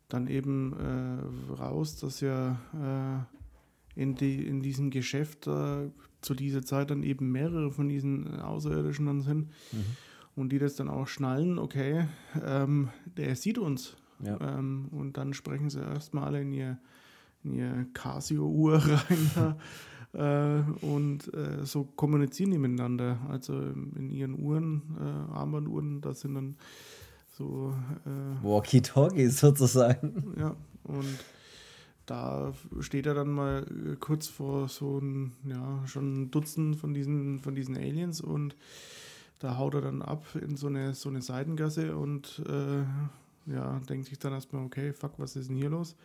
dann 0.10 0.28
eben 0.28 0.74
äh, 0.74 1.54
raus, 1.54 1.96
dass 1.98 2.22
ja 2.22 2.60
äh, 2.74 4.02
in, 4.02 4.16
die, 4.16 4.46
in 4.46 4.64
diesem 4.64 4.90
Geschäft 4.90 5.46
äh, 5.46 5.92
zu 6.22 6.34
dieser 6.34 6.64
Zeit 6.64 6.90
dann 6.90 7.04
eben 7.04 7.32
mehrere 7.32 7.72
von 7.72 7.88
diesen 7.88 8.40
Außerirdischen 8.40 9.06
dann 9.06 9.22
sind 9.22 9.50
mhm. 9.72 9.86
und 10.36 10.52
die 10.52 10.58
das 10.58 10.76
dann 10.76 10.90
auch 10.90 11.08
schnallen, 11.08 11.60
okay, 11.60 12.08
ähm, 12.44 12.90
der 13.06 13.36
sieht 13.36 13.60
uns. 13.60 13.96
Ja. 14.24 14.40
Ähm, 14.42 14.88
und 14.90 15.18
dann 15.18 15.36
sprechen 15.36 15.70
sie 15.70 15.82
erstmal 15.82 16.26
alle 16.26 16.42
in 16.42 16.52
ihr, 16.52 16.80
in 17.44 17.54
ihr 17.54 17.88
Casio-Uhr 17.94 18.78
rein. 19.10 19.56
Äh, 20.13 20.62
und 20.82 21.34
äh, 21.34 21.65
so 21.65 21.84
kommunizieren 21.84 22.52
die 22.52 22.58
miteinander. 22.58 23.17
Also 23.30 23.54
in 23.60 24.10
ihren 24.10 24.41
Uhren, 24.41 24.82
äh, 25.00 25.34
Armbanduhren, 25.34 26.02
das 26.02 26.21
sind 26.21 26.36
dann 26.36 26.56
so. 27.38 27.74
Walkie-Talkies 28.43 29.39
sozusagen. 29.39 30.34
Ja, 30.38 30.56
und 30.84 31.19
da 32.06 32.54
steht 32.82 33.06
er 33.06 33.13
dann 33.13 33.32
mal 33.32 33.65
kurz 34.00 34.28
vor 34.28 34.67
so 34.67 35.00
ein, 35.00 35.32
ja, 35.45 35.82
schon 35.86 36.24
ein 36.24 36.32
Dutzend 36.32 36.76
von 36.76 36.93
diesen, 36.93 37.39
von 37.39 37.56
diesen 37.56 37.78
Aliens 37.78 38.19
und 38.19 38.56
da 39.39 39.58
haut 39.58 39.76
er 39.76 39.82
dann 39.82 40.02
ab 40.02 40.26
in 40.39 40.58
so 40.58 40.67
eine, 40.67 40.93
so 40.93 41.10
eine 41.10 41.21
Seitengasse 41.21 41.95
und 41.95 42.43
äh, 42.47 42.84
ja, 43.52 43.80
denkt 43.89 44.08
sich 44.08 44.19
dann 44.19 44.34
erstmal, 44.34 44.65
okay, 44.65 44.93
fuck, 44.93 45.13
was 45.17 45.36
ist 45.36 45.50
denn 45.50 45.56
hier 45.56 45.69
los? 45.69 45.95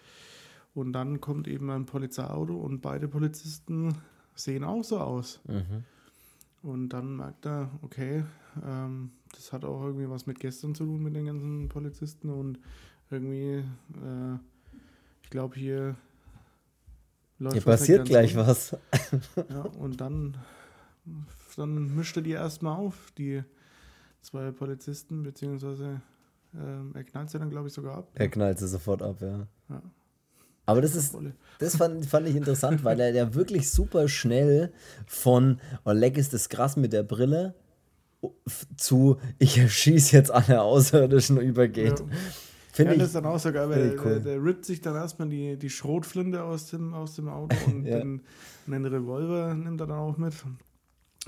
Und 0.77 0.93
dann 0.93 1.23
kommt 1.23 1.49
eben 1.49 1.71
ein 1.71 1.87
Polizeiauto 1.87 2.55
und 2.55 2.83
beide 2.83 3.09
Polizisten 3.09 3.97
sehen 4.35 4.63
auch 4.63 4.85
so 4.85 4.99
aus. 4.99 5.41
Mhm. 5.47 5.85
Und 6.63 6.91
dann 6.91 7.17
merkt 7.17 7.47
er, 7.47 7.71
okay, 7.81 8.25
ähm, 8.63 9.13
das 9.35 9.55
hat 9.55 9.65
auch 9.65 9.83
irgendwie 9.83 10.11
was 10.11 10.27
mit 10.27 10.39
gestern 10.39 10.75
zu 10.75 10.85
tun 10.85 11.03
mit 11.03 11.17
den 11.17 11.25
ganzen 11.25 11.71
Polizisten 11.71 12.29
und 12.29 12.59
irgendwie, 13.11 13.55
äh, 13.55 14.35
ich 15.23 15.31
glaube, 15.31 15.55
hier 15.59 15.97
läuft 17.39 17.55
Hier 17.55 17.63
passiert 17.63 18.05
gleich 18.05 18.35
gut. 18.35 18.47
was. 18.47 18.77
ja, 19.49 19.63
und 19.63 19.99
dann, 20.03 20.37
dann 21.57 21.97
mischt 21.97 22.19
er 22.19 22.23
die 22.23 22.33
erstmal 22.33 22.77
auf, 22.77 23.13
die 23.17 23.43
zwei 24.21 24.51
Polizisten, 24.51 25.23
beziehungsweise 25.23 26.03
äh, 26.53 26.99
er 26.99 27.05
knallt 27.05 27.31
sie 27.31 27.39
dann, 27.39 27.49
glaube 27.49 27.69
ich, 27.69 27.73
sogar 27.73 27.97
ab. 27.97 28.11
Er 28.13 28.29
knallt 28.29 28.59
sie 28.59 28.69
sofort 28.69 29.01
ab, 29.01 29.23
ja. 29.23 29.47
ja. 29.71 29.83
Aber 30.67 30.83
das 30.83 30.97
ist, 30.97 31.17
das 31.59 31.77
fand, 31.77 32.05
fand 32.05 32.29
ich 32.29 32.37
interessant, 32.37 32.85
weil 32.85 33.01
er 33.01 33.15
ja 33.15 33.35
wirklich 33.35 33.71
super 33.71 34.09
schnell 34.09 34.73
von, 35.07 35.61
oh, 35.85 35.93
leck 35.93 36.19
ist 36.19 36.35
das 36.35 36.49
krass 36.49 36.77
mit 36.77 36.93
der 36.93 37.05
Brille, 37.05 37.55
zu, 38.77 39.19
ich 39.39 39.59
erschieße 39.59 40.17
jetzt 40.17 40.31
alle 40.31 40.61
Außerirdischen 40.63 41.41
übergeht. 41.41 42.01
Ja. 42.01 42.07
Finde 42.73 42.93
ja, 42.93 42.99
das 42.99 43.09
ist 43.09 43.15
dann 43.15 43.25
auch 43.25 43.39
so 43.39 43.53
geil, 43.53 43.71
weil 43.71 43.91
der, 43.91 44.05
cool. 44.05 44.13
der, 44.15 44.21
der, 44.21 44.45
rippt 44.45 44.67
sich 44.67 44.83
dann 44.83 44.97
erstmal 44.97 45.29
die, 45.29 45.57
die 45.57 45.71
Schrotflinte 45.71 46.43
aus 46.43 46.67
dem, 46.67 46.93
aus 46.93 47.15
dem 47.15 47.29
Auto 47.29 47.57
und 47.67 47.85
ja. 47.87 47.99
den, 47.99 48.21
den 48.67 48.85
Revolver 48.85 49.55
nimmt 49.55 49.81
er 49.81 49.87
dann 49.87 49.99
auch 49.99 50.19
mit 50.19 50.35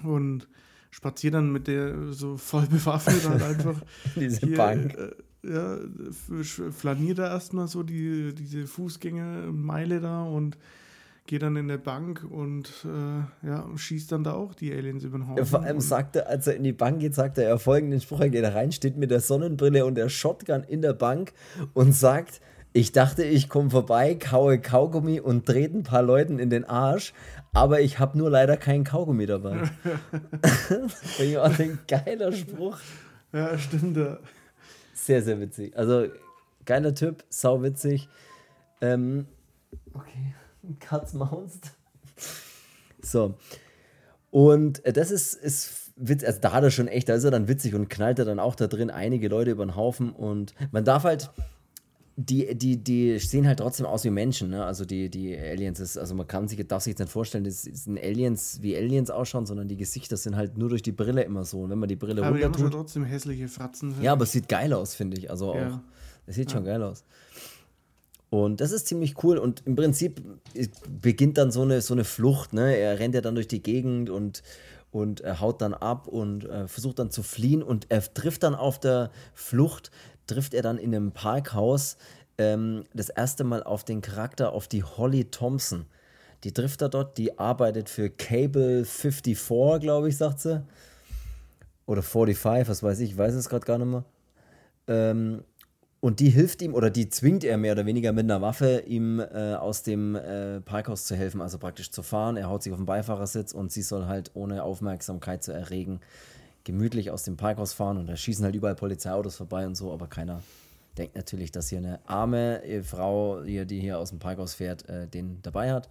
und 0.03 0.47
spaziert 0.91 1.35
dann 1.35 1.51
mit 1.51 1.67
der 1.67 2.13
so 2.13 2.37
voll 2.37 2.67
bewaffnet 2.67 3.27
halt 3.29 3.43
einfach 3.43 3.81
diese 4.17 4.47
hier, 4.47 4.57
Bank. 4.59 4.95
Äh, 4.95 5.11
ja, 5.49 5.79
flaniert 6.71 7.19
er 7.19 7.31
erstmal 7.31 7.69
so 7.69 7.83
die, 7.83 8.35
diese 8.35 8.67
Fußgängermeile 8.67 10.01
da 10.01 10.23
und 10.23 10.59
geht 11.27 11.43
dann 11.43 11.57
in 11.57 11.69
der 11.69 11.79
Bank 11.79 12.25
und 12.29 12.73
äh, 12.85 13.47
ja, 13.47 13.67
schießt 13.77 14.11
dann 14.11 14.25
da 14.25 14.33
auch 14.33 14.55
die 14.55 14.73
Aliens 14.73 15.05
über 15.05 15.19
den 15.19 15.29
Haufen. 15.29 15.39
Ja, 15.39 15.45
vor 15.45 15.63
allem 15.63 15.81
sagt 15.81 16.17
er, 16.17 16.27
als 16.27 16.47
er 16.47 16.57
in 16.57 16.65
die 16.65 16.73
Bank 16.73 17.01
geht, 17.01 17.15
sagt 17.15 17.39
er 17.39 17.59
folgenden 17.59 18.01
Spruch, 18.01 18.21
er 18.21 18.31
geht 18.31 18.45
da 18.45 18.51
rein, 18.51 18.73
steht 18.73 18.97
mit 18.97 19.11
der 19.11 19.21
Sonnenbrille 19.21 19.85
und 19.85 19.95
der 19.95 20.09
Shotgun 20.09 20.65
in 20.65 20.81
der 20.81 20.95
Bank 20.95 21.35
und 21.75 21.93
sagt, 21.95 22.41
ich 22.73 22.93
dachte, 22.93 23.25
ich 23.25 23.49
komme 23.49 23.71
vorbei, 23.71 24.15
kaue 24.15 24.59
Kaugummi 24.59 25.21
und 25.21 25.47
dreht 25.49 25.75
ein 25.75 25.83
paar 25.83 26.03
Leuten 26.03 26.39
in 26.39 26.49
den 26.49 26.65
Arsch, 26.65 27.13
aber 27.53 27.81
ich 27.81 27.99
habe 27.99 28.17
nur 28.17 28.31
leider 28.31 28.57
keinen 28.57 28.85
Kaugummi 28.85 29.27
dabei. 29.27 29.59
Ich 31.19 31.37
auch 31.37 31.59
ein 31.59 31.79
geiler 31.87 32.33
Spruch. 32.33 32.79
Ja, 33.33 33.59
stimmt. 33.59 33.97
Ja. 33.99 34.19
Sehr, 35.09 35.23
sehr 35.23 35.41
witzig. 35.41 35.75
Also, 35.75 36.09
geiler 36.67 36.95
Typ, 36.95 37.25
sau 37.31 37.63
witzig. 37.63 38.11
Ähm, 38.83 39.27
okay, 39.95 40.35
Katz 40.81 41.15
maunst. 41.15 41.73
So. 43.01 43.35
Und 44.31 44.85
äh, 44.85 44.93
das 44.93 45.11
ist, 45.11 45.33
ist 45.33 45.93
Witz, 45.97 46.25
also 46.25 46.41
da 46.43 46.53
hat 46.53 46.63
er 46.63 46.71
schon 46.71 46.89
echt, 46.89 47.09
da 47.09 47.15
ist 47.15 47.25
er 47.25 47.31
dann 47.31 47.49
witzig 47.49 47.75
und 47.75 47.89
knallt 47.89 48.19
er 48.19 48.27
dann 48.27 48.39
auch 48.39 48.55
da 48.55 48.67
drin 48.67 48.91
einige 48.91 49.29
Leute 49.29 49.53
über 49.53 49.65
den 49.65 49.77
Haufen 49.77 50.11
und 50.11 50.55
man 50.73 50.85
darf 50.85 51.05
halt, 51.05 51.31
die, 52.21 52.53
die, 52.57 52.77
die 52.83 53.17
sehen 53.21 53.47
halt 53.47 53.61
trotzdem 53.61 53.87
aus 53.87 54.03
wie 54.03 54.11
Menschen, 54.11 54.51
ne? 54.51 54.65
Also 54.65 54.85
die, 54.85 55.09
die 55.09 55.39
Aliens 55.39 55.79
ist, 55.79 55.97
also 55.97 56.17
man 56.17 56.27
kann 56.27 56.49
sich, 56.49 56.67
darf 56.67 56.83
sich 56.83 56.91
jetzt 56.91 56.99
nicht 56.99 57.13
vorstellen, 57.13 57.45
das 57.45 57.63
sind 57.63 57.97
Aliens 57.97 58.59
wie 58.61 58.77
Aliens 58.77 59.09
ausschauen, 59.09 59.47
sondern 59.47 59.69
die 59.69 59.77
Gesichter 59.77 60.17
sind 60.17 60.35
halt 60.35 60.59
nur 60.59 60.69
durch 60.69 60.83
die 60.83 60.91
Brille 60.91 61.23
immer 61.23 61.45
so. 61.45 61.61
Und 61.61 61.71
wenn 61.71 61.79
man 61.79 61.89
die 61.89 61.95
Brille 61.95 62.25
Aber 62.25 62.37
die 62.37 62.43
runter 62.43 62.59
schon 62.59 62.71
tut, 62.73 62.81
trotzdem 62.81 63.05
hässliche 63.05 63.47
Fratzen. 63.47 63.95
ja, 64.03 64.11
aber 64.11 64.25
es 64.25 64.33
sieht 64.33 64.49
geil 64.49 64.73
aus, 64.73 64.97
finde 64.97 65.17
ich. 65.17 65.31
Also 65.31 65.55
Ja. 65.55 65.69
auch. 65.69 65.79
Es 66.27 66.35
sieht 66.35 66.51
schon 66.51 66.65
geil 66.65 66.83
aus. 66.83 67.05
Und 68.31 68.61
das 68.61 68.73
ist 68.73 68.89
ziemlich 68.89 69.23
cool. 69.23 69.39
Und 69.39 69.63
im 69.65 69.77
Prinzip 69.77 70.21
beginnt 71.01 71.39
dann 71.39 71.53
so 71.53 71.63
eine, 71.63 71.81
so 71.83 71.95
eine 71.95 72.03
Flucht. 72.05 72.53
Ne? 72.53 72.77
Er 72.77 72.99
rennt 72.99 73.15
ja 73.15 73.21
dann 73.21 73.37
durch 73.37 73.49
die 73.49 73.63
Gegend 73.63 74.11
und, 74.11 74.43
und 74.91 75.21
er 75.21 75.41
haut 75.41 75.63
dann 75.63 75.73
ab 75.73 76.09
und 76.09 76.45
äh, 76.47 76.67
versucht 76.67 76.99
dann 76.99 77.13
zu 77.13 77.23
fliehen. 77.23 77.63
Und 77.63 77.87
er 77.91 78.03
trifft 78.13 78.43
dann 78.43 78.57
auf 78.57 78.81
der 78.81 79.11
Flucht, 79.35 79.91
trifft 80.29 80.55
er 80.55 80.63
dann 80.63 80.79
in 80.79 80.95
einem 80.95 81.13
Parkhaus 81.13 81.97
ähm, 82.39 82.85
das 82.95 83.09
erste 83.09 83.45
Mal 83.45 83.63
auf 83.63 83.85
den 83.85 84.01
Charakter, 84.01 84.53
auf 84.53 84.69
die 84.69 84.85
Holly 84.85 85.25
Thompson. 85.25 85.87
Die 86.45 86.53
trifft 86.53 86.83
er 86.83 86.89
dort, 86.89 87.19
die 87.19 87.39
arbeitet 87.39 87.89
für 87.89 88.11
Cable 88.11 88.85
54, 88.85 89.81
glaube 89.81 90.09
ich, 90.09 90.17
sagt 90.17 90.41
sie. 90.41 90.63
Oder 91.87 92.03
45, 92.03 92.69
was 92.69 92.83
weiß 92.83 93.01
ich, 93.01 93.17
weiß 93.19 93.35
es 93.35 93.49
gerade 93.49 93.67
gar 93.67 93.79
nicht 93.79 93.89
mehr. 93.89 94.05
Ähm, 94.87 95.43
und 96.01 96.21
die 96.21 96.31
hilft 96.31 96.63
ihm 96.63 96.75
oder 96.75 96.91
die 96.91 97.09
zwingt 97.09 97.43
er 97.43 97.59
mehr 97.59 97.73
oder 97.73 97.85
weniger 97.85 98.13
mit 98.13 98.25
einer 98.25 98.41
Waffe, 98.41 98.85
ihm 98.87 99.19
äh, 99.19 99.55
aus 99.55 99.83
dem 99.83 100.15
äh, 100.15 100.61
Parkhaus 100.61 101.07
zu 101.07 101.17
helfen, 101.17 101.41
also 101.41 101.59
praktisch 101.59 101.91
zu 101.91 102.05
fahren. 102.05 102.37
Er 102.37 102.49
haut 102.49 102.63
sich 102.63 102.73
auf 102.73 102.79
den 102.79 102.87
Beifahrersitz 102.87 103.53
und 103.53 103.73
sie 103.73 103.83
soll 103.83 104.07
halt 104.07 104.31
ohne 104.35 104.63
Aufmerksamkeit 104.63 105.43
zu 105.43 105.53
erregen 105.53 106.01
gemütlich 106.69 107.11
aus 107.11 107.23
dem 107.23 107.39
Parkhaus 107.39 107.73
fahren 107.73 107.97
und 107.97 108.07
da 108.09 108.15
schießen 108.15 108.45
halt 108.45 108.55
überall 108.55 108.75
Polizeiautos 108.75 109.37
vorbei 109.37 109.67
und 109.67 109.75
so, 109.75 109.91
aber 109.91 110.07
keiner 110.07 110.43
denkt 110.99 111.17
natürlich, 111.17 111.51
dass 111.51 111.71
hier 111.71 111.79
eine 111.79 111.99
arme 112.07 112.63
äh, 112.63 112.83
Frau, 112.83 113.41
die 113.41 113.81
hier 113.81 113.99
aus 113.99 114.11
dem 114.11 114.19
Parkhaus 114.19 114.53
fährt, 114.53 114.87
äh, 114.87 115.07
den 115.07 115.39
dabei 115.41 115.73
hat. 115.73 115.89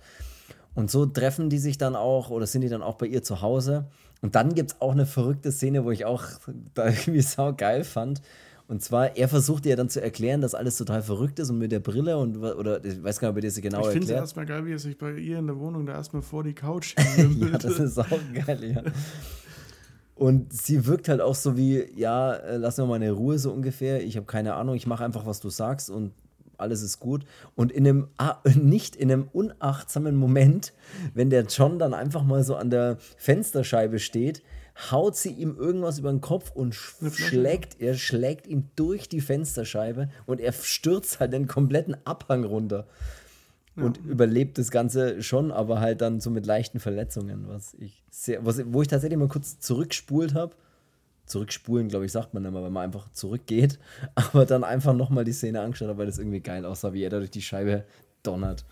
Und 0.75 0.91
so 0.91 1.07
treffen 1.07 1.49
die 1.49 1.57
sich 1.57 1.79
dann 1.79 1.95
auch 1.95 2.29
oder 2.29 2.45
sind 2.45 2.61
die 2.61 2.69
dann 2.69 2.83
auch 2.83 2.93
bei 2.93 3.07
ihr 3.07 3.23
zu 3.23 3.41
Hause. 3.41 3.85
Und 4.21 4.35
dann 4.35 4.53
gibt 4.53 4.71
es 4.71 4.81
auch 4.81 4.91
eine 4.91 5.07
verrückte 5.07 5.51
Szene, 5.51 5.83
wo 5.83 5.89
ich 5.89 6.05
auch 6.05 6.23
da 6.75 6.89
irgendwie 6.89 7.21
sau 7.21 7.53
geil 7.53 7.83
fand. 7.83 8.21
Und 8.67 8.83
zwar, 8.83 9.17
er 9.17 9.29
versucht 9.29 9.65
ihr 9.65 9.75
dann 9.77 9.89
zu 9.89 9.99
erklären, 9.99 10.41
dass 10.41 10.53
alles 10.53 10.77
total 10.77 11.01
verrückt 11.01 11.39
ist 11.39 11.49
und 11.49 11.57
mit 11.57 11.71
der 11.71 11.79
Brille 11.79 12.19
und 12.19 12.37
oder 12.37 12.85
ich 12.85 13.01
weiß 13.01 13.19
gar 13.19 13.29
nicht, 13.29 13.37
ob 13.37 13.43
er 13.43 13.49
das 13.49 13.61
genau 13.61 13.79
ich 13.79 13.87
finde 13.87 13.99
es 13.99 14.09
erklärt. 14.09 14.21
erstmal 14.21 14.45
geil, 14.45 14.65
wie 14.67 14.73
er 14.73 14.79
sich 14.79 14.95
bei 14.95 15.13
ihr 15.13 15.39
in 15.39 15.47
der 15.47 15.57
Wohnung 15.57 15.87
da 15.87 15.93
erstmal 15.93 16.21
vor 16.21 16.43
die 16.43 16.53
Couch 16.53 16.93
ja, 17.17 17.57
das 17.57 17.79
ist 17.79 17.97
auch 17.97 18.19
geil, 18.45 18.75
ja. 18.75 18.83
Und 20.17 20.51
sie 20.51 20.87
wirkt 20.87 21.09
halt 21.09 21.21
auch 21.21 21.35
so 21.35 21.57
wie, 21.57 21.85
ja, 21.95 22.33
äh, 22.33 22.57
lass 22.57 22.77
mir 22.77 22.87
mal 22.87 22.95
eine 22.95 23.11
Ruhe 23.11 23.37
so 23.37 23.51
ungefähr. 23.51 24.03
Ich 24.03 24.17
habe 24.17 24.25
keine 24.25 24.55
Ahnung, 24.55 24.75
ich 24.75 24.87
mache 24.87 25.05
einfach, 25.05 25.27
was 25.27 25.39
du 25.39 25.49
sagst 25.49 25.91
und 25.91 26.11
alles 26.57 26.81
ist 26.81 26.99
gut. 26.99 27.23
Und 27.55 27.71
in 27.71 27.87
einem, 27.87 28.07
ah, 28.17 28.37
nicht 28.55 28.95
in 28.95 29.11
einem 29.11 29.29
unachtsamen 29.31 30.15
Moment, 30.15 30.73
wenn 31.13 31.29
der 31.29 31.43
John 31.43 31.77
dann 31.77 31.93
einfach 31.93 32.23
mal 32.23 32.43
so 32.43 32.55
an 32.55 32.71
der 32.71 32.97
Fensterscheibe 33.17 33.99
steht, 33.99 34.41
haut 34.91 35.15
sie 35.15 35.31
ihm 35.31 35.55
irgendwas 35.55 35.99
über 35.99 36.09
den 36.09 36.21
Kopf 36.21 36.51
und 36.53 36.73
schlägt, 36.73 37.79
er 37.79 37.95
schlägt 37.95 38.47
ihm 38.47 38.69
durch 38.75 39.09
die 39.09 39.21
Fensterscheibe 39.21 40.09
und 40.25 40.39
er 40.39 40.53
stürzt 40.53 41.19
halt 41.19 41.33
den 41.33 41.47
kompletten 41.47 41.95
Abhang 42.05 42.43
runter. 42.43 42.87
Und 43.83 43.97
überlebt 44.05 44.57
das 44.57 44.71
Ganze 44.71 45.21
schon, 45.21 45.51
aber 45.51 45.79
halt 45.79 46.01
dann 46.01 46.19
so 46.19 46.29
mit 46.31 46.45
leichten 46.45 46.79
Verletzungen, 46.79 47.47
was 47.47 47.75
ich 47.75 48.03
sehr, 48.09 48.43
was, 48.45 48.61
wo 48.73 48.81
ich 48.81 48.87
tatsächlich 48.87 49.19
mal 49.19 49.27
kurz 49.27 49.59
zurückspult 49.59 50.33
habe. 50.33 50.55
Zurückspulen, 51.27 51.89
glaube 51.89 52.05
ich, 52.05 52.11
sagt 52.11 52.33
man 52.33 52.45
immer, 52.45 52.63
wenn 52.63 52.71
man 52.73 52.85
einfach 52.85 53.11
zurückgeht, 53.11 53.79
aber 54.15 54.45
dann 54.45 54.63
einfach 54.63 54.93
nochmal 54.93 55.25
die 55.25 55.33
Szene 55.33 55.61
angeschaut 55.61 55.89
habe, 55.89 55.99
weil 55.99 56.05
das 56.07 56.17
irgendwie 56.19 56.39
geil 56.39 56.65
aussah, 56.65 56.93
wie 56.93 57.03
er 57.03 57.09
da 57.09 57.17
durch 57.19 57.31
die 57.31 57.41
Scheibe 57.41 57.83
donnert. 58.23 58.65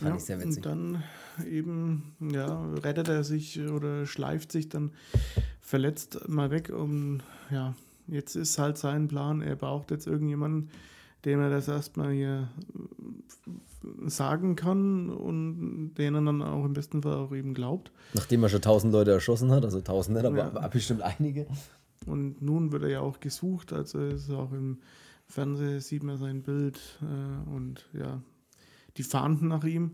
Fand 0.00 0.10
Ja, 0.10 0.16
ich 0.16 0.24
sehr 0.24 0.38
und 0.42 0.44
witzig. 0.44 0.62
dann 0.62 1.02
eben, 1.48 2.14
ja, 2.20 2.64
rettet 2.82 3.08
er 3.08 3.22
sich 3.24 3.60
oder 3.60 4.06
schleift 4.06 4.50
sich 4.52 4.68
dann 4.68 4.92
verletzt 5.60 6.28
mal 6.28 6.50
weg. 6.50 6.70
Und 6.70 7.22
ja, 7.50 7.74
jetzt 8.08 8.34
ist 8.34 8.58
halt 8.58 8.78
sein 8.78 9.08
Plan, 9.08 9.42
er 9.42 9.56
braucht 9.56 9.90
jetzt 9.90 10.06
irgendjemanden, 10.06 10.70
dem 11.24 11.40
er 11.40 11.50
das 11.50 11.68
erstmal 11.68 12.12
hier 12.12 12.48
äh, 14.04 14.08
sagen 14.08 14.56
kann 14.56 15.10
und 15.10 15.94
denen 15.94 16.26
dann 16.26 16.42
auch 16.42 16.64
im 16.64 16.72
besten 16.72 17.02
Fall 17.02 17.14
auch 17.16 17.32
eben 17.34 17.54
glaubt. 17.54 17.92
Nachdem 18.14 18.42
er 18.42 18.48
schon 18.48 18.62
tausend 18.62 18.92
Leute 18.92 19.12
erschossen 19.12 19.50
hat, 19.50 19.64
also 19.64 19.80
tausend 19.80 20.16
nicht, 20.16 20.26
aber 20.26 20.36
Ja. 20.36 20.68
bestimmt 20.68 21.02
einige. 21.02 21.46
Und 22.06 22.42
nun 22.42 22.72
wird 22.72 22.82
er 22.82 22.88
ja 22.88 23.00
auch 23.00 23.20
gesucht, 23.20 23.72
also 23.72 24.00
ist 24.00 24.30
auch 24.30 24.52
im 24.52 24.78
Fernsehen 25.26 25.80
sieht 25.80 26.02
man 26.02 26.18
sein 26.18 26.42
Bild 26.42 26.80
äh, 27.00 27.50
und 27.50 27.88
ja, 27.92 28.20
die 28.96 29.02
fahnden 29.02 29.48
nach 29.48 29.64
ihm. 29.64 29.92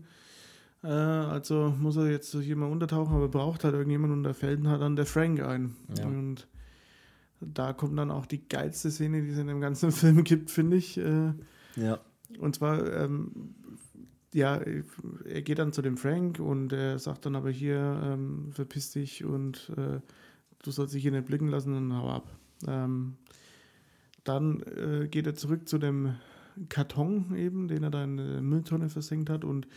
Äh, 0.83 0.87
also 0.87 1.73
muss 1.79 1.97
er 1.97 2.09
jetzt 2.09 2.31
hier 2.35 2.55
mal 2.55 2.69
untertauchen, 2.71 3.15
aber 3.15 3.27
braucht 3.29 3.63
halt 3.63 3.73
irgendjemand 3.75 4.11
und 4.13 4.23
da 4.23 4.33
fällt 4.33 4.65
halt 4.65 4.81
dann 4.81 4.95
der 4.95 5.05
Frank 5.05 5.41
ein. 5.41 5.75
Ja. 5.97 6.05
Und 6.05 6.47
da 7.41 7.73
kommt 7.73 7.97
dann 7.97 8.11
auch 8.11 8.25
die 8.25 8.47
geilste 8.47 8.91
Szene, 8.91 9.21
die 9.21 9.29
es 9.29 9.37
in 9.37 9.47
dem 9.47 9.61
ganzen 9.61 9.91
Film 9.93 10.23
gibt, 10.23 10.51
finde 10.51 10.77
ich. 10.77 10.97
Äh, 10.97 11.33
Ja. 11.75 11.99
und 12.39 12.55
zwar, 12.55 12.91
ähm, 12.93 13.31
ja, 14.33 14.61
er 15.25 15.41
geht 15.41 15.57
dann 15.59 15.73
zu 15.73 15.81
dem 15.81 15.97
Frank 15.97 16.39
und 16.39 16.71
er 16.71 16.99
sagt 16.99 17.25
dann 17.25 17.35
aber 17.35 17.49
hier, 17.49 17.99
ähm, 18.03 18.49
verpiss 18.51 18.91
dich 18.91 19.25
und 19.25 19.71
äh, 19.75 19.99
du 20.61 20.71
sollst 20.71 20.93
dich 20.93 21.01
hier 21.01 21.11
nicht 21.11 21.25
blicken 21.25 21.47
lassen 21.47 21.73
und 21.75 21.93
hau 21.97 22.09
ab. 22.09 22.27
Ähm, 22.67 23.15
dann 24.23 24.61
äh, 24.61 25.07
geht 25.07 25.25
er 25.25 25.33
zurück 25.33 25.67
zu 25.67 25.79
dem 25.79 26.15
Karton 26.67 27.33
eben, 27.35 27.67
den 27.69 27.83
er 27.83 27.89
da 27.89 28.03
in 28.03 28.17
der 28.17 28.41
Mülltonne 28.41 28.89
versenkt 28.89 29.29
hat 29.29 29.43
und 29.45 29.67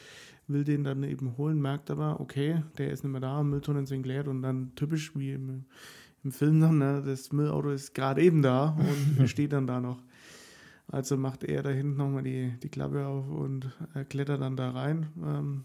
will 0.49 0.65
den 0.65 0.83
dann 0.85 1.03
eben 1.05 1.37
holen, 1.39 1.63
merkt 1.63 1.91
aber, 1.91 2.21
okay, 2.21 2.63
der 2.77 2.91
ist 2.91 3.05
nicht 3.05 3.13
mehr 3.13 3.21
da, 3.21 3.43
Mülltonnen 3.45 3.87
sind 3.87 4.05
leer 4.05 4.27
und 4.27 4.43
dann 4.43 4.75
typisch 4.75 5.17
wie 5.17 5.33
im, 5.33 5.65
im 6.25 6.33
Film 6.33 6.61
dann, 6.61 6.79
ne, 6.79 7.03
das 7.05 7.33
Müllauto 7.33 7.71
ist 7.71 7.95
gerade 7.95 8.23
eben 8.23 8.43
da 8.43 8.77
und 9.19 9.29
steht 9.29 9.53
dann 9.53 9.67
da 9.67 9.81
noch. 9.81 9.99
Also 10.89 11.17
macht 11.17 11.45
er 11.45 11.63
da 11.63 11.71
hinten 11.71 11.97
nochmal 11.97 12.23
die, 12.23 12.53
die 12.63 12.69
Klappe 12.69 13.07
auf 13.07 13.29
und 13.29 13.71
äh, 13.95 14.05
klettert 14.05 14.43
dann 14.43 14.57
da 14.57 14.71
rein 14.71 15.07
ähm, 15.25 15.65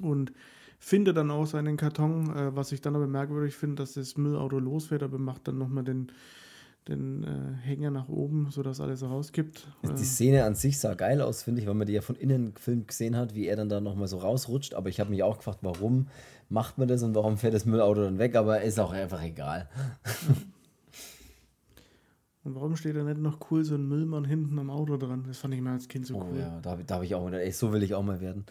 und 0.00 0.32
findet 0.78 1.16
dann 1.16 1.30
auch 1.30 1.46
seinen 1.46 1.76
Karton, 1.76 2.34
äh, 2.36 2.54
was 2.54 2.72
ich 2.72 2.80
dann 2.80 2.96
aber 2.96 3.06
merkwürdig 3.06 3.54
finde, 3.54 3.76
dass 3.76 3.94
das 3.94 4.16
Müllauto 4.16 4.58
losfährt, 4.58 5.02
aber 5.02 5.18
macht 5.18 5.48
dann 5.48 5.58
nochmal 5.58 5.84
den, 5.84 6.12
den 6.90 7.24
äh, 7.24 7.54
Hänger 7.66 7.90
nach 7.90 8.08
oben, 8.08 8.48
sodass 8.50 8.80
alles 8.80 9.02
rauskippt. 9.02 9.66
Die 9.84 9.88
Äh, 9.88 9.96
Szene 9.96 10.44
an 10.44 10.54
sich 10.54 10.78
sah 10.78 10.94
geil 10.94 11.22
aus, 11.22 11.42
finde 11.42 11.60
ich, 11.62 11.66
weil 11.66 11.74
man 11.74 11.86
die 11.86 11.94
ja 11.94 12.02
von 12.02 12.16
innen 12.16 12.52
gefilmt 12.54 12.88
gesehen 12.88 13.16
hat, 13.16 13.34
wie 13.34 13.46
er 13.46 13.56
dann 13.56 13.68
da 13.68 13.80
nochmal 13.80 14.08
so 14.08 14.18
rausrutscht. 14.18 14.74
Aber 14.74 14.88
ich 14.90 15.00
habe 15.00 15.10
mich 15.10 15.22
auch 15.22 15.38
gefragt, 15.38 15.60
warum 15.62 16.08
macht 16.48 16.76
man 16.78 16.88
das 16.88 17.02
und 17.02 17.14
warum 17.14 17.38
fährt 17.38 17.54
das 17.54 17.64
Müllauto 17.64 18.02
dann 18.02 18.18
weg? 18.18 18.36
Aber 18.36 18.60
ist 18.62 18.78
auch 18.78 18.92
einfach 18.92 19.22
egal. 19.22 19.68
und 22.42 22.54
warum 22.54 22.74
steht 22.74 22.96
da 22.96 23.02
nicht 23.04 23.18
noch 23.20 23.38
cool 23.50 23.64
so 23.64 23.74
ein 23.74 23.86
Müllmann 23.86 24.24
hinten 24.24 24.58
am 24.58 24.70
Auto 24.70 24.96
dran? 24.96 25.24
Das 25.28 25.38
fand 25.38 25.54
ich 25.54 25.60
mal 25.60 25.74
als 25.74 25.88
Kind 25.88 26.06
so 26.06 26.16
Oh 26.16 26.26
cool. 26.30 26.38
ja, 26.40 26.58
da, 26.60 26.76
da 26.76 26.94
habe 26.94 27.04
ich 27.04 27.14
auch 27.14 27.22
mal 27.22 27.34
ey, 27.34 27.52
so 27.52 27.72
will 27.72 27.82
ich 27.82 27.94
auch 27.94 28.02
mal 28.02 28.20
werden. 28.20 28.46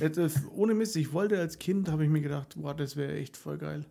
Jetzt, 0.00 0.18
äh, 0.18 0.28
ohne 0.54 0.74
Mist, 0.74 0.94
ich 0.96 1.12
wollte 1.12 1.38
als 1.38 1.58
Kind, 1.58 1.90
habe 1.90 2.04
ich 2.04 2.10
mir 2.10 2.20
gedacht, 2.20 2.54
boah, 2.56 2.74
das 2.74 2.96
wäre 2.96 3.14
echt 3.14 3.36
voll 3.36 3.58
geil. 3.58 3.84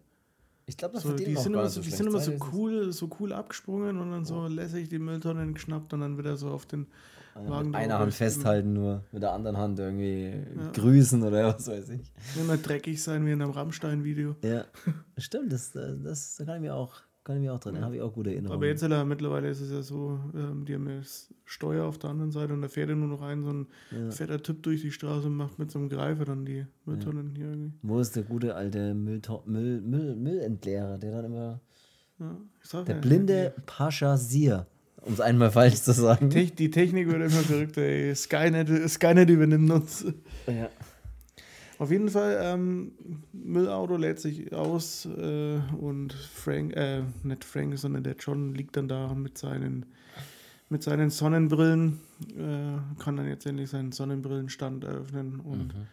Ich 0.69 0.75
glaube, 0.75 0.95
das 0.95 1.03
So, 1.03 1.13
die 1.13 1.33
sind 1.35 1.53
immer 1.53 1.69
so, 1.69 1.79
die 1.81 1.89
sind 1.89 2.07
immer 2.07 2.19
so 2.19 2.33
cool, 2.51 2.91
so 2.91 3.09
cool 3.19 3.31
abgesprungen 3.31 3.97
und 3.99 4.11
dann 4.11 4.25
so 4.25 4.47
lässig 4.47 4.89
die 4.89 4.99
Mülltonnen 4.99 5.53
geschnappt 5.53 5.93
und 5.93 6.01
dann 6.01 6.17
wieder 6.17 6.35
so 6.35 6.49
auf 6.49 6.65
den 6.65 6.87
Ja, 7.35 7.49
Wagen 7.49 7.67
mit 7.71 7.75
einer 7.77 7.99
Hand 7.99 8.13
festhalten 8.13 8.73
nur, 8.73 9.01
mit 9.13 9.23
der 9.23 9.31
anderen 9.31 9.55
Hand 9.57 9.79
irgendwie 9.79 10.33
Ja. 10.57 10.71
grüßen 10.73 11.23
oder 11.23 11.55
was 11.55 11.67
weiß 11.67 11.89
ich. 11.91 12.11
Immer 12.37 12.57
dreckig 12.57 13.01
sein 13.01 13.25
wie 13.25 13.31
in 13.31 13.41
einem 13.41 13.51
Rammstein-Video. 13.51 14.35
Ja, 14.43 14.65
stimmt, 15.17 15.53
das, 15.53 15.71
das, 15.71 16.35
da 16.35 16.43
kann 16.43 16.55
ich 16.57 16.61
mir 16.61 16.75
auch, 16.75 16.95
kann 17.27 17.35
ich 17.35 17.41
mir 17.43 17.53
auch 17.53 17.59
dran, 17.59 17.75
da 17.75 17.81
habe 17.81 17.95
ich 17.97 18.01
auch 18.01 18.13
gute 18.13 18.29
Erinnerungen. 18.31 18.57
Aber 18.57 18.67
jetzt 18.67 18.81
äh, 18.81 19.03
mittlerweile 19.03 19.49
ist 19.49 19.59
es 19.59 19.69
ja 19.69 19.81
so, 19.81 20.17
ähm, 20.33 20.63
die 20.65 20.73
haben 20.75 20.87
ja 20.87 20.95
das 20.99 21.33
Steuer 21.43 21.83
auf 21.85 21.97
der 21.97 22.09
anderen 22.11 22.31
Seite 22.31 22.53
und 22.53 22.61
da 22.61 22.69
fährt 22.69 22.87
ja 22.89 22.95
nur 22.95 23.09
noch 23.09 23.21
ein 23.21 23.43
so 23.43 23.51
ein 23.51 23.67
Ja. 23.91 24.11
fetter 24.11 24.41
Typ 24.41 24.63
durch 24.63 24.81
die 24.81 24.91
Straße 24.91 25.27
und 25.27 25.35
macht 25.35 25.59
mit 25.59 25.69
so 25.69 25.77
einem 25.77 25.89
Greifer 25.89 26.23
dann 26.23 26.45
die 26.45 26.65
Mülltonnen 26.85 27.35
hier 27.35 27.47
irgendwie. 27.49 27.73
Wo 27.81 27.99
ist 27.99 28.15
der 28.15 28.23
gute 28.23 28.55
alte 28.55 28.93
Müllto 28.93 29.43
Müll, 29.45 29.81
Müll, 29.81 30.15
Müllentleerer, 30.15 30.97
der 30.97 31.11
dann 31.11 31.25
immer. 31.25 31.59
Ja, 32.19 32.83
Der 32.85 32.95
ja, 32.95 33.01
blinde 33.01 33.53
Paschasier, 33.65 34.65
um 35.01 35.11
es 35.13 35.19
einmal 35.19 35.51
falsch 35.51 35.81
zu 35.81 35.91
sagen. 35.91 36.29
Die 36.29 36.71
Technik 36.71 37.07
wird 37.07 37.17
immer 37.17 37.29
verrückter, 37.29 37.81
ey. 37.81 38.15
Skynet, 38.15 38.89
Skynet 38.89 39.29
übernimmt 39.29 39.69
uns. 39.69 40.05
Ja. 40.47 40.69
Auf 41.79 41.91
jeden 41.91 42.09
Fall, 42.09 42.39
ähm, 42.41 42.91
Müllauto 43.33 43.97
lädt 43.97 44.19
sich 44.19 44.51
aus 44.53 45.05
äh, 45.05 45.59
und 45.79 46.13
Frank, 46.13 46.75
äh, 46.75 47.03
nicht 47.23 47.43
Frank, 47.43 47.77
sondern 47.77 48.03
der 48.03 48.15
John 48.19 48.55
liegt 48.55 48.75
dann 48.77 48.87
da 48.87 49.13
mit 49.13 49.37
seinen, 49.37 49.85
mit 50.69 50.81
seinen 50.81 51.09
Sonnenbrillen, 51.11 51.99
äh, 52.35 52.99
kann 53.01 53.17
dann 53.17 53.27
jetzt 53.27 53.45
endlich 53.45 53.69
seinen 53.69 53.91
Sonnenbrillenstand 53.91 54.83
eröffnen 54.85 55.39
und 55.39 55.67
Mhm. 55.75 55.87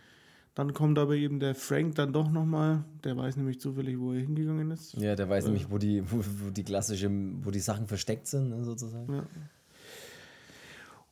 dann 0.55 0.73
kommt 0.73 0.99
aber 0.99 1.17
eben 1.17 1.39
der 1.39 1.55
Frank 1.55 1.97
dann 1.97 2.13
doch 2.15 2.31
nochmal, 2.31 2.85
der 3.05 3.17
weiß 3.17 3.37
nämlich 3.37 3.61
zufällig, 3.61 3.99
wo 3.99 4.13
er 4.13 4.21
hingegangen 4.21 4.71
ist. 4.71 4.95
Ja, 4.95 5.15
der 5.15 5.29
weiß 5.29 5.45
nämlich, 5.45 5.71
wo 5.71 5.77
die, 5.79 6.03
wo, 6.11 6.17
wo 6.47 6.51
die 6.51 6.65
klassische, 6.65 7.11
wo 7.43 7.51
die 7.51 7.61
Sachen 7.61 7.87
versteckt 7.87 8.27
sind, 8.27 8.49
ne, 8.49 8.65
sozusagen. 8.65 9.13
Ja. 9.13 9.27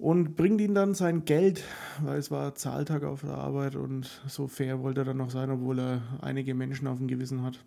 Und 0.02 0.34
bringt 0.34 0.60
ihm 0.60 0.74
dann 0.74 0.94
sein 0.94 1.24
Geld, 1.26 1.62
weil 2.02 2.18
es 2.18 2.32
war 2.32 2.56
Zahltag 2.56 3.04
auf 3.04 3.20
der 3.20 3.34
Arbeit 3.34 3.76
und 3.76 4.20
so 4.26 4.48
fair 4.48 4.82
wollte 4.82 5.02
er 5.02 5.04
dann 5.04 5.18
noch 5.18 5.30
sein, 5.30 5.48
obwohl 5.48 5.78
er 5.78 6.02
einige 6.20 6.56
Menschen 6.56 6.88
auf 6.88 6.98
dem 6.98 7.06
Gewissen 7.06 7.44
hat. 7.44 7.64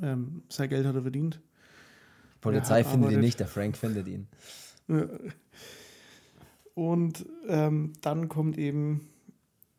Ähm, 0.00 0.40
sein 0.48 0.70
Geld 0.70 0.86
hat 0.86 0.94
er 0.94 1.02
verdient. 1.02 1.38
Polizei 2.40 2.78
Ja, 2.78 2.88
findet 2.88 3.12
ihn 3.12 3.20
nicht, 3.20 3.38
der 3.40 3.46
Frank 3.46 3.76
findet 3.76 4.08
ihn. 4.08 4.26
Und 6.72 7.26
ähm, 7.46 7.92
dann 8.00 8.30
kommt 8.30 8.56
eben 8.56 9.10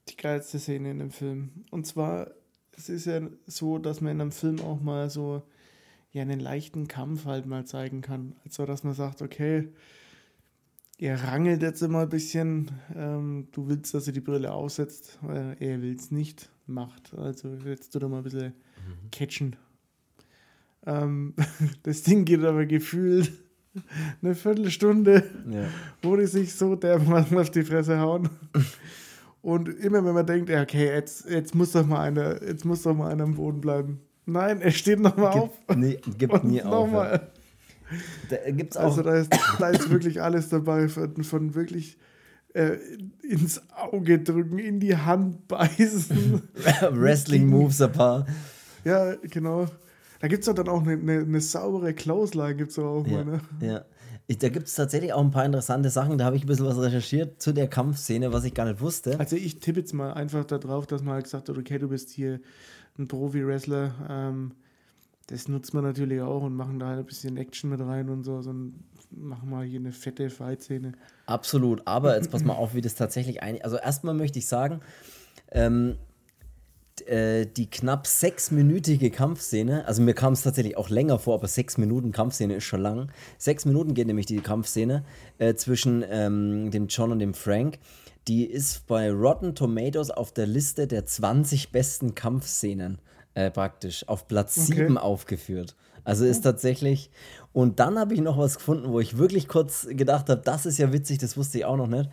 die 0.08 0.18
geilste 0.18 0.60
Szene 0.60 0.92
in 0.92 1.00
dem 1.00 1.10
Film. 1.10 1.66
Und 1.72 1.88
zwar, 1.88 2.30
es 2.78 2.90
ist 2.90 3.08
ja 3.08 3.22
so, 3.48 3.80
dass 3.80 4.02
man 4.02 4.12
in 4.12 4.22
einem 4.22 4.32
Film 4.32 4.62
auch 4.62 4.82
mal 4.82 5.10
so 5.10 5.42
ja, 6.12 6.22
einen 6.22 6.40
leichten 6.42 6.88
Kampf 6.88 7.26
halt 7.26 7.48
mal 7.48 7.66
zeigen 7.66 8.02
kann. 8.02 8.36
Also, 8.46 8.68
dass 8.68 8.84
man 8.84 8.94
sagt, 8.94 9.24
okay, 9.24 9.70
ihr 11.00 11.16
rangelt 11.16 11.62
jetzt 11.62 11.82
immer 11.82 12.02
ein 12.02 12.10
bisschen, 12.10 12.70
ähm, 12.96 13.48
du 13.52 13.68
willst, 13.68 13.94
dass 13.94 14.06
er 14.08 14.14
die 14.14 14.20
Brille 14.22 14.52
aussetzt, 14.54 15.18
äh, 15.28 15.56
er 15.60 15.82
will 15.82 15.96
es 15.96 16.12
nicht, 16.12 16.50
macht. 16.68 17.14
Also 17.18 17.50
jetzt 17.66 17.92
tut 17.94 18.04
er 18.04 18.10
mal 18.10 18.18
ein 18.18 18.24
bisschen 18.24 18.54
catchen. 19.12 19.56
Ähm, 20.86 21.34
das 21.84 22.04
Ding 22.04 22.26
geht 22.26 22.44
aber 22.44 22.66
gefühlt 22.66 23.32
eine 24.22 24.36
Viertelstunde 24.36 25.24
Ja. 25.50 25.68
wo 26.02 26.16
die 26.16 26.26
sich 26.26 26.54
so 26.54 26.76
dermaßen 26.76 27.38
auf 27.38 27.50
die 27.50 27.64
Fresse 27.64 27.98
hauen. 28.00 28.30
Und 29.42 29.70
immer 29.70 30.04
wenn 30.04 30.14
man 30.14 30.26
denkt, 30.26 30.50
ja, 30.50 30.62
okay, 30.62 30.88
jetzt, 30.88 31.30
jetzt 31.30 31.56
muss 31.56 31.72
doch 31.72 31.86
mal 31.86 32.02
einer, 32.02 32.44
jetzt 32.44 32.66
muss 32.66 32.82
doch 32.84 32.94
mal 32.94 33.10
einer 33.12 33.24
am 33.24 33.36
Boden 33.36 33.62
bleiben. 33.62 34.02
Nein, 34.26 34.62
er 34.62 34.72
steht 34.72 35.00
nochmal 35.00 35.32
auf. 35.32 35.52
Nee, 35.76 35.98
gibt 36.18 36.44
nie 36.44 36.62
auf. 36.62 36.92
Ja. 36.92 37.22
Da 38.30 38.52
gibt's 38.52 38.78
auch. 38.78 38.84
Also 38.84 39.04
da 39.04 39.16
ist, 39.16 39.32
da 39.60 39.70
ist 39.70 39.90
wirklich 39.90 40.22
alles 40.22 40.50
dabei, 40.50 40.88
von, 40.90 41.24
von 41.24 41.56
wirklich 41.56 41.98
äh, 42.54 42.78
ins 43.22 43.62
Auge 43.76 44.20
drücken, 44.20 44.60
in 44.60 44.80
die 44.80 44.96
Hand 44.98 45.48
beißen. 45.48 46.42
Wrestling 46.92 47.48
Moves 47.48 47.82
ein 47.82 47.92
paar. 47.92 48.26
ja, 48.84 49.16
genau. 49.16 49.68
Da 50.20 50.28
gibt 50.28 50.46
es 50.48 50.54
dann 50.54 50.68
auch 50.68 50.82
eine, 50.82 50.94
eine, 50.94 51.20
eine 51.20 51.42
saubere 51.42 51.94
Clothesline, 51.94 52.56
gibt 52.56 52.72
es 52.72 52.80
auch 52.80 53.06
Ja, 53.08 53.24
mal, 53.24 53.26
ne? 53.26 53.42
ja. 53.62 53.86
Ich, 54.28 54.38
da 54.38 54.50
gibt 54.50 54.68
es 54.68 54.76
tatsächlich 54.76 55.12
auch 55.12 55.24
ein 55.24 55.32
paar 55.32 55.46
interessante 55.46 55.90
Sachen. 55.90 56.20
Da 56.20 56.26
habe 56.26 56.36
ich 56.36 56.44
ein 56.44 56.48
bisschen 56.48 56.68
was 56.68 56.78
recherchiert 56.80 57.42
zu 57.42 57.52
der 57.52 57.68
Kampfszene, 57.68 58.32
was 58.32 58.44
ich 58.44 58.54
gar 58.54 58.66
nicht 58.66 58.80
wusste. 58.80 59.20
Also 59.20 59.36
ich 59.36 59.60
tippe 59.60 59.80
jetzt 59.80 59.94
mal 59.94 60.14
einfach 60.14 60.46
darauf, 60.46 60.86
dass 60.86 61.02
man 61.02 61.16
halt 61.16 61.24
gesagt 61.24 61.50
hat, 61.50 61.58
okay, 61.58 61.80
du 61.80 61.88
bist 61.88 62.12
hier 62.12 62.40
ein 63.00 63.08
Profi-Wrestler. 63.08 63.96
Ähm, 64.08 64.52
das 65.30 65.48
nutzt 65.48 65.76
man 65.76 65.84
natürlich 65.84 66.22
auch 66.22 66.42
und 66.42 66.56
machen 66.56 66.80
da 66.80 66.88
halt 66.88 67.00
ein 67.00 67.06
bisschen 67.06 67.38
Action 67.38 67.70
mit 67.70 67.80
rein 67.80 68.10
und 68.10 68.24
so. 68.24 68.42
so 68.42 68.52
machen 69.12 69.50
mal 69.50 69.64
hier 69.64 69.80
eine 69.80 69.92
fette 69.92 70.30
Fight-Szene. 70.30 70.94
Absolut. 71.28 71.86
Aber 71.86 72.16
jetzt 72.16 72.32
pass 72.32 72.44
mal 72.44 72.54
auf, 72.58 72.74
wie 72.74 72.82
das 72.82 72.96
tatsächlich 72.96 73.44
ein. 73.44 73.62
Also 73.62 73.78
erstmal 73.78 74.16
möchte 74.16 74.40
ich 74.40 74.48
sagen, 74.48 74.80
ähm, 75.52 75.98
äh, 77.06 77.46
die 77.46 77.70
knapp 77.70 78.08
sechsminütige 78.08 79.12
Kampfszene, 79.12 79.86
also 79.86 80.02
mir 80.02 80.16
kam 80.16 80.34
es 80.34 80.42
tatsächlich 80.42 80.78
auch 80.78 80.90
länger 80.90 81.20
vor, 81.20 81.36
aber 81.36 81.48
sechs 81.48 81.78
Minuten 81.78 82.12
Kampfszene 82.12 82.56
ist 82.56 82.64
schon 82.64 82.82
lang. 82.82 83.12
Sechs 83.38 83.66
Minuten 83.66 83.94
geht 83.94 84.08
nämlich 84.08 84.26
die 84.26 84.40
Kampfszene 84.42 85.04
äh, 85.38 85.54
zwischen 85.54 86.04
ähm, 86.10 86.72
dem 86.72 86.88
John 86.88 87.12
und 87.12 87.20
dem 87.20 87.36
Frank. 87.36 87.78
Die 88.28 88.46
ist 88.46 88.88
bei 88.88 89.12
Rotten 89.12 89.54
Tomatoes 89.54 90.10
auf 90.10 90.34
der 90.34 90.48
Liste 90.48 90.88
der 90.88 91.06
20 91.06 91.72
besten 91.72 92.16
Kampfszenen 92.16 93.00
äh, 93.40 93.52
praktisch 93.52 94.08
auf 94.08 94.28
Platz 94.28 94.58
Okay. 94.58 94.82
7 94.82 94.98
aufgeführt. 94.98 95.76
Also 96.04 96.26
ist 96.26 96.42
tatsächlich. 96.42 97.10
Und 97.54 97.80
dann 97.80 97.98
habe 97.98 98.14
ich 98.14 98.22
noch 98.22 98.38
was 98.38 98.58
gefunden, 98.58 98.92
wo 98.92 99.00
ich 99.00 99.18
wirklich 99.18 99.48
kurz 99.48 99.88
gedacht 99.90 100.30
habe, 100.30 100.42
das 100.44 100.66
ist 100.66 100.78
ja 100.78 100.92
witzig, 100.92 101.20
das 101.20 101.38
wusste 101.38 101.60
ich 101.60 101.66
auch 101.66 101.78
noch 101.78 101.88
nicht. 101.88 102.10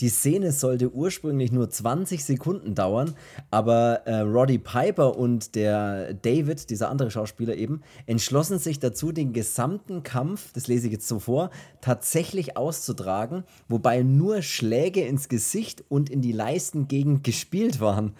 Die 0.00 0.08
Szene 0.08 0.50
sollte 0.52 0.90
ursprünglich 0.92 1.52
nur 1.52 1.68
20 1.68 2.24
Sekunden 2.24 2.74
dauern, 2.74 3.14
aber 3.50 4.06
äh, 4.06 4.20
Roddy 4.20 4.58
Piper 4.58 5.16
und 5.18 5.54
der 5.54 6.14
David, 6.14 6.70
dieser 6.70 6.88
andere 6.88 7.10
Schauspieler 7.10 7.54
eben, 7.54 7.82
entschlossen 8.06 8.58
sich 8.58 8.78
dazu, 8.78 9.12
den 9.12 9.34
gesamten 9.34 10.02
Kampf, 10.02 10.52
das 10.54 10.68
lese 10.68 10.86
ich 10.86 10.94
jetzt 10.94 11.08
so 11.08 11.18
vor, 11.18 11.50
tatsächlich 11.82 12.56
auszutragen, 12.56 13.44
wobei 13.68 14.02
nur 14.02 14.40
Schläge 14.40 15.02
ins 15.02 15.28
Gesicht 15.28 15.84
und 15.90 16.08
in 16.08 16.22
die 16.22 16.32
Leistengegend 16.32 17.22
gespielt 17.22 17.80
waren. 17.80 18.14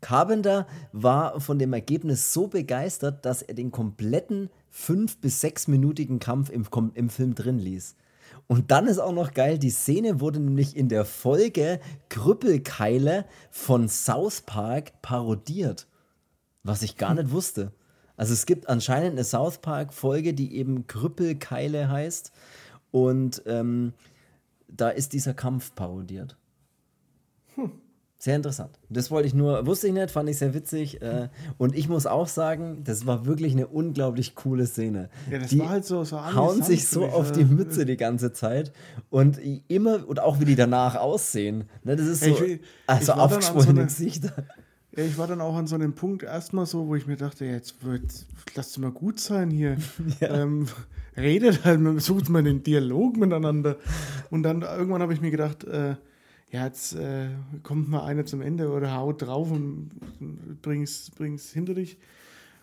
Carpenter 0.00 0.66
war 0.92 1.40
von 1.40 1.58
dem 1.58 1.72
Ergebnis 1.72 2.32
so 2.32 2.46
begeistert, 2.46 3.24
dass 3.24 3.42
er 3.42 3.54
den 3.54 3.70
kompletten 3.70 4.50
fünf- 4.70 5.18
bis 5.18 5.40
sechsminütigen 5.40 6.18
Kampf 6.18 6.50
im, 6.50 6.66
im 6.94 7.10
Film 7.10 7.34
drin 7.34 7.58
ließ. 7.58 7.96
Und 8.46 8.70
dann 8.70 8.86
ist 8.86 8.98
auch 8.98 9.12
noch 9.12 9.34
geil, 9.34 9.58
die 9.58 9.70
Szene 9.70 10.20
wurde 10.20 10.40
nämlich 10.40 10.76
in 10.76 10.88
der 10.88 11.04
Folge 11.04 11.80
Krüppelkeile 12.08 13.26
von 13.50 13.88
South 13.88 14.42
Park 14.42 15.02
parodiert. 15.02 15.86
Was 16.62 16.82
ich 16.82 16.96
gar 16.96 17.14
nicht 17.14 17.30
wusste. 17.30 17.72
Also 18.16 18.34
es 18.34 18.46
gibt 18.46 18.68
anscheinend 18.68 19.12
eine 19.12 19.24
South 19.24 19.58
Park-Folge, 19.58 20.34
die 20.34 20.56
eben 20.56 20.86
Krüppelkeile 20.86 21.88
heißt. 21.88 22.32
Und 22.90 23.42
ähm, 23.46 23.94
da 24.68 24.90
ist 24.90 25.12
dieser 25.12 25.32
Kampf 25.32 25.74
parodiert. 25.74 26.36
Sehr 28.22 28.36
interessant. 28.36 28.78
Das 28.90 29.10
wollte 29.10 29.28
ich 29.28 29.32
nur, 29.32 29.64
wusste 29.64 29.86
ich 29.86 29.94
nicht, 29.94 30.10
fand 30.10 30.28
ich 30.28 30.36
sehr 30.36 30.52
witzig. 30.52 31.00
Äh, 31.00 31.30
und 31.56 31.74
ich 31.74 31.88
muss 31.88 32.04
auch 32.04 32.28
sagen, 32.28 32.84
das 32.84 33.06
war 33.06 33.24
wirklich 33.24 33.54
eine 33.54 33.66
unglaublich 33.66 34.34
coole 34.34 34.66
Szene. 34.66 35.08
Ja, 35.30 35.38
das 35.38 35.48
die 35.48 35.58
war 35.58 35.70
halt 35.70 35.86
so, 35.86 36.04
so 36.04 36.22
hauen 36.34 36.62
sich 36.62 36.86
so 36.86 37.00
mich, 37.00 37.12
auf 37.14 37.32
die 37.32 37.46
Mütze 37.46 37.86
die 37.86 37.96
ganze 37.96 38.34
Zeit 38.34 38.72
und 39.08 39.40
immer 39.68 40.06
und 40.06 40.20
auch 40.20 40.38
wie 40.38 40.44
die 40.44 40.54
danach 40.54 40.96
aussehen. 40.96 41.64
Ne, 41.82 41.96
das 41.96 42.08
ist 42.08 42.20
so, 42.22 42.26
Ja, 42.26 42.32
ich 42.34 42.40
will- 42.42 42.50
ich 42.56 42.60
also 42.86 43.12
an 43.14 43.60
so 43.60 43.72
Gesichter. 43.72 44.32
Ja, 44.94 45.04
ich 45.04 45.16
war 45.16 45.26
dann 45.26 45.40
auch 45.40 45.56
an 45.56 45.66
so 45.66 45.76
einem 45.76 45.94
Punkt 45.94 46.22
erstmal 46.22 46.66
so, 46.66 46.88
wo 46.88 46.96
ich 46.96 47.06
mir 47.06 47.16
dachte, 47.16 47.46
ja, 47.46 47.52
jetzt 47.52 47.82
wird, 47.82 48.02
lasst 48.54 48.78
mal 48.78 48.90
gut 48.90 49.18
sein 49.18 49.48
hier. 49.50 49.78
ähm, 50.20 50.66
redet 51.16 51.64
halt, 51.64 51.80
man 51.80 51.98
sucht 52.00 52.28
mal 52.28 52.42
den 52.42 52.62
Dialog 52.62 53.16
miteinander. 53.16 53.76
Und 54.28 54.42
dann 54.42 54.60
irgendwann 54.60 55.00
habe 55.00 55.14
ich 55.14 55.22
mir 55.22 55.30
gedacht, 55.30 55.64
äh, 55.64 55.94
ja, 56.50 56.66
jetzt 56.66 56.94
äh, 56.94 57.28
kommt 57.62 57.88
mal 57.88 58.04
einer 58.04 58.24
zum 58.26 58.40
Ende 58.40 58.70
oder 58.70 58.94
haut 58.96 59.22
drauf 59.22 59.50
und 59.50 59.90
bring's, 60.62 61.10
bring's 61.10 61.50
hinter 61.50 61.74
dich. 61.74 61.96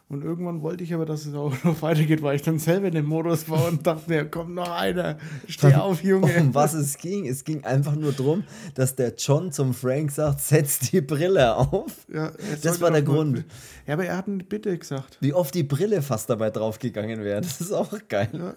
Und 0.09 0.23
irgendwann 0.23 0.61
wollte 0.61 0.85
ich 0.85 0.93
aber, 0.93 1.05
dass 1.05 1.25
es 1.25 1.33
auch 1.33 1.53
noch 1.65 1.81
weitergeht, 1.81 2.21
weil 2.21 2.37
ich 2.37 2.41
dann 2.41 2.59
selber 2.59 2.87
in 2.87 2.93
dem 2.93 3.05
Modus 3.05 3.49
war 3.49 3.67
und 3.67 3.85
dachte 3.85 4.09
mir, 4.09 4.25
komm 4.25 4.53
noch 4.53 4.71
einer, 4.71 5.17
steh 5.47 5.75
auf, 5.75 6.01
Junge. 6.01 6.33
Um 6.39 6.55
was 6.55 6.73
es 6.73 6.97
ging? 6.97 7.27
Es 7.27 7.43
ging 7.43 7.65
einfach 7.65 7.95
nur 7.95 8.13
darum, 8.13 8.43
dass 8.73 8.95
der 8.95 9.15
John 9.17 9.51
zum 9.51 9.73
Frank 9.73 10.11
sagt, 10.11 10.39
setz 10.39 10.79
die 10.79 11.01
Brille 11.01 11.55
auf. 11.55 12.05
Ja, 12.13 12.31
Das 12.61 12.79
war 12.79 12.91
der 12.91 13.01
Grund. 13.01 13.43
Ja, 13.85 13.95
aber 13.95 14.05
er 14.05 14.17
hat 14.17 14.27
eine 14.27 14.43
Bitte 14.43 14.77
gesagt. 14.77 15.17
Wie 15.19 15.33
oft 15.33 15.53
die 15.53 15.63
Brille 15.63 16.01
fast 16.01 16.29
dabei 16.29 16.51
draufgegangen 16.51 17.23
wäre. 17.23 17.41
Das 17.41 17.59
ist 17.59 17.73
auch 17.73 17.93
geil. 18.07 18.29
Ja. 18.31 18.53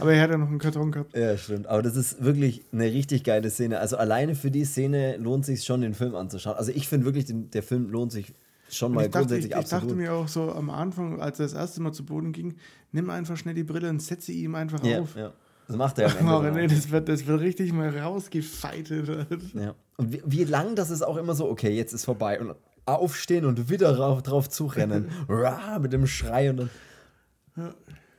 Aber 0.00 0.12
er 0.12 0.22
hat 0.22 0.30
ja 0.30 0.38
noch 0.38 0.48
einen 0.48 0.58
Karton 0.58 0.92
gehabt. 0.92 1.16
Ja, 1.16 1.36
stimmt. 1.36 1.66
Aber 1.66 1.82
das 1.82 1.96
ist 1.96 2.22
wirklich 2.24 2.64
eine 2.72 2.84
richtig 2.84 3.24
geile 3.24 3.50
Szene. 3.50 3.78
Also 3.78 3.96
alleine 3.96 4.34
für 4.34 4.50
die 4.50 4.64
Szene 4.64 5.16
lohnt 5.16 5.44
sich 5.44 5.64
schon, 5.64 5.80
den 5.80 5.94
Film 5.94 6.14
anzuschauen. 6.14 6.56
Also 6.56 6.72
ich 6.74 6.88
finde 6.88 7.06
wirklich, 7.06 7.26
den, 7.26 7.50
der 7.50 7.62
Film 7.62 7.90
lohnt 7.90 8.12
sich 8.12 8.34
schon 8.70 8.92
mal 8.92 9.04
ich 9.04 9.10
dachte, 9.10 9.24
ich, 9.24 9.28
grundsätzlich 9.28 9.50
ich 9.50 9.56
absolut. 9.56 9.84
dachte 9.84 9.96
mir 9.96 10.12
auch 10.12 10.28
so 10.28 10.52
am 10.52 10.70
Anfang, 10.70 11.20
als 11.20 11.38
er 11.38 11.46
das 11.46 11.54
erste 11.54 11.80
Mal 11.82 11.92
zu 11.92 12.04
Boden 12.04 12.32
ging, 12.32 12.56
nimm 12.92 13.10
einfach 13.10 13.36
schnell 13.36 13.54
die 13.54 13.64
Brille 13.64 13.88
und 13.88 14.02
setze 14.02 14.32
ihm 14.32 14.54
einfach 14.54 14.82
ja, 14.84 15.00
auf. 15.00 15.16
ja. 15.16 15.32
Das 15.68 15.76
macht 15.76 15.98
er 15.98 16.10
am 16.10 16.16
Ende. 16.18 16.42
Dann 16.42 16.54
nee, 16.54 16.66
das 16.66 16.90
wird, 16.90 17.08
das 17.08 17.26
wird 17.26 17.40
richtig 17.40 17.72
mal 17.72 17.96
rausgefeitet. 17.96 19.26
Ja. 19.54 19.74
Und 19.96 20.12
wie, 20.12 20.22
wie 20.24 20.44
lang 20.44 20.74
das 20.74 20.90
ist 20.90 21.02
auch 21.02 21.16
immer 21.16 21.34
so, 21.34 21.48
okay, 21.48 21.70
jetzt 21.70 21.92
ist 21.92 22.04
vorbei. 22.04 22.40
Und 22.40 22.54
aufstehen 22.86 23.44
und 23.44 23.68
wieder 23.68 23.92
drauf, 23.94 24.22
drauf 24.22 24.48
zurennen. 24.48 25.10
Rah, 25.28 25.78
mit 25.78 25.92
dem 25.92 26.06
Schrei 26.06 26.50
und 26.50 26.56
dann. 26.58 26.70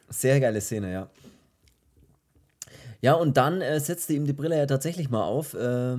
Sehr 0.10 0.39
geile 0.39 0.62
Szene, 0.62 0.91
ja. 0.91 1.10
Ja, 3.01 3.13
und 3.13 3.37
dann 3.37 3.61
äh, 3.61 3.79
setzte 3.79 4.13
ihm 4.13 4.25
die 4.25 4.33
Brille 4.33 4.57
ja 4.57 4.65
tatsächlich 4.65 5.09
mal 5.09 5.23
auf. 5.23 5.53
Äh, 5.53 5.97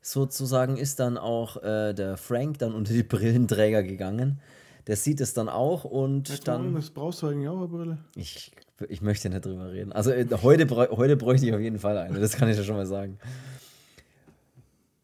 sozusagen 0.00 0.76
ist 0.76 0.98
dann 1.00 1.16
auch 1.16 1.62
äh, 1.62 1.92
der 1.94 2.16
Frank 2.16 2.58
dann 2.58 2.74
unter 2.74 2.92
die 2.92 3.02
Brillenträger 3.02 3.82
gegangen. 3.82 4.40
Der 4.88 4.96
sieht 4.96 5.20
es 5.20 5.32
dann 5.32 5.48
auch 5.48 5.84
und 5.84 6.28
Jetzt 6.28 6.48
dann. 6.48 6.74
das 6.74 6.90
brauchst 6.90 7.22
du 7.22 7.28
eigentlich 7.28 7.48
auch 7.48 7.58
eine 7.58 7.68
Brille. 7.68 7.98
Ich, 8.16 8.50
ich 8.88 9.00
möchte 9.00 9.30
nicht 9.30 9.44
drüber 9.44 9.70
reden. 9.70 9.92
Also 9.92 10.10
äh, 10.10 10.26
heute, 10.42 10.68
heute 10.76 11.16
bräuchte 11.16 11.46
ich 11.46 11.54
auf 11.54 11.60
jeden 11.60 11.78
Fall 11.78 11.96
eine, 11.98 12.18
das 12.18 12.36
kann 12.36 12.48
ich 12.48 12.56
ja 12.56 12.64
schon 12.64 12.74
mal 12.76 12.86
sagen. 12.86 13.18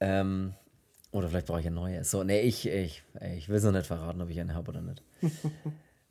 Ähm, 0.01 0.55
Oder 1.13 1.29
vielleicht 1.29 1.47
brauche 1.47 1.61
ich 1.61 1.67
ein 1.67 1.75
neues. 1.75 2.11
So, 2.11 2.25
nee, 2.25 2.41
ich, 2.41 2.69
ich, 2.69 3.03
ich 3.37 3.49
will 3.49 3.57
es 3.57 3.65
noch 3.65 3.73
nicht 3.73 3.87
verraten, 3.87 4.21
ob 4.21 4.31
ich 4.31 4.41
eine 4.41 4.55
habe 4.55 4.71
oder 4.71 4.81
nicht. 4.81 5.03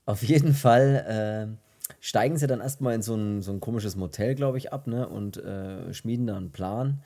Auf 0.05 0.23
jeden 0.23 0.53
Fall 0.53 1.49
äh, 1.49 1.66
steigen 1.99 2.37
sie 2.37 2.47
dann 2.47 2.61
erstmal 2.61 2.95
in 2.95 3.01
so 3.01 3.15
ein, 3.15 3.41
so 3.41 3.51
ein 3.51 3.59
komisches 3.59 3.95
Motel, 3.95 4.35
glaube 4.35 4.57
ich, 4.57 4.73
ab, 4.73 4.87
ne? 4.87 5.07
Und 5.07 5.37
äh, 5.37 5.93
schmieden 5.93 6.27
da 6.27 6.37
einen 6.37 6.51
Plan 6.51 7.01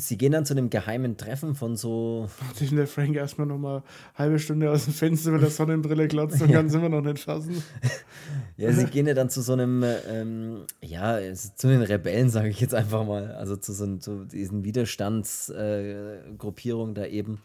sie 0.00 0.18
gehen 0.18 0.32
dann 0.32 0.44
zu 0.44 0.54
einem 0.54 0.68
geheimen 0.70 1.16
Treffen 1.16 1.54
von 1.54 1.76
so. 1.76 2.28
Sich 2.54 2.70
der 2.70 2.88
Frank 2.88 3.14
erstmal 3.16 3.46
nochmal 3.46 3.82
eine 4.14 4.18
halbe 4.18 4.38
Stunde 4.38 4.70
aus 4.70 4.84
dem 4.84 4.94
Fenster 4.94 5.32
mit 5.32 5.42
der 5.42 5.50
Sonnenbrille 5.50 6.08
glotzt 6.08 6.40
und 6.42 6.50
kann 6.56 6.66
es 6.66 6.74
immer 6.74 6.88
noch 6.88 7.02
nicht 7.02 7.24
fassen. 7.24 7.62
ja, 8.56 8.72
sie 8.72 8.86
gehen 8.86 9.06
ja 9.06 9.14
dann 9.14 9.30
zu 9.30 9.42
so 9.42 9.52
einem, 9.52 9.84
ähm, 10.08 10.64
ja, 10.80 11.20
zu 11.34 11.68
den 11.68 11.82
Rebellen, 11.82 12.30
sage 12.30 12.48
ich 12.48 12.60
jetzt 12.60 12.74
einfach 12.74 13.06
mal. 13.06 13.30
Also 13.32 13.54
zu, 13.56 13.72
so, 13.72 13.96
zu 13.96 14.24
diesen 14.24 14.64
Widerstandsgruppierungen 14.64 16.96
äh, 16.96 17.00
da 17.00 17.06
eben. 17.06 17.40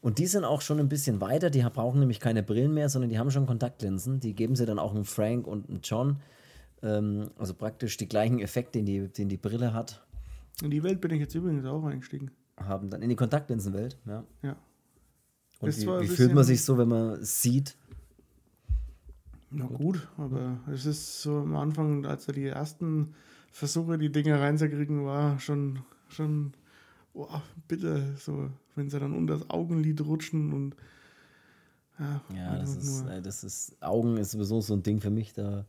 Und 0.00 0.18
die 0.18 0.26
sind 0.26 0.44
auch 0.44 0.62
schon 0.62 0.80
ein 0.80 0.88
bisschen 0.88 1.20
weiter, 1.20 1.50
die 1.50 1.60
brauchen 1.60 2.00
nämlich 2.00 2.20
keine 2.20 2.42
Brillen 2.42 2.72
mehr, 2.72 2.88
sondern 2.88 3.10
die 3.10 3.18
haben 3.18 3.30
schon 3.30 3.46
Kontaktlinsen. 3.46 4.20
Die 4.20 4.34
geben 4.34 4.56
sie 4.56 4.64
dann 4.64 4.78
auch 4.78 4.94
einem 4.94 5.04
Frank 5.04 5.46
und 5.46 5.68
einem 5.68 5.80
John. 5.82 6.20
Ähm, 6.82 7.30
also 7.38 7.52
praktisch 7.52 7.96
die 7.98 8.08
gleichen 8.08 8.38
Effekte, 8.38 8.78
den 8.78 8.86
die, 8.86 9.08
den 9.08 9.28
die 9.28 9.36
Brille 9.36 9.74
hat. 9.74 10.02
In 10.62 10.70
die 10.70 10.82
Welt 10.82 11.00
bin 11.00 11.10
ich 11.10 11.20
jetzt 11.20 11.34
übrigens 11.34 11.66
auch 11.66 11.84
eingestiegen. 11.84 12.30
Haben 12.56 12.90
dann 12.90 13.02
in 13.02 13.10
die 13.10 13.16
Kontaktlinsenwelt, 13.16 13.98
ja. 14.06 14.24
Ja. 14.42 14.56
Und 15.60 15.76
wie, 15.76 15.86
wie 15.86 16.08
fühlt 16.08 16.34
man 16.34 16.44
sich 16.44 16.62
so, 16.64 16.78
wenn 16.78 16.88
man 16.88 17.22
sieht? 17.22 17.76
Na 19.50 19.66
gut, 19.66 20.08
aber 20.16 20.60
es 20.72 20.86
ist 20.86 21.22
so 21.22 21.38
am 21.38 21.56
Anfang, 21.56 22.06
als 22.06 22.26
er 22.28 22.34
die 22.34 22.46
ersten 22.46 23.14
Versuche, 23.50 23.98
die 23.98 24.12
Dinge 24.12 24.40
reinzukriegen, 24.40 25.04
war 25.04 25.38
schon, 25.40 25.80
schon, 26.08 26.52
oh, 27.14 27.28
bitte, 27.68 28.14
so, 28.18 28.50
wenn 28.74 28.90
sie 28.90 28.98
dann 28.98 29.14
unter 29.14 29.38
das 29.38 29.50
Augenlid 29.50 30.00
rutschen 30.00 30.52
und 30.52 30.76
ja, 31.98 32.20
ja 32.34 32.56
das, 32.56 32.76
ist, 32.76 33.04
das 33.22 33.44
ist, 33.44 33.82
Augen 33.82 34.16
ist 34.16 34.30
sowieso 34.30 34.60
so 34.60 34.74
ein 34.74 34.82
Ding 34.82 35.00
für 35.00 35.10
mich, 35.10 35.34
da 35.34 35.66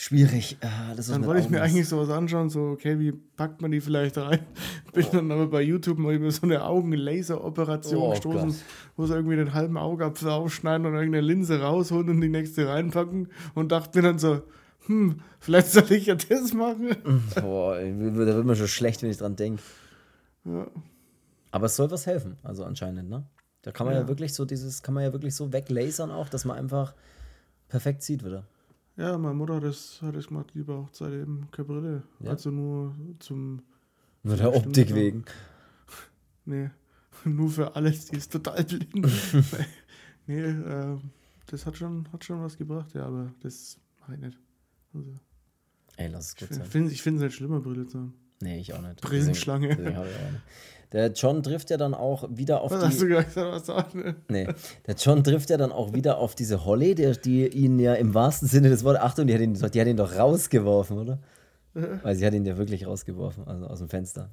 schwierig. 0.00 0.56
Äh, 0.60 0.96
dann 0.96 1.26
wollte 1.26 1.42
ich 1.42 1.50
mir 1.50 1.62
eigentlich 1.62 1.88
sowas 1.88 2.08
anschauen, 2.08 2.48
so, 2.48 2.68
okay, 2.68 2.98
wie 2.98 3.12
packt 3.12 3.60
man 3.60 3.70
die 3.70 3.80
vielleicht 3.80 4.16
rein? 4.16 4.40
Bin 4.94 5.04
oh. 5.04 5.12
dann 5.12 5.30
aber 5.30 5.46
bei 5.46 5.62
YouTube 5.62 5.98
mal 5.98 6.14
über 6.14 6.30
so 6.30 6.42
eine 6.42 6.64
Augenlaseroperation 6.64 8.00
oh, 8.00 8.10
gestoßen, 8.10 8.48
Gott. 8.48 8.58
wo 8.96 9.06
sie 9.06 9.14
irgendwie 9.14 9.36
den 9.36 9.52
halben 9.52 9.76
Augapfel 9.76 10.30
aufschneiden 10.30 10.86
und 10.86 10.94
irgendeine 10.94 11.26
Linse 11.26 11.60
rausholen 11.60 12.08
und 12.08 12.20
die 12.22 12.28
nächste 12.28 12.66
reinpacken 12.66 13.28
und 13.54 13.72
dachte 13.72 13.98
mir 13.98 14.08
dann 14.08 14.18
so, 14.18 14.42
hm, 14.86 15.20
vielleicht 15.38 15.68
soll 15.68 15.92
ich 15.92 16.06
ja 16.06 16.14
das 16.14 16.54
machen. 16.54 16.96
Boah, 17.40 17.76
da 17.76 17.82
wird 18.36 18.46
man 18.46 18.56
schon 18.56 18.68
schlecht, 18.68 19.02
wenn 19.02 19.10
ich 19.10 19.18
dran 19.18 19.36
denke. 19.36 19.62
Ja. 20.44 20.66
Aber 21.52 21.66
es 21.66 21.76
soll 21.76 21.90
was 21.90 22.06
helfen, 22.06 22.36
also 22.42 22.64
anscheinend, 22.64 23.08
ne? 23.08 23.26
Da 23.62 23.72
kann 23.72 23.86
man 23.86 23.94
ja. 23.94 24.02
ja 24.02 24.08
wirklich 24.08 24.32
so 24.32 24.44
dieses, 24.44 24.82
kann 24.82 24.94
man 24.94 25.04
ja 25.04 25.12
wirklich 25.12 25.34
so 25.34 25.52
weglasern 25.52 26.10
auch, 26.10 26.28
dass 26.28 26.44
man 26.44 26.56
einfach 26.56 26.94
perfekt 27.68 28.02
sieht 28.02 28.24
wieder. 28.24 28.46
Ja, 28.96 29.16
meine 29.18 29.34
Mutter 29.34 29.56
hat 29.56 29.64
das, 29.64 30.00
hat 30.02 30.14
das 30.14 30.28
gemacht, 30.28 30.50
lieber 30.54 30.74
auch 30.76 30.88
seitdem 30.92 31.50
keine 31.50 31.66
Brille. 31.66 32.02
Ja. 32.20 32.30
Also 32.30 32.50
nur 32.50 32.94
zum. 33.18 33.62
Nur 34.22 34.36
der 34.36 34.54
Optik 34.54 34.94
wegen. 34.94 35.24
Nee, 36.46 36.70
nur 37.24 37.50
für 37.50 37.76
alles, 37.76 38.06
die 38.06 38.16
ist 38.16 38.32
total 38.32 38.64
blind. 38.64 38.94
nee, 40.26 40.40
äh, 40.40 40.98
das 41.46 41.66
hat 41.66 41.76
schon, 41.76 42.10
hat 42.12 42.24
schon 42.24 42.42
was 42.42 42.56
gebracht, 42.56 42.92
ja, 42.94 43.04
aber 43.04 43.32
das 43.40 43.78
mache 44.00 44.14
ich 44.14 44.20
nicht. 44.20 44.38
Also, 44.94 45.12
Ey, 45.96 46.08
lass 46.08 46.28
es 46.28 46.36
gut 46.36 46.48
sein. 46.52 46.88
ich 46.90 47.02
finde 47.02 47.18
es 47.18 47.24
nicht 47.24 47.34
schlimmer, 47.36 47.60
Brille 47.60 47.86
zu 47.86 47.98
haben. 47.98 48.14
Nee, 48.40 48.58
ich 48.58 48.72
auch 48.74 48.80
nicht. 48.80 49.00
Brillenschlange. 49.00 49.68
Deswegen, 49.68 49.94
deswegen 49.94 50.42
der 50.92 51.12
John 51.12 51.42
trifft 51.42 51.70
ja 51.70 51.76
dann 51.76 51.94
auch 51.94 52.28
wieder 52.30 52.62
auf 52.62 52.72
was 52.72 52.80
die. 52.80 52.86
Hast 52.86 53.00
du 53.00 53.06
gesagt, 53.06 53.36
was 53.36 53.66
sagen? 53.66 54.16
Nee. 54.28 54.48
Der 54.86 54.94
John 54.96 55.22
trifft 55.22 55.50
ja 55.50 55.56
dann 55.56 55.70
auch 55.70 55.92
wieder 55.92 56.18
auf 56.18 56.34
diese 56.34 56.64
Holly, 56.64 56.94
der, 56.94 57.14
die 57.14 57.46
ihn 57.46 57.78
ja 57.78 57.94
im 57.94 58.12
wahrsten 58.12 58.48
Sinne 58.48 58.70
des 58.70 58.82
Wortes. 58.82 59.02
Achtung, 59.02 59.26
die 59.26 59.34
hat 59.34 59.40
ihn, 59.40 59.54
die 59.54 59.80
hat 59.80 59.86
ihn 59.86 59.96
doch 59.96 60.16
rausgeworfen, 60.16 60.98
oder? 60.98 61.18
Weil 61.74 62.16
sie 62.16 62.26
hat 62.26 62.34
ihn 62.34 62.44
ja 62.44 62.58
wirklich 62.58 62.86
rausgeworfen, 62.86 63.46
also 63.46 63.66
aus 63.66 63.78
dem 63.78 63.88
Fenster. 63.88 64.30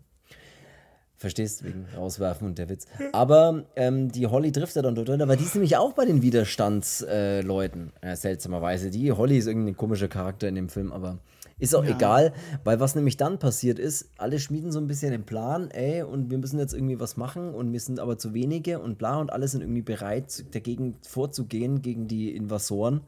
Verstehst, 1.15 1.63
wegen 1.63 1.85
rauswerfen 1.95 2.47
und 2.47 2.57
der 2.57 2.69
Witz. 2.69 2.85
Aber 3.11 3.65
ähm, 3.75 4.11
die 4.11 4.27
Holly 4.27 4.51
trifft 4.51 4.75
er 4.75 4.83
dann 4.83 4.93
dort, 4.93 5.09
aber 5.09 5.35
die 5.35 5.43
ist 5.43 5.55
nämlich 5.55 5.75
auch 5.77 5.93
bei 5.93 6.05
den 6.05 6.21
Widerstandsleuten. 6.21 7.91
Äh, 8.01 8.15
seltsamerweise. 8.15 8.91
Die 8.91 9.11
Holly 9.11 9.37
ist 9.37 9.47
irgendein 9.47 9.77
komischer 9.77 10.07
Charakter 10.07 10.47
in 10.47 10.55
dem 10.55 10.69
Film, 10.69 10.91
aber 10.91 11.17
ist 11.59 11.75
auch 11.75 11.83
ja. 11.83 11.95
egal, 11.95 12.33
weil 12.63 12.79
was 12.79 12.95
nämlich 12.95 13.17
dann 13.17 13.39
passiert 13.39 13.79
ist, 13.79 14.09
alle 14.17 14.39
schmieden 14.39 14.71
so 14.71 14.79
ein 14.79 14.87
bisschen 14.87 15.11
den 15.11 15.23
Plan, 15.23 15.71
ey, 15.71 16.03
und 16.03 16.29
wir 16.29 16.37
müssen 16.37 16.59
jetzt 16.59 16.73
irgendwie 16.73 16.99
was 16.99 17.17
machen 17.17 17.53
und 17.53 17.71
wir 17.73 17.79
sind 17.79 17.99
aber 17.99 18.17
zu 18.17 18.33
wenige 18.33 18.79
und 18.79 18.97
bla 18.97 19.17
und 19.17 19.31
alle 19.31 19.47
sind 19.47 19.61
irgendwie 19.61 19.81
bereit, 19.81 20.45
dagegen 20.51 20.95
vorzugehen, 21.01 21.81
gegen 21.81 22.07
die 22.07 22.35
Invasoren 22.35 23.01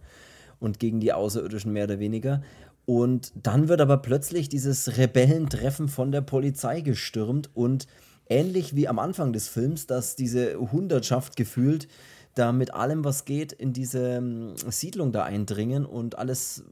und 0.59 0.79
gegen 0.79 0.99
die 0.99 1.13
Außerirdischen 1.13 1.71
mehr 1.71 1.85
oder 1.85 1.99
weniger. 1.99 2.41
Und 2.85 3.31
dann 3.35 3.67
wird 3.67 3.81
aber 3.81 3.97
plötzlich 3.97 4.49
dieses 4.49 4.97
Rebellentreffen 4.97 5.87
von 5.87 6.11
der 6.11 6.21
Polizei 6.21 6.81
gestürmt 6.81 7.51
und 7.53 7.85
ähnlich 8.27 8.75
wie 8.75 8.87
am 8.87 8.97
Anfang 8.97 9.31
des 9.31 9.47
Films, 9.47 9.85
dass 9.85 10.15
diese 10.15 10.55
Hundertschaft 10.71 11.35
gefühlt 11.35 11.87
da 12.33 12.51
mit 12.51 12.73
allem, 12.73 13.03
was 13.03 13.25
geht, 13.25 13.51
in 13.51 13.73
diese 13.73 14.17
ähm, 14.17 14.53
Siedlung 14.55 15.11
da 15.11 15.23
eindringen 15.23 15.85
und 15.85 16.17
alles 16.17 16.63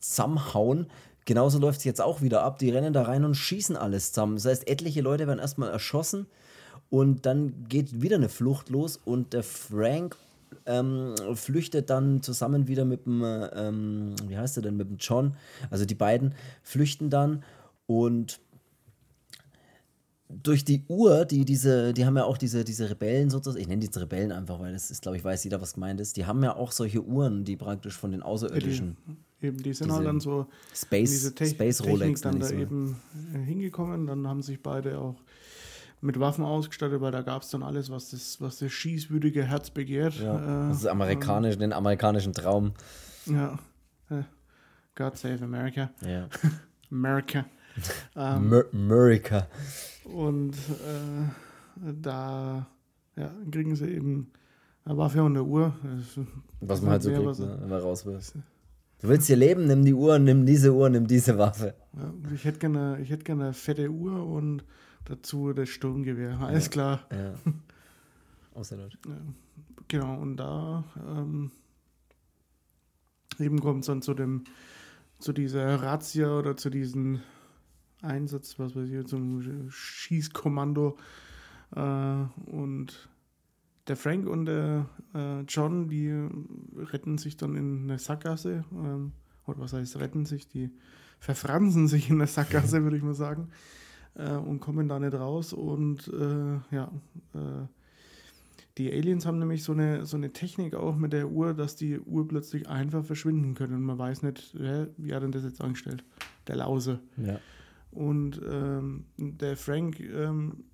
zusammenhauen. 0.00 0.86
Genauso 1.24 1.58
läuft 1.58 1.78
es 1.78 1.84
jetzt 1.84 2.00
auch 2.00 2.20
wieder 2.20 2.42
ab. 2.42 2.58
Die 2.58 2.70
rennen 2.70 2.92
da 2.92 3.02
rein 3.02 3.24
und 3.24 3.34
schießen 3.34 3.76
alles 3.76 4.12
zusammen. 4.12 4.36
Das 4.36 4.46
heißt, 4.46 4.68
etliche 4.68 5.00
Leute 5.00 5.26
werden 5.26 5.38
erstmal 5.38 5.70
erschossen 5.70 6.26
und 6.90 7.26
dann 7.26 7.64
geht 7.68 8.02
wieder 8.02 8.16
eine 8.16 8.28
Flucht 8.28 8.68
los 8.68 8.98
und 9.04 9.32
der 9.32 9.42
Frank 9.42 10.16
ähm, 10.66 11.14
flüchtet 11.34 11.90
dann 11.90 12.22
zusammen 12.22 12.68
wieder 12.68 12.84
mit 12.84 13.06
dem, 13.06 13.24
ähm, 13.24 14.14
wie 14.26 14.36
heißt 14.36 14.56
er 14.58 14.62
denn, 14.62 14.76
mit 14.76 14.88
dem 14.88 14.96
John. 14.98 15.36
Also 15.70 15.84
die 15.84 15.94
beiden 15.94 16.34
flüchten 16.62 17.08
dann 17.08 17.44
und 17.86 18.40
durch 20.28 20.64
die 20.64 20.84
Uhr, 20.88 21.24
die 21.24 21.44
diese, 21.44 21.92
die 21.92 22.06
haben 22.06 22.16
ja 22.16 22.24
auch 22.24 22.38
diese, 22.38 22.64
diese 22.64 22.88
Rebellen 22.88 23.30
sozusagen, 23.30 23.60
ich 23.60 23.68
nenne 23.68 23.80
die 23.80 23.86
jetzt 23.86 23.98
Rebellen 23.98 24.32
einfach, 24.32 24.60
weil 24.60 24.72
das 24.72 24.90
ist, 24.90 25.02
glaube 25.02 25.16
ich, 25.16 25.24
weiß 25.24 25.44
jeder, 25.44 25.60
was 25.60 25.74
gemeint 25.74 26.00
ist, 26.00 26.16
die 26.16 26.26
haben 26.26 26.42
ja 26.42 26.56
auch 26.56 26.72
solche 26.72 27.02
Uhren, 27.02 27.44
die 27.44 27.56
praktisch 27.56 27.96
von 27.96 28.12
den 28.12 28.22
Außerirdischen. 28.22 28.96
Die, 29.06 29.16
eben, 29.42 29.58
die 29.58 29.72
sind 29.72 29.92
halt 29.92 30.06
dann 30.06 30.20
so 30.20 30.46
Space, 30.74 31.10
diese 31.10 31.34
Te 31.34 31.46
Space 31.46 31.84
Rolex 31.84 32.20
dann 32.20 32.40
da 32.40 32.46
so. 32.46 32.54
eben 32.54 32.96
äh, 33.34 33.38
hingekommen, 33.38 34.06
dann 34.06 34.26
haben 34.26 34.42
sich 34.42 34.62
beide 34.62 34.98
auch 34.98 35.16
mit 36.00 36.18
Waffen 36.18 36.44
ausgestattet, 36.44 37.00
weil 37.00 37.12
da 37.12 37.22
gab 37.22 37.42
es 37.42 37.50
dann 37.50 37.62
alles, 37.62 37.90
was 37.90 38.10
das, 38.10 38.40
was 38.40 38.58
das 38.58 38.72
schießwürdige 38.72 39.44
Herz 39.44 39.70
begehrt. 39.70 40.14
Ja, 40.14 40.66
äh, 40.66 40.68
das 40.68 40.78
ist 40.78 40.86
amerikanisch, 40.86 41.54
ähm, 41.54 41.60
den 41.60 41.72
amerikanischen 41.72 42.32
Traum. 42.32 42.72
Ja. 43.26 43.58
Äh, 44.10 44.22
God 44.94 45.16
save 45.16 45.44
America. 45.44 45.90
Ja. 46.04 46.28
America. 46.90 47.46
ähm, 48.16 48.64
America. 48.72 49.46
Und 50.04 50.54
äh, 50.56 51.92
da 52.00 52.66
ja, 53.16 53.30
kriegen 53.50 53.76
sie 53.76 53.88
eben 53.88 54.32
eine 54.84 54.98
Waffe 54.98 55.22
und 55.22 55.36
eine 55.36 55.44
Uhr. 55.44 55.72
Was 56.60 56.82
man 56.82 56.92
halt 56.92 57.02
so 57.02 57.10
kriegt, 57.10 57.38
ne? 57.38 57.58
wenn 57.60 57.68
man 57.68 57.80
raus 57.80 58.04
will. 58.04 58.18
Du 59.02 59.08
willst 59.08 59.26
hier 59.26 59.36
leben, 59.36 59.66
nimm 59.66 59.84
die 59.84 59.94
Uhr, 59.94 60.20
nimm 60.20 60.46
diese 60.46 60.72
Uhr, 60.72 60.88
nimm 60.88 61.08
diese 61.08 61.36
Waffe. 61.36 61.74
Ja, 61.96 62.14
ich 62.32 62.44
hätte 62.44 62.60
gerne, 62.60 63.00
ich 63.02 63.10
hätte 63.10 63.24
gerne 63.24 63.44
eine 63.46 63.52
fette 63.52 63.90
Uhr 63.90 64.24
und 64.24 64.64
dazu 65.06 65.52
das 65.52 65.70
Sturmgewehr. 65.70 66.38
Alles 66.38 66.66
ja, 66.66 66.70
klar. 66.70 67.06
Ja. 67.10 67.34
Außer 68.54 68.76
dort. 68.76 68.96
Ja, 69.04 69.16
genau, 69.88 70.20
und 70.20 70.36
da 70.36 70.84
ähm, 71.04 71.50
eben 73.40 73.58
kommt 73.60 73.80
es 73.80 73.86
dann 73.86 74.02
zu 74.02 74.14
dem, 74.14 74.44
zu 75.18 75.32
dieser 75.32 75.82
Razzia 75.82 76.38
oder 76.38 76.56
zu 76.56 76.70
diesen 76.70 77.22
Einsatz, 78.02 78.56
was 78.60 78.76
weiß 78.76 78.88
ich, 78.88 79.06
zum 79.08 79.68
Schießkommando. 79.68 80.96
Äh, 81.74 82.24
und 82.46 83.08
der 83.88 83.96
Frank 83.96 84.28
und 84.28 84.46
der 84.46 84.86
äh, 85.14 85.40
John, 85.42 85.88
die 85.88 86.28
retten 86.76 87.18
sich 87.18 87.36
dann 87.36 87.56
in 87.56 87.84
eine 87.84 87.98
Sackgasse. 87.98 88.64
Ähm, 88.72 89.12
oder 89.46 89.60
was 89.60 89.72
heißt 89.72 89.98
retten 89.98 90.24
sich? 90.24 90.48
Die 90.48 90.70
verfransen 91.18 91.88
sich 91.88 92.08
in 92.10 92.18
der 92.18 92.28
Sackgasse, 92.28 92.82
würde 92.84 92.96
ich 92.96 93.02
mal 93.02 93.14
sagen. 93.14 93.48
Äh, 94.14 94.32
und 94.36 94.60
kommen 94.60 94.88
da 94.88 94.98
nicht 94.98 95.14
raus. 95.14 95.52
Und 95.52 96.08
äh, 96.08 96.74
ja, 96.74 96.92
äh, 97.34 97.66
die 98.78 98.90
Aliens 98.92 99.26
haben 99.26 99.38
nämlich 99.38 99.64
so 99.64 99.72
eine, 99.72 100.06
so 100.06 100.16
eine 100.16 100.32
Technik 100.32 100.74
auch 100.74 100.96
mit 100.96 101.12
der 101.12 101.28
Uhr, 101.28 101.52
dass 101.52 101.76
die 101.76 101.98
Uhr 101.98 102.26
plötzlich 102.26 102.68
einfach 102.68 103.04
verschwinden 103.04 103.54
können. 103.54 103.74
Und 103.74 103.82
man 103.82 103.98
weiß 103.98 104.22
nicht, 104.22 104.54
hä, 104.58 104.86
wie 104.96 105.12
hat 105.12 105.22
denn 105.22 105.32
das 105.32 105.42
jetzt 105.42 105.60
angestellt? 105.60 106.04
Der 106.46 106.56
Lause. 106.56 107.00
Ja. 107.16 107.40
Und 107.90 108.40
ähm, 108.48 109.06
der 109.18 109.56
Frank. 109.56 109.98
Ähm, 110.00 110.64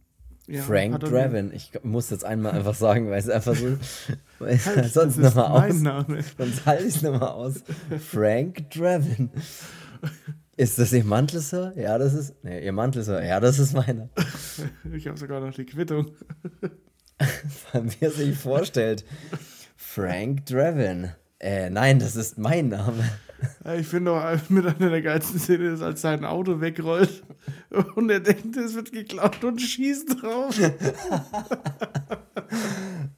ja, 0.48 0.62
Frank 0.62 1.00
Draven. 1.00 1.52
Ich 1.52 1.72
muss 1.82 2.08
jetzt 2.10 2.24
einmal 2.24 2.52
einfach 2.52 2.74
sagen, 2.74 3.10
weil 3.10 3.18
es 3.18 3.28
einfach 3.28 3.54
so. 3.54 3.76
Weil 4.38 4.58
halt, 4.64 4.86
sonst 4.92 5.18
nochmal 5.18 5.68
aus. 5.68 5.80
Name. 5.80 6.24
Sonst 6.36 6.64
halte 6.64 6.84
ich 6.84 6.96
es 6.96 7.02
nochmal 7.02 7.28
aus. 7.28 7.62
Frank 8.00 8.70
Draven. 8.70 9.30
Ist 10.56 10.78
das 10.78 10.92
ihr 10.92 11.04
Mantel, 11.04 11.40
Sir? 11.40 11.74
Ja, 11.76 11.98
das 11.98 12.14
ist. 12.14 12.42
Ne, 12.42 12.64
ihr 12.64 12.72
Mantel, 12.72 13.02
Sir. 13.02 13.22
Ja, 13.22 13.40
das 13.40 13.58
ist 13.58 13.74
meiner. 13.74 14.08
ich 14.92 15.06
habe 15.06 15.18
sogar 15.18 15.40
noch 15.40 15.54
die 15.54 15.66
Quittung. 15.66 16.12
Wie 17.72 18.04
er 18.04 18.10
sich 18.10 18.36
vorstellt. 18.36 19.04
Frank 19.76 20.46
Draven. 20.46 21.12
Äh, 21.40 21.70
nein, 21.70 21.98
das 21.98 22.16
ist 22.16 22.38
mein 22.38 22.68
Name. 22.68 23.04
Ich 23.78 23.86
finde 23.86 24.12
auch 24.12 24.36
mit 24.48 24.66
einer 24.66 24.90
der 24.90 25.02
geilsten 25.02 25.38
Szenen 25.38 25.74
ist, 25.74 25.82
als 25.82 26.00
sein 26.00 26.24
Auto 26.24 26.60
wegrollt 26.60 27.22
und 27.94 28.10
er 28.10 28.20
denkt, 28.20 28.56
es 28.56 28.74
wird 28.74 28.90
geklaut 28.90 29.44
und 29.44 29.60
schießt 29.60 30.20
drauf. 30.22 30.58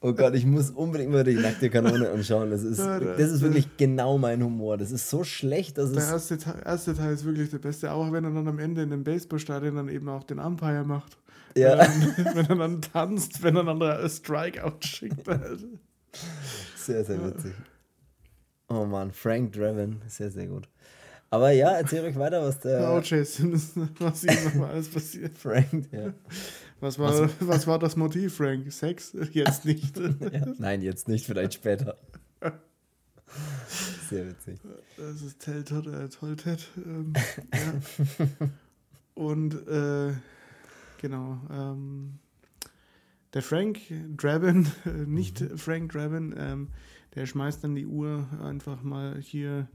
oh 0.01 0.13
Gott, 0.13 0.35
ich 0.35 0.45
muss 0.45 0.69
unbedingt 0.69 1.11
mal 1.11 1.23
die 1.23 1.33
nackte 1.33 1.71
Kanone 1.71 2.09
anschauen. 2.11 2.51
Das 2.51 2.63
ist, 2.63 2.79
das 2.79 3.31
ist 3.31 3.41
wirklich 3.41 3.67
genau 3.77 4.19
mein 4.19 4.43
Humor. 4.43 4.77
Das 4.77 4.91
ist 4.91 5.09
so 5.09 5.23
schlecht, 5.23 5.79
dass 5.79 5.91
Der 5.91 6.03
erste, 6.03 6.37
erste 6.63 6.93
Teil 6.93 7.13
ist 7.13 7.25
wirklich 7.25 7.49
der 7.49 7.59
beste, 7.59 7.91
auch 7.91 8.11
wenn 8.11 8.23
er 8.23 8.31
dann 8.31 8.47
am 8.47 8.59
Ende 8.59 8.83
in 8.83 8.91
dem 8.91 9.03
Baseballstadion 9.03 9.75
dann 9.75 9.89
eben 9.89 10.07
auch 10.09 10.23
den 10.23 10.37
Umpire 10.37 10.83
macht. 10.83 11.17
Ja. 11.57 11.79
Wenn, 11.79 12.25
er, 12.25 12.35
wenn 12.35 12.45
er 12.45 12.55
dann 12.55 12.81
tanzt, 12.81 13.41
wenn 13.41 13.55
er 13.55 13.63
dann 13.63 14.09
Strikeout 14.09 14.77
schickt. 14.81 15.25
Sehr, 16.75 17.03
sehr 17.03 17.25
witzig. 17.25 17.53
Oh 18.71 18.85
Mann, 18.85 19.11
Frank 19.11 19.51
Draven, 19.51 20.01
sehr, 20.07 20.31
sehr 20.31 20.47
gut. 20.47 20.69
Aber 21.29 21.51
ja, 21.51 21.71
erzähl 21.71 22.03
euch 22.05 22.17
weiter, 22.17 22.41
was 22.41 22.59
der. 22.59 22.89
O.J. 22.93 23.25
Simpson, 23.25 23.89
was 23.99 24.23
ihm 24.23 24.43
nochmal 24.45 24.71
alles 24.71 24.89
passiert. 24.89 25.37
Frank, 25.37 25.89
ja. 25.91 26.13
Was 26.79 26.97
war, 26.97 27.19
was, 27.19 27.31
was 27.39 27.67
war 27.67 27.79
das 27.79 27.95
Motiv, 27.95 28.35
Frank? 28.35 28.71
Sex? 28.71 29.15
Jetzt 29.31 29.65
nicht. 29.65 29.97
ja, 29.97 30.45
nein, 30.57 30.81
jetzt 30.81 31.07
nicht, 31.07 31.25
vielleicht 31.25 31.53
später. 31.53 31.97
Sehr 34.09 34.27
witzig. 34.27 34.59
Das 34.97 35.21
ist 35.21 35.39
Tell 35.39 35.63
Todd, 35.63 35.87
äh, 35.87 36.09
toll, 36.09 36.35
Ted. 36.35 36.67
Ähm, 36.77 37.13
ja. 37.53 38.49
Und 39.13 39.53
äh, 39.67 40.13
genau. 41.01 41.41
Ähm, 41.49 42.19
der 43.33 43.41
Frank 43.41 43.79
Draven, 44.17 44.67
äh, 44.85 44.89
nicht 44.89 45.41
mhm. 45.41 45.57
Frank 45.57 45.91
Draven, 45.93 46.35
ähm, 46.37 46.67
der 47.15 47.25
schmeißt 47.25 47.63
dann 47.63 47.75
die 47.75 47.85
Uhr 47.85 48.27
einfach 48.41 48.83
mal 48.83 49.19
hier 49.19 49.67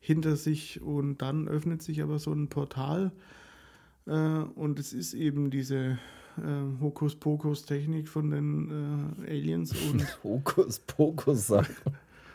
hinter 0.00 0.36
sich 0.36 0.82
und 0.82 1.22
dann 1.22 1.48
öffnet 1.48 1.82
sich 1.82 2.02
aber 2.02 2.18
so 2.18 2.32
ein 2.32 2.48
Portal. 2.48 3.12
Äh, 4.06 4.10
und 4.10 4.78
es 4.78 4.92
ist 4.92 5.14
eben 5.14 5.50
diese 5.50 5.98
äh, 6.36 6.80
Hokuspokus-Technik 6.80 8.08
von 8.08 8.30
den 8.30 9.22
äh, 9.24 9.30
Aliens 9.30 9.74
und 9.90 10.18
Hokuspokus 10.24 11.46
sagt 11.46 11.82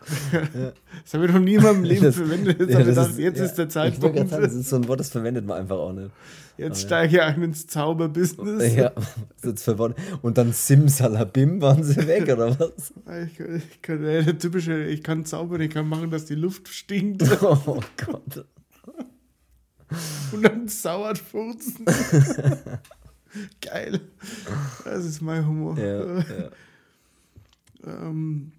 Das 1.04 1.14
habe 1.14 1.26
ich 1.26 1.32
noch 1.32 1.39
nie 1.39 1.56
in 1.56 1.64
meinem 1.64 1.84
Leben 1.84 2.04
das, 2.04 2.16
verwendet. 2.16 2.60
Jetzt, 2.60 2.72
ja, 2.72 2.82
gedacht, 2.82 3.10
ist, 3.12 3.20
jetzt 3.20 3.39
ja, 3.39 3.45
ist 3.45 3.56
der 3.56 3.70
Zeitpunkt. 3.70 4.20
Ich 4.20 4.30
sagen, 4.30 4.43
das 4.43 4.54
ist 4.54 4.70
so 4.70 4.76
ein 4.76 4.88
Wort, 4.88 5.00
das 5.00 5.10
verwendet 5.10 5.45
man 5.45 5.58
einfach 5.58 5.78
auch 5.78 5.93
nicht. 5.93 6.12
Jetzt 6.58 6.82
steige 6.82 7.16
ich 7.16 7.22
ein 7.22 7.41
ins 7.41 7.68
Zauberbusiness. 7.68 8.76
Ja, 8.76 8.91
jetzt 9.43 9.64
verworren. 9.64 9.95
Und 10.22 10.38
dann 10.38 10.52
Simsalabim 10.52 11.62
waren 11.62 11.84
sie 11.84 12.06
weg, 12.06 12.24
oder 12.24 12.60
was? 12.60 12.93
Ich, 13.24 13.39
ich 13.39 13.82
kann, 13.82 14.02
der 14.02 14.38
typische, 14.38 14.84
ich 14.84 15.02
kann 15.02 15.26
zaubern, 15.26 15.62
ich 15.62 15.70
kann 15.70 15.88
machen, 15.88 16.12
dass 16.12 16.26
die 16.26 16.36
Luft 16.36 16.68
stinkt. 16.68 17.24
Oh 17.41 17.80
Gott. 18.06 18.45
Und 20.32 20.43
dann 20.43 20.68
sauert 20.68 21.18
furzen. 21.18 21.86
Geil. 23.62 24.02
Das 24.84 25.06
ist 25.06 25.22
mein 25.22 25.47
Humor. 25.47 25.78
Ja, 25.78 26.18
ja. 26.18 26.24
ähm, 27.86 28.52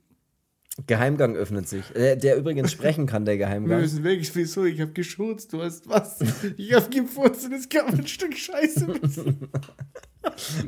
Geheimgang 0.86 1.36
öffnet 1.36 1.68
sich. 1.68 1.84
Der, 1.94 2.16
der 2.16 2.36
übrigens 2.36 2.72
sprechen 2.72 3.06
kann, 3.06 3.24
der 3.24 3.36
Geheimgang. 3.38 3.70
Wir 3.70 3.78
müssen 3.78 4.04
weg. 4.04 4.28
Wieso? 4.34 4.64
Ich 4.64 4.80
habe 4.80 4.92
geschurzt. 4.92 5.52
Du 5.52 5.62
hast 5.62 5.88
was? 5.88 6.18
Ich 6.56 6.72
habe 6.72 6.88
gefurzt 6.90 7.46
und 7.46 7.52
es 7.52 7.68
kam 7.68 7.86
ein 7.88 8.06
Stück 8.06 8.36
Scheiße. 8.36 8.86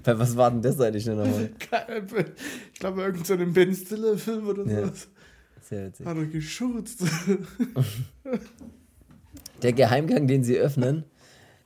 Bei 0.03 0.19
was 0.19 0.37
war 0.37 0.51
denn 0.51 0.63
das 0.63 0.81
eigentlich 0.81 1.05
denn 1.05 1.17
nochmal? 1.17 1.51
Ich 2.73 2.81
glaube, 2.81 3.03
irgendein 3.03 3.25
so 3.25 3.53
Ben 3.53 3.75
Stiller-Film 3.75 4.49
oder 4.49 4.67
ja. 4.67 4.87
sowas. 4.87 5.09
Sehr 5.61 5.87
witzig. 5.87 6.07
Hat 6.07 6.17
er 6.17 6.27
geschurzt. 6.27 7.05
Der 9.63 9.73
Geheimgang, 9.73 10.27
den 10.27 10.43
sie 10.43 10.57
öffnen, 10.59 11.05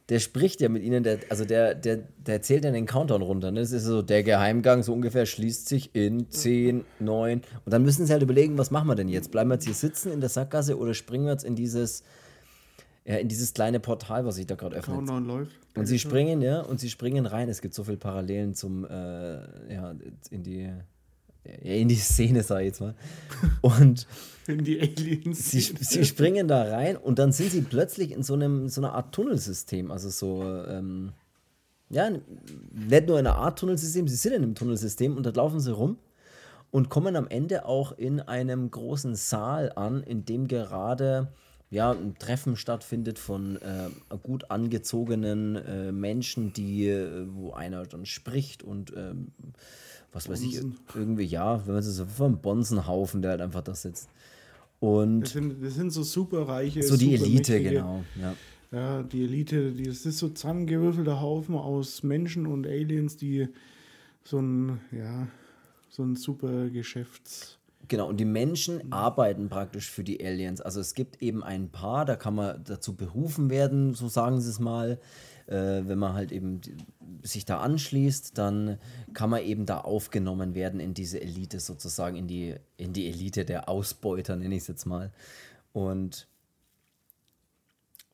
der 0.09 0.21
spricht 0.21 0.61
ja 0.61 0.69
mit 0.69 0.85
ihnen, 0.85 1.03
der, 1.03 1.19
also 1.31 1.45
der, 1.45 1.75
der, 1.75 1.97
der 2.19 2.35
erzählt 2.35 2.65
ja 2.65 2.71
den 2.71 2.87
Countdown 2.87 3.23
runter. 3.23 3.51
Ne? 3.51 3.61
Das 3.61 3.73
ist 3.73 3.85
so, 3.85 4.03
der 4.03 4.23
Geheimgang 4.23 4.85
so 4.85 4.93
ungefähr 4.93 5.27
schließt 5.27 5.69
sich 5.69 5.95
in 5.95 6.31
10, 6.31 6.85
9. 7.01 7.43
Und 7.65 7.73
dann 7.73 7.83
müssen 7.83 8.07
sie 8.07 8.13
halt 8.13 8.23
überlegen, 8.23 8.57
was 8.57 8.71
machen 8.71 8.87
wir 8.87 8.95
denn 8.95 9.09
jetzt? 9.09 9.33
Bleiben 9.33 9.51
wir 9.51 9.55
jetzt 9.55 9.65
hier 9.65 9.75
sitzen 9.75 10.13
in 10.13 10.21
der 10.21 10.29
Sackgasse 10.29 10.79
oder 10.79 10.95
springen 10.95 11.25
wir 11.25 11.33
jetzt 11.33 11.45
in 11.45 11.57
dieses, 11.57 12.05
ja, 13.05 13.17
in 13.17 13.27
dieses 13.27 13.53
kleine 13.53 13.81
Portal, 13.81 14.25
was 14.25 14.37
sich 14.37 14.47
da 14.47 14.55
gerade 14.55 14.77
öffnet? 14.77 14.97
Countdown 14.97 15.25
läuft. 15.25 15.59
Und 15.75 15.87
sie 15.87 15.99
springen, 15.99 16.41
ja, 16.41 16.61
und 16.61 16.79
sie 16.79 16.89
springen 16.89 17.27
rein. 17.27 17.49
Es 17.49 17.61
gibt 17.61 17.75
so 17.75 17.83
viele 17.83 17.97
Parallelen 17.99 18.55
zum, 18.55 18.85
äh, 18.85 19.75
ja, 19.75 19.93
in 20.31 20.45
die 20.45 20.71
in 21.63 21.89
die 21.89 21.97
Szene, 21.97 22.43
sag 22.43 22.61
ich 22.61 22.67
jetzt 22.67 22.81
mal. 22.81 22.95
Und 23.61 24.07
in 24.49 24.65
die 24.65 24.81
Aliens. 24.81 25.51
Sie, 25.51 25.61
sie 25.61 26.05
springen 26.05 26.49
da 26.49 26.63
rein 26.63 26.97
und 26.97 27.19
dann 27.19 27.33
sind 27.33 27.51
sie 27.51 27.63
plötzlich 27.63 28.13
in 28.13 28.23
so 28.23 28.35
einem 28.35 28.69
so 28.69 28.81
einer 28.81 28.95
Art 28.95 29.15
Tunnelsystem. 29.15 29.91
Also 29.91 30.09
so, 30.09 30.43
ähm, 30.43 31.13
ja, 31.89 32.11
nicht 32.11 33.07
nur 33.07 33.19
in 33.19 33.27
einer 33.27 33.37
Art 33.37 33.59
Tunnelsystem, 33.59 34.09
sie 34.09 34.17
sind 34.17 34.33
in 34.33 34.43
einem 34.43 34.55
Tunnelsystem 34.55 35.17
und 35.17 35.25
da 35.25 35.31
laufen 35.31 35.61
sie 35.61 35.73
rum 35.73 35.99
und 36.71 36.89
kommen 36.89 37.17
am 37.17 37.29
Ende 37.29 37.67
auch 37.67 37.93
in 37.97 38.21
einem 38.21 38.71
großen 38.71 39.15
Saal 39.15 39.73
an, 39.75 40.03
in 40.03 40.25
dem 40.25 40.49
gerade 40.49 41.29
ja, 41.71 41.91
ein 41.91 42.17
Treffen 42.19 42.57
stattfindet 42.57 43.19
von 43.19 43.57
äh, 43.57 43.89
gut 44.23 44.51
angezogenen 44.51 45.57
äh, 45.57 45.91
Menschen, 45.91 46.53
die, 46.53 46.89
äh, 46.89 47.27
wo 47.29 47.53
einer 47.53 47.87
dann 47.87 48.07
spricht 48.07 48.63
und 48.63 48.93
ähm, 48.97 49.33
was 50.17 50.31
weiß 50.31 50.41
ich, 50.41 50.59
irgendwie, 50.95 51.25
ja, 51.25 51.67
wenn 51.67 51.75
man 51.75 51.83
so 51.83 52.07
vom 52.07 52.39
Bonsenhaufen, 52.39 53.21
der 53.21 53.33
halt 53.33 53.43
einfach 53.43 53.61
da 53.61 53.75
sitzt. 53.75 54.09
Und 54.81 55.21
das 55.21 55.33
sind, 55.33 55.63
das 55.63 55.75
sind 55.75 55.91
so 55.91 56.03
superreiche. 56.03 56.83
So 56.83 56.97
die 56.97 57.15
Elite, 57.15 57.63
genau. 57.63 58.03
Ja. 58.19 58.35
ja, 58.73 59.03
die 59.03 59.25
Elite, 59.25 59.73
die, 59.73 59.83
das 59.83 60.07
ist 60.07 60.17
so 60.17 60.31
zusammengewürfelter 60.31 61.21
Haufen 61.21 61.55
aus 61.55 62.03
Menschen 62.03 62.47
und 62.47 62.67
Aliens, 62.67 63.19
die 63.19 63.49
so 64.25 64.39
ein, 64.41 64.81
ja, 64.91 65.29
so 65.91 66.03
ein 66.03 66.17
super 66.17 66.71
Geschäfts. 66.71 67.59
Genau, 67.89 68.09
und 68.09 68.17
die 68.17 68.25
Menschen 68.25 68.91
arbeiten 68.91 69.51
praktisch 69.51 69.91
für 69.91 70.03
die 70.03 70.25
Aliens. 70.25 70.63
Also 70.63 70.81
es 70.81 70.95
gibt 70.95 71.23
eben 71.23 71.45
ein 71.45 71.69
paar, 71.69 72.07
da 72.07 72.17
kann 72.17 72.35
man 72.35 72.65
dazu 72.65 72.97
berufen 72.97 73.51
werden, 73.51 73.93
so 73.93 74.09
sagen 74.09 74.41
sie 74.41 74.49
es 74.49 74.61
mal, 74.61 74.99
äh, 75.47 75.83
wenn 75.87 75.99
man 75.99 76.15
halt 76.15 76.33
eben 76.33 76.61
sich 77.23 77.45
da 77.45 77.61
anschließt, 77.61 78.37
dann 78.37 78.79
kann 79.15 79.31
man 79.31 79.43
eben 79.43 79.67
da 79.67 79.79
aufgenommen 79.79 80.55
werden 80.55 80.81
in 80.81 80.95
diese 80.95 81.21
Elite 81.21 81.61
sozusagen, 81.61 82.17
in 82.17 82.29
die, 82.29 82.55
in 82.77 82.93
die 82.93 83.09
Elite 83.09 83.45
der 83.45 83.69
Ausbeuter, 83.69 84.37
nenne 84.37 84.55
ich 84.55 84.63
es 84.63 84.69
jetzt 84.69 84.87
mal. 84.87 85.13
Und 85.73 86.29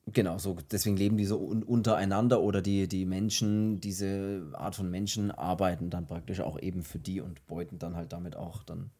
Genau, 0.06 0.36
so 0.36 0.56
deswegen 0.70 0.96
leben 0.96 1.16
die 1.16 1.24
so 1.24 1.38
un 1.38 1.62
untereinander 1.62 2.42
oder 2.42 2.60
die, 2.60 2.88
die 2.88 3.04
Menschen, 3.04 3.80
diese 3.80 4.48
Art 4.52 4.74
von 4.74 4.90
Menschen 4.90 5.30
arbeiten 5.30 5.90
dann 5.90 6.06
praktisch 6.06 6.40
auch 6.40 6.58
eben 6.60 6.82
für 6.82 6.98
die 6.98 7.20
und 7.20 7.46
beuten 7.46 7.78
dann 7.78 7.94
halt 7.94 8.12
damit 8.12 8.34
auch 8.34 8.64
dann 8.64 8.90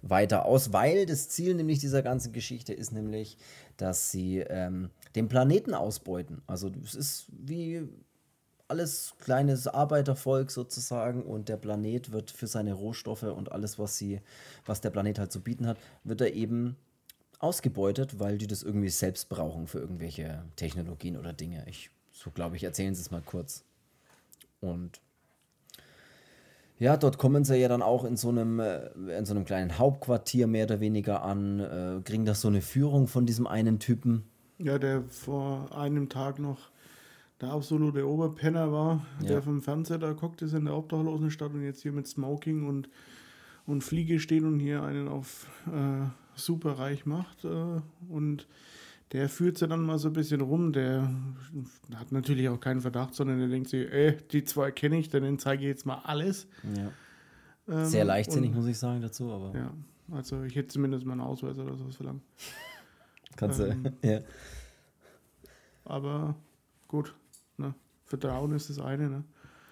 weiter 0.00 0.46
aus, 0.46 0.72
weil 0.72 1.04
das 1.04 1.28
Ziel 1.28 1.54
nämlich 1.54 1.78
dieser 1.78 2.02
ganzen 2.02 2.32
Geschichte 2.32 2.72
ist 2.72 2.90
nämlich, 2.90 3.36
dass 3.76 4.10
sie 4.10 4.38
ähm, 4.38 4.88
den 5.14 5.28
Planeten 5.28 5.74
ausbeuten. 5.74 6.42
Also 6.46 6.70
es 6.84 6.94
ist 6.94 7.26
wie 7.30 7.88
alles 8.68 9.14
kleines 9.18 9.66
Arbeitervolk 9.66 10.50
sozusagen 10.50 11.22
und 11.22 11.48
der 11.48 11.56
Planet 11.56 12.12
wird 12.12 12.30
für 12.30 12.46
seine 12.46 12.72
Rohstoffe 12.72 13.24
und 13.24 13.50
alles, 13.50 13.78
was 13.78 13.98
sie, 13.98 14.20
was 14.64 14.80
der 14.80 14.90
Planet 14.90 15.18
halt 15.18 15.32
zu 15.32 15.40
bieten 15.40 15.66
hat, 15.66 15.76
wird 16.04 16.20
er 16.20 16.32
eben 16.34 16.76
ausgebeutet, 17.40 18.20
weil 18.20 18.38
die 18.38 18.46
das 18.46 18.62
irgendwie 18.62 18.90
selbst 18.90 19.28
brauchen 19.28 19.66
für 19.66 19.78
irgendwelche 19.78 20.44
Technologien 20.56 21.16
oder 21.16 21.32
Dinge. 21.32 21.64
Ich, 21.68 21.90
so 22.12 22.30
glaube 22.30 22.56
ich, 22.56 22.64
erzählen 22.64 22.94
Sie 22.94 23.00
es 23.00 23.10
mal 23.10 23.22
kurz. 23.22 23.64
Und 24.60 25.00
ja, 26.78 26.96
dort 26.96 27.18
kommen 27.18 27.44
sie 27.44 27.56
ja 27.56 27.68
dann 27.68 27.82
auch 27.82 28.04
in 28.04 28.16
so 28.16 28.30
einem, 28.30 28.58
äh, 28.58 28.88
in 29.16 29.26
so 29.26 29.34
einem 29.34 29.44
kleinen 29.44 29.78
Hauptquartier 29.78 30.46
mehr 30.46 30.64
oder 30.64 30.80
weniger 30.80 31.22
an, 31.22 31.60
äh, 31.60 32.00
kriegen 32.02 32.24
das 32.24 32.40
so 32.40 32.48
eine 32.48 32.62
Führung 32.62 33.06
von 33.06 33.26
diesem 33.26 33.46
einen 33.46 33.78
Typen. 33.78 34.29
Ja, 34.62 34.78
der 34.78 35.02
vor 35.02 35.76
einem 35.76 36.08
Tag 36.08 36.38
noch 36.38 36.70
der 37.40 37.50
absolute 37.50 38.06
Oberpenner 38.06 38.70
war, 38.70 39.06
ja. 39.22 39.28
der 39.28 39.42
vom 39.42 39.62
Fernseher 39.62 39.98
da 39.98 40.12
guckt, 40.12 40.42
ist 40.42 40.52
in 40.52 40.66
der 40.66 40.76
Obdachlosenstadt 40.76 41.54
und 41.54 41.62
jetzt 41.62 41.82
hier 41.82 41.92
mit 41.92 42.06
Smoking 42.06 42.68
und, 42.68 42.90
und 43.66 43.82
Fliege 43.82 44.20
steht 44.20 44.42
und 44.42 44.60
hier 44.60 44.82
einen 44.82 45.08
auf 45.08 45.46
äh, 45.66 46.06
superreich 46.34 47.06
macht. 47.06 47.44
Äh, 47.44 47.80
und 48.08 48.46
der 49.12 49.28
führt 49.28 49.58
sie 49.58 49.66
dann 49.66 49.82
mal 49.82 49.98
so 49.98 50.08
ein 50.08 50.12
bisschen 50.12 50.42
rum. 50.42 50.72
Der 50.72 51.10
hat 51.96 52.12
natürlich 52.12 52.48
auch 52.48 52.60
keinen 52.60 52.82
Verdacht, 52.82 53.14
sondern 53.14 53.38
der 53.38 53.48
denkt 53.48 53.70
sich, 53.70 53.90
ey, 53.90 54.18
die 54.30 54.44
zwei 54.44 54.70
kenne 54.70 54.98
ich, 54.98 55.08
dann 55.08 55.38
zeige 55.38 55.62
ich 55.62 55.68
jetzt 55.68 55.86
mal 55.86 56.00
alles. 56.04 56.46
Ja. 56.76 56.92
Ähm, 57.68 57.86
Sehr 57.86 58.04
leichtsinnig, 58.04 58.50
und, 58.50 58.56
muss 58.56 58.66
ich 58.66 58.78
sagen, 58.78 59.00
dazu, 59.00 59.32
aber. 59.32 59.56
Ja, 59.56 59.72
also 60.12 60.42
ich 60.42 60.54
hätte 60.54 60.68
zumindest 60.68 61.06
mal 61.06 61.12
einen 61.12 61.22
Ausweis 61.22 61.58
oder 61.58 61.76
sowas 61.76 61.96
verlangt. 61.96 62.22
Kannst 63.36 63.60
ähm, 63.60 63.84
du, 63.84 63.92
ja. 64.08 64.20
aber 65.84 66.34
gut. 66.88 67.14
Ne? 67.56 67.74
Vertrauen 68.04 68.52
ist 68.52 68.70
das 68.70 68.78
eine. 68.78 69.08
Ne? 69.08 69.24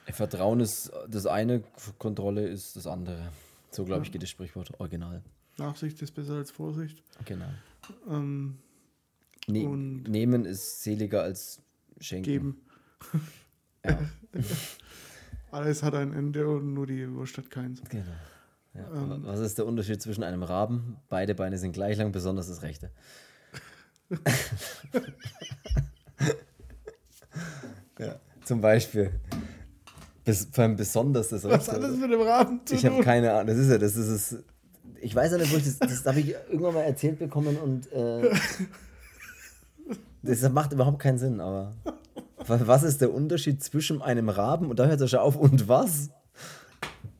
Vertrauen 0.07 0.61
ist 0.61 0.91
das 1.09 1.27
eine, 1.27 1.63
Kontrolle 1.99 2.47
ist 2.47 2.77
das 2.77 2.87
andere. 2.87 3.31
So, 3.71 3.85
glaube 3.85 4.05
ich, 4.05 4.13
geht 4.13 4.23
das 4.23 4.31
Sprichwort 4.31 4.79
original. 4.81 5.23
Nachsicht 5.59 6.01
ist 6.03 6.13
besser 6.13 6.35
als 6.35 6.51
Vorsicht. 6.51 7.03
Genau. 7.25 7.49
Ähm, 8.09 8.59
Ne 9.49 9.67
nehmen 9.67 10.45
ist 10.45 10.83
seliger 10.83 11.23
als 11.23 11.63
schenken. 12.01 12.25
geben. 12.25 12.61
Ja, 13.85 13.97
Alles 15.53 15.85
hat 15.85 15.95
ein 15.95 16.13
Ende 16.13 16.49
und 16.49 16.75
nur 16.75 16.87
die 16.87 17.11
Wurst 17.15 17.39
hat 17.39 17.49
keins. 17.49 17.81
genau. 17.89 18.05
Ja. 18.75 18.91
Ähm. 18.93 19.23
Was 19.25 19.39
ist 19.39 19.57
der 19.57 19.67
Unterschied 19.67 20.03
zwischen 20.03 20.25
einem 20.25 20.43
Raben? 20.43 20.97
Beide 21.09 21.35
Beine 21.37 21.59
sind 21.59 21.73
gleich 21.73 21.97
lang, 21.97 22.11
besonders 22.11 22.49
das 22.49 22.63
rechte. 22.63 22.91
ja, 27.99 28.17
zum 28.45 28.61
Beispiel. 28.61 29.11
Bis, 30.25 30.49
vor 30.53 30.65
allem 30.65 30.77
besonders 30.77 31.29
das 31.29 31.45
Was 31.45 31.69
hat 31.71 31.83
das 31.83 31.97
mit 31.97 32.11
dem 32.13 32.21
Raben 32.21 32.61
zu 32.65 32.75
Ich 32.75 32.85
habe 32.85 33.03
keine 33.03 33.33
Ahnung. 33.33 33.47
Das 33.49 33.57
ist 33.59 33.71
ja, 33.71 33.79
das 33.79 33.97
ist 33.97 34.09
es. 34.09 34.37
Ich 35.01 35.15
weiß 35.15 35.33
ja 35.33 35.39
nicht, 35.39 35.53
wo 35.53 35.57
ich 35.57 35.65
das, 35.65 35.79
das 35.79 36.05
habe 36.07 36.21
ich 36.21 36.35
irgendwann 36.51 36.75
mal 36.75 36.83
erzählt 36.83 37.19
bekommen 37.19 37.57
und 37.57 37.91
äh, 37.93 38.31
das 40.23 40.43
macht 40.51 40.73
überhaupt 40.73 40.99
keinen 40.99 41.19
Sinn, 41.19 41.41
aber 41.41 41.75
wa- 42.47 42.61
was 42.65 42.83
ist 42.83 43.01
der 43.01 43.15
Unterschied 43.15 43.63
zwischen 43.63 44.03
einem 44.03 44.29
Raben 44.29 44.69
und 44.69 44.79
da 44.79 44.87
hört 44.87 45.01
es 45.01 45.11
schon 45.11 45.21
auf 45.21 45.37
und 45.37 45.69
was? 45.69 46.11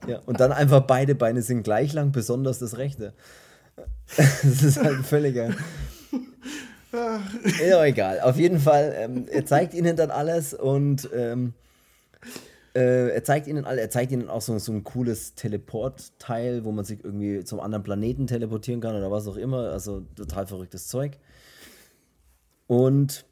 Ja, 0.09 0.19
und 0.27 0.41
dann 0.41 0.53
einfach 0.53 0.81
beide 0.83 1.15
Beine 1.15 1.43
sind 1.43 1.63
gleich 1.63 1.93
lang, 1.93 2.13
besonders 2.13 2.59
das 2.59 2.77
rechte. 2.79 3.13
Das 4.17 4.63
ist 4.63 4.83
halt 4.83 5.05
völliger. 5.07 5.51
Ja, 6.93 7.85
egal. 7.85 8.21
Auf 8.21 8.37
jeden 8.39 8.59
Fall, 8.59 8.95
ähm, 8.97 9.27
er 9.31 9.45
zeigt 9.45 9.75
ihnen 9.75 9.97
dann 9.97 10.11
alles 10.11 10.55
und 10.55 11.09
ähm, 11.15 11.55
äh, 12.75 13.09
er 13.15 13.25
zeigt 13.25 13.47
ihnen 13.47 13.65
alle, 13.65 13.81
er 13.81 13.91
zeigt 13.91 14.13
ihnen 14.13 14.29
auch 14.29 14.43
so, 14.43 14.59
so 14.59 14.73
ein 14.73 14.85
cooles 14.85 15.35
Teleport-Teil, 15.35 16.65
wo 16.65 16.73
man 16.73 16.85
sich 16.85 17.03
irgendwie 17.05 17.45
zum 17.45 17.61
anderen 17.61 17.83
Planeten 17.83 18.27
teleportieren 18.27 18.81
kann 18.81 18.95
oder 18.97 19.11
was 19.11 19.27
auch 19.27 19.37
immer. 19.37 19.71
Also 19.71 20.03
total 20.15 20.47
verrücktes 20.47 20.89
Zeug. 20.89 21.19
Und 22.67 23.25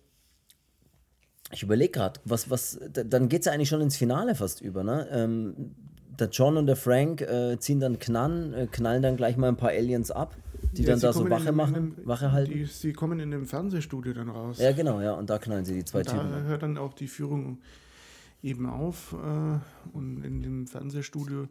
ich 1.53 1.63
überlege 1.63 1.93
gerade, 1.93 2.21
was, 2.25 2.51
was, 2.51 2.79
da- 2.93 3.05
dann 3.05 3.29
geht 3.29 3.41
es 3.41 3.47
ja 3.47 3.53
eigentlich 3.53 3.69
schon 3.69 3.81
ins 3.81 3.97
Finale 3.97 4.35
fast 4.35 4.61
über, 4.61 4.83
ne? 4.83 5.07
Ähm, 5.13 5.75
der 6.19 6.29
John 6.31 6.57
und 6.57 6.67
der 6.67 6.77
Frank 6.77 7.21
äh, 7.23 7.59
ziehen 7.59 7.81
dann 7.81 7.99
Knarren, 7.99 8.53
äh, 8.55 8.67
knallen 8.71 9.03
dann 9.03 9.17
gleich 9.17 9.37
mal 9.37 9.49
ein 9.49 9.57
paar 9.57 9.71
Aliens 9.71 10.11
ab, 10.11 10.35
die 10.73 10.83
Ja, 10.83 10.91
dann 10.91 11.01
da 11.01 11.13
so 11.13 11.29
Wache 11.29 11.47
dem- 11.47 11.55
machen, 11.57 11.75
dem- 11.75 12.07
Wache 12.07 12.33
halten. 12.33 12.53
Die, 12.53 12.65
sie 12.65 12.93
kommen 12.93 13.21
in 13.21 13.31
dem 13.31 13.47
Fernsehstudio 13.47 14.13
dann 14.15 14.29
raus. 14.31 14.59
ja, 14.59 14.73
genau, 14.73 15.01
ja, 15.01 15.13
und 15.13 15.29
da 15.31 15.39
knallen 15.39 15.65
sie 15.65 15.75
die 15.75 15.85
zwei 15.85 16.03
da 16.03 16.13
Typen. 16.13 16.33
ab. 16.33 16.43
hört 16.45 16.63
dann 16.63 16.79
auch 16.79 16.95
die 16.95 17.09
Führung 17.09 17.59
eben 18.43 18.67
auf. 18.67 19.13
Äh, 19.15 19.59
und 19.97 20.23
in 20.25 20.43
dem 20.43 20.67
Fernsehstudio 20.67 21.49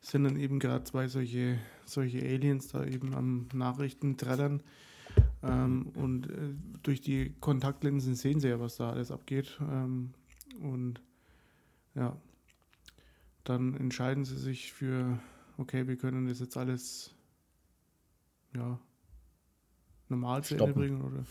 sind 0.00 0.24
dann 0.24 0.36
eben 0.36 0.58
gerade 0.58 0.84
zwei 0.84 1.08
solche, 1.08 1.58
solche 1.84 2.18
Aliens 2.20 2.68
da 2.68 2.84
eben 2.84 3.14
am 3.14 3.48
Nachrichten 3.54 4.16
trällern. 4.16 4.60
Ähm, 5.42 5.88
und 5.94 6.28
äh, 6.28 6.32
durch 6.82 7.00
die 7.00 7.32
Kontaktlinsen 7.40 8.14
sehen 8.14 8.38
sie 8.40 8.48
ja, 8.48 8.60
was 8.60 8.76
da 8.76 8.90
alles 8.90 9.10
abgeht. 9.10 9.58
Ähm, 9.60 10.10
und 10.60 11.00
ja, 11.94 12.16
dann 13.48 13.74
entscheiden 13.74 14.24
sie 14.24 14.36
sich 14.36 14.72
für, 14.72 15.18
okay, 15.56 15.86
wir 15.86 15.96
können 15.96 16.26
das 16.26 16.40
jetzt 16.40 16.56
alles 16.56 17.14
ja, 18.54 18.78
normal 20.08 20.42
zu 20.44 20.56
Ende 20.56 20.72
bringen 20.72 21.02
oder, 21.02 21.24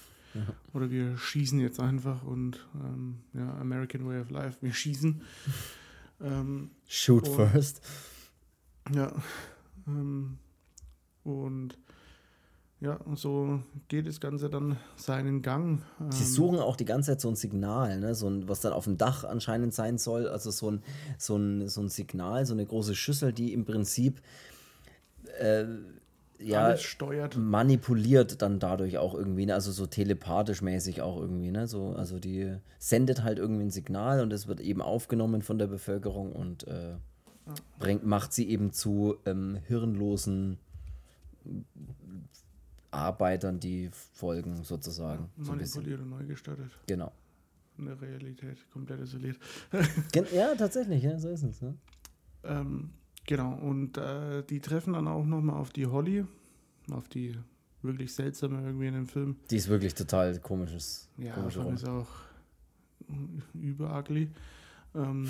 oder 0.74 0.90
wir 0.90 1.18
schießen 1.18 1.60
jetzt 1.60 1.80
einfach 1.80 2.24
und 2.24 2.68
ähm, 2.76 3.20
ja, 3.34 3.58
American 3.58 4.06
Way 4.08 4.22
of 4.22 4.30
Life, 4.30 4.62
wir 4.62 4.74
schießen. 4.74 5.22
ähm, 6.22 6.72
Shoot 6.88 7.28
und- 7.28 7.36
first. 7.36 7.82
ja. 8.94 9.12
Ähm, 9.88 10.38
und 11.24 11.78
ja, 12.86 12.98
und 13.06 13.18
so 13.18 13.62
geht 13.88 14.06
das 14.06 14.20
Ganze 14.20 14.48
dann 14.48 14.78
seinen 14.96 15.42
Gang. 15.42 15.82
Ähm, 16.00 16.12
Sie 16.12 16.24
suchen 16.24 16.60
auch 16.60 16.76
die 16.76 16.86
ganze 16.86 17.12
Zeit 17.12 17.22
so 17.22 17.30
ein 17.30 17.36
Signal, 17.36 18.00
ne? 18.00 18.14
so 18.14 18.30
ein, 18.30 18.48
was 18.48 18.62
dann 18.62 18.74
auf 18.74 18.84
dem 18.84 19.00
Dach 19.00 19.24
anscheinend 19.24 19.74
sein 19.74 19.98
soll. 19.98 20.28
Also 20.28 20.52
so 20.52 20.70
ein, 20.70 20.84
so, 21.18 21.36
ein, 21.36 21.68
so 21.68 21.82
ein 21.82 21.90
Signal, 21.90 22.46
so 22.46 22.54
eine 22.54 22.64
große 22.64 22.94
Schüssel, 22.94 23.34
die 23.34 23.54
im 23.54 23.66
Prinzip 23.66 24.22
äh, 25.40 25.66
ja, 26.38 26.76
manipuliert 27.36 28.44
dann 28.44 28.60
dadurch 28.60 29.00
auch 29.00 29.16
irgendwie, 29.16 29.48
ne? 29.48 29.56
also 29.56 29.72
so 29.72 29.88
telepathisch 29.88 30.62
mäßig 30.62 31.02
auch 31.02 31.20
irgendwie. 31.20 31.50
Ne? 31.50 31.68
So, 31.68 31.96
also 31.98 32.20
die 32.20 32.56
sendet 32.78 33.24
halt 33.24 33.40
irgendwie 33.40 33.64
ein 33.64 33.72
Signal 33.72 34.22
und 34.22 34.32
es 34.32 34.48
wird 34.48 34.60
eben 34.60 34.84
aufgenommen 34.84 35.42
von 35.42 35.58
der 35.58 35.68
Bevölkerung 35.68 36.34
und 36.34 36.68
äh, 36.68 36.98
bringt, 37.80 38.06
macht 38.06 38.32
sie 38.32 38.48
eben 38.48 38.72
zu 38.74 39.16
ähm, 39.26 39.58
hirnlosen 39.66 40.60
Arbeitern, 42.96 43.60
die 43.60 43.90
folgen 44.14 44.64
sozusagen. 44.64 45.30
so 45.38 45.54
bisschen. 45.54 45.82
Manipuliert 45.82 46.02
und 46.02 46.10
neu 46.10 46.26
gestartet. 46.26 46.72
Genau. 46.88 47.12
In 47.78 47.86
der 47.86 48.02
Realität 48.02 48.58
komplett 48.72 49.02
isoliert. 49.02 49.38
Ja, 50.34 50.56
tatsächlich, 50.56 51.04
ja, 51.04 51.20
so 51.20 51.30
ist 51.30 51.44
es. 51.44 51.62
Ne? 51.62 51.76
Ähm, 52.44 52.92
genau, 53.26 53.54
und 53.54 53.98
äh, 53.98 54.44
die 54.44 54.62
treffen 54.62 54.94
dann 54.94 55.08
auch 55.08 55.26
nochmal 55.26 55.58
auf 55.58 55.72
die 55.72 55.86
Holly, 55.86 56.26
auf 56.92 57.10
die 57.10 57.36
wirklich 57.82 58.14
seltsame 58.14 58.62
irgendwie 58.64 58.88
in 58.88 58.94
dem 58.94 59.08
Film. 59.08 59.36
Die 59.50 59.58
ist 59.58 59.68
wirklich 59.68 59.94
total 59.94 60.40
komisches. 60.40 61.10
Ja, 61.18 61.34
komische 61.34 61.62
Rolle. 61.62 61.76
ist 61.76 61.88
auch 61.88 62.08
überugly. 63.54 64.30
Ähm, 64.96 65.30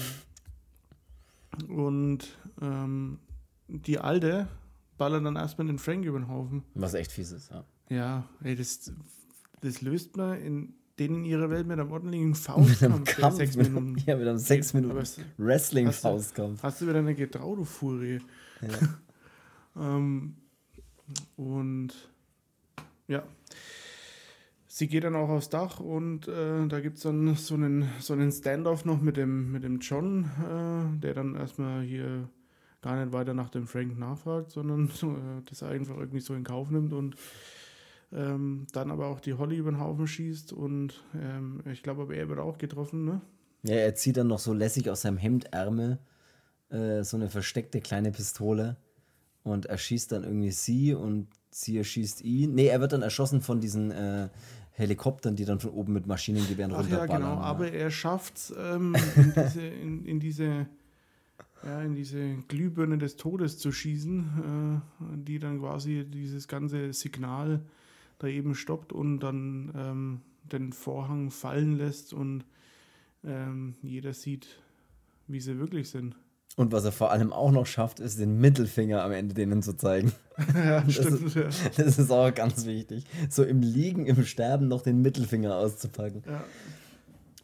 und 1.67 2.37
ähm, 2.61 3.19
die 3.67 3.99
Alte 3.99 4.47
ballert 4.97 5.25
dann 5.25 5.35
erstmal 5.35 5.67
den 5.67 5.79
Frank 5.79 6.05
über 6.05 6.19
den 6.19 6.27
Haufen. 6.27 6.63
Was 6.73 6.93
echt 6.93 7.11
fies 7.11 7.31
ist, 7.31 7.51
ja. 7.51 7.63
Ja, 7.89 8.29
ey, 8.43 8.55
das, 8.55 8.91
das 9.61 9.81
löst 9.81 10.17
man 10.17 10.39
in 10.41 10.73
denen 10.97 11.17
in 11.17 11.25
ihrer 11.25 11.49
Welt 11.49 11.67
mit 11.67 11.77
einem 11.79 11.91
ordentlichen 11.91 12.29
Mit 12.29 12.37
Faustkampf. 12.37 12.81
einem 12.83 13.03
der 13.05 13.13
Kampf, 13.15 13.35
sechs 13.35 13.55
mit, 13.57 13.71
Minuten. 13.73 13.97
ja, 14.05 14.15
mit 14.15 14.27
einem 14.27 14.37
sechs 14.37 14.73
Aber 14.73 14.81
Minuten 14.81 14.99
es- 15.01 15.19
Wrestling-Faustkampf. 15.37 16.63
Hast 16.63 16.81
du 16.81 16.87
wieder 16.87 16.99
eine 16.99 17.13
getraut, 17.15 17.57
du 17.59 17.65
Furie. 17.65 18.19
Ja. 18.61 18.69
Ähm, 19.77 20.35
und 21.35 21.89
ja, 23.09 23.23
sie 24.67 24.87
geht 24.87 25.03
dann 25.03 25.17
auch 25.17 25.27
aufs 25.27 25.49
Dach 25.49 25.81
und 25.81 26.29
äh, 26.29 26.65
da 26.67 26.79
gibt 26.79 26.95
es 26.95 27.03
dann 27.03 27.35
so 27.35 27.55
einen, 27.55 27.85
so 27.99 28.13
einen 28.13 28.31
Standoff 28.31 28.85
noch 28.85 29.01
mit 29.01 29.17
dem, 29.17 29.51
mit 29.51 29.63
dem 29.65 29.79
John, 29.79 30.23
äh, 30.23 30.99
der 31.01 31.13
dann 31.13 31.35
erstmal 31.35 31.83
hier 31.83 32.29
gar 32.85 33.03
nicht 33.03 33.13
weiter 33.13 33.33
nach 33.33 33.49
dem 33.49 33.65
Frank 33.65 33.97
nachfragt, 33.97 34.51
sondern 34.51 34.87
so, 34.93 35.13
äh, 35.13 35.41
das 35.49 35.63
einfach 35.63 35.97
irgendwie 35.97 36.19
so 36.19 36.35
in 36.35 36.43
Kauf 36.43 36.69
nimmt 36.69 36.93
und 36.93 37.15
ähm, 38.13 38.67
dann 38.73 38.91
aber 38.91 39.07
auch 39.07 39.19
die 39.19 39.33
Holly 39.33 39.57
über 39.57 39.71
den 39.71 39.79
Haufen 39.79 40.07
schießt 40.07 40.53
und 40.53 41.03
ähm, 41.19 41.61
ich 41.71 41.81
glaube, 41.81 42.03
aber 42.03 42.15
er 42.15 42.29
wird 42.29 42.39
auch 42.39 42.59
getroffen, 42.59 43.03
ne? 43.03 43.21
Ja, 43.63 43.75
er 43.75 43.95
zieht 43.95 44.17
dann 44.17 44.27
noch 44.27 44.37
so 44.37 44.53
lässig 44.53 44.91
aus 44.91 45.01
seinem 45.01 45.17
Hemdärmel 45.17 45.97
äh, 46.69 47.03
so 47.03 47.17
eine 47.17 47.29
versteckte 47.29 47.81
kleine 47.81 48.11
Pistole 48.11 48.77
und 49.41 49.65
erschießt 49.65 50.11
dann 50.11 50.23
irgendwie 50.23 50.51
sie 50.51 50.93
und 50.93 51.27
sie 51.49 51.79
erschießt 51.79 52.21
ihn. 52.21 52.53
Nee, 52.53 52.67
er 52.67 52.79
wird 52.81 52.93
dann 52.93 53.01
erschossen 53.01 53.41
von 53.41 53.59
diesen 53.59 53.89
äh, 53.89 54.29
Helikoptern, 54.73 55.35
die 55.35 55.45
dann 55.45 55.59
von 55.59 55.71
oben 55.71 55.93
mit 55.93 56.05
Maschinengewehren 56.05 56.71
Ach 56.71 56.87
ja, 56.87 56.97
runterballern. 56.97 57.21
genau, 57.23 57.35
ja. 57.35 57.41
aber 57.41 57.71
er 57.71 57.89
schafft 57.89 58.37
es 58.37 58.53
ähm, 58.55 58.95
in, 59.15 59.33
diese, 59.33 59.65
in, 59.65 60.05
in 60.05 60.19
diese 60.19 60.67
ja, 61.65 61.81
in 61.81 61.95
diese 61.95 62.35
Glühbirne 62.47 62.97
des 62.97 63.15
Todes 63.15 63.57
zu 63.57 63.71
schießen, 63.71 64.81
äh, 65.03 65.17
die 65.17 65.39
dann 65.39 65.59
quasi 65.59 66.05
dieses 66.05 66.47
ganze 66.47 66.93
Signal 66.93 67.61
da 68.19 68.27
eben 68.27 68.55
stoppt 68.55 68.93
und 68.93 69.19
dann 69.19 69.73
ähm, 69.75 70.21
den 70.43 70.73
Vorhang 70.73 71.31
fallen 71.31 71.77
lässt 71.77 72.13
und 72.13 72.45
ähm, 73.23 73.75
jeder 73.81 74.13
sieht, 74.13 74.47
wie 75.27 75.39
sie 75.39 75.57
wirklich 75.57 75.89
sind. 75.89 76.15
Und 76.55 76.71
was 76.71 76.85
er 76.85 76.93
vor 76.93 77.11
allem 77.11 77.33
auch 77.33 77.51
noch 77.51 77.65
schafft, 77.65 77.99
ist 77.99 78.17
den 78.17 78.39
Mittelfinger 78.39 79.03
am 79.03 79.11
Ende 79.11 79.33
denen 79.33 79.61
zu 79.61 79.73
zeigen. 79.73 80.13
ja, 80.55 80.89
stimmt. 80.89 81.35
Ja. 81.35 81.49
Das 81.75 81.99
ist 81.99 82.11
auch 82.11 82.33
ganz 82.33 82.65
wichtig. 82.65 83.03
So 83.29 83.43
im 83.43 83.61
Liegen, 83.61 84.05
im 84.05 84.23
Sterben 84.23 84.69
noch 84.69 84.81
den 84.81 85.01
Mittelfinger 85.01 85.55
auszupacken. 85.57 86.23
Ja. 86.25 86.45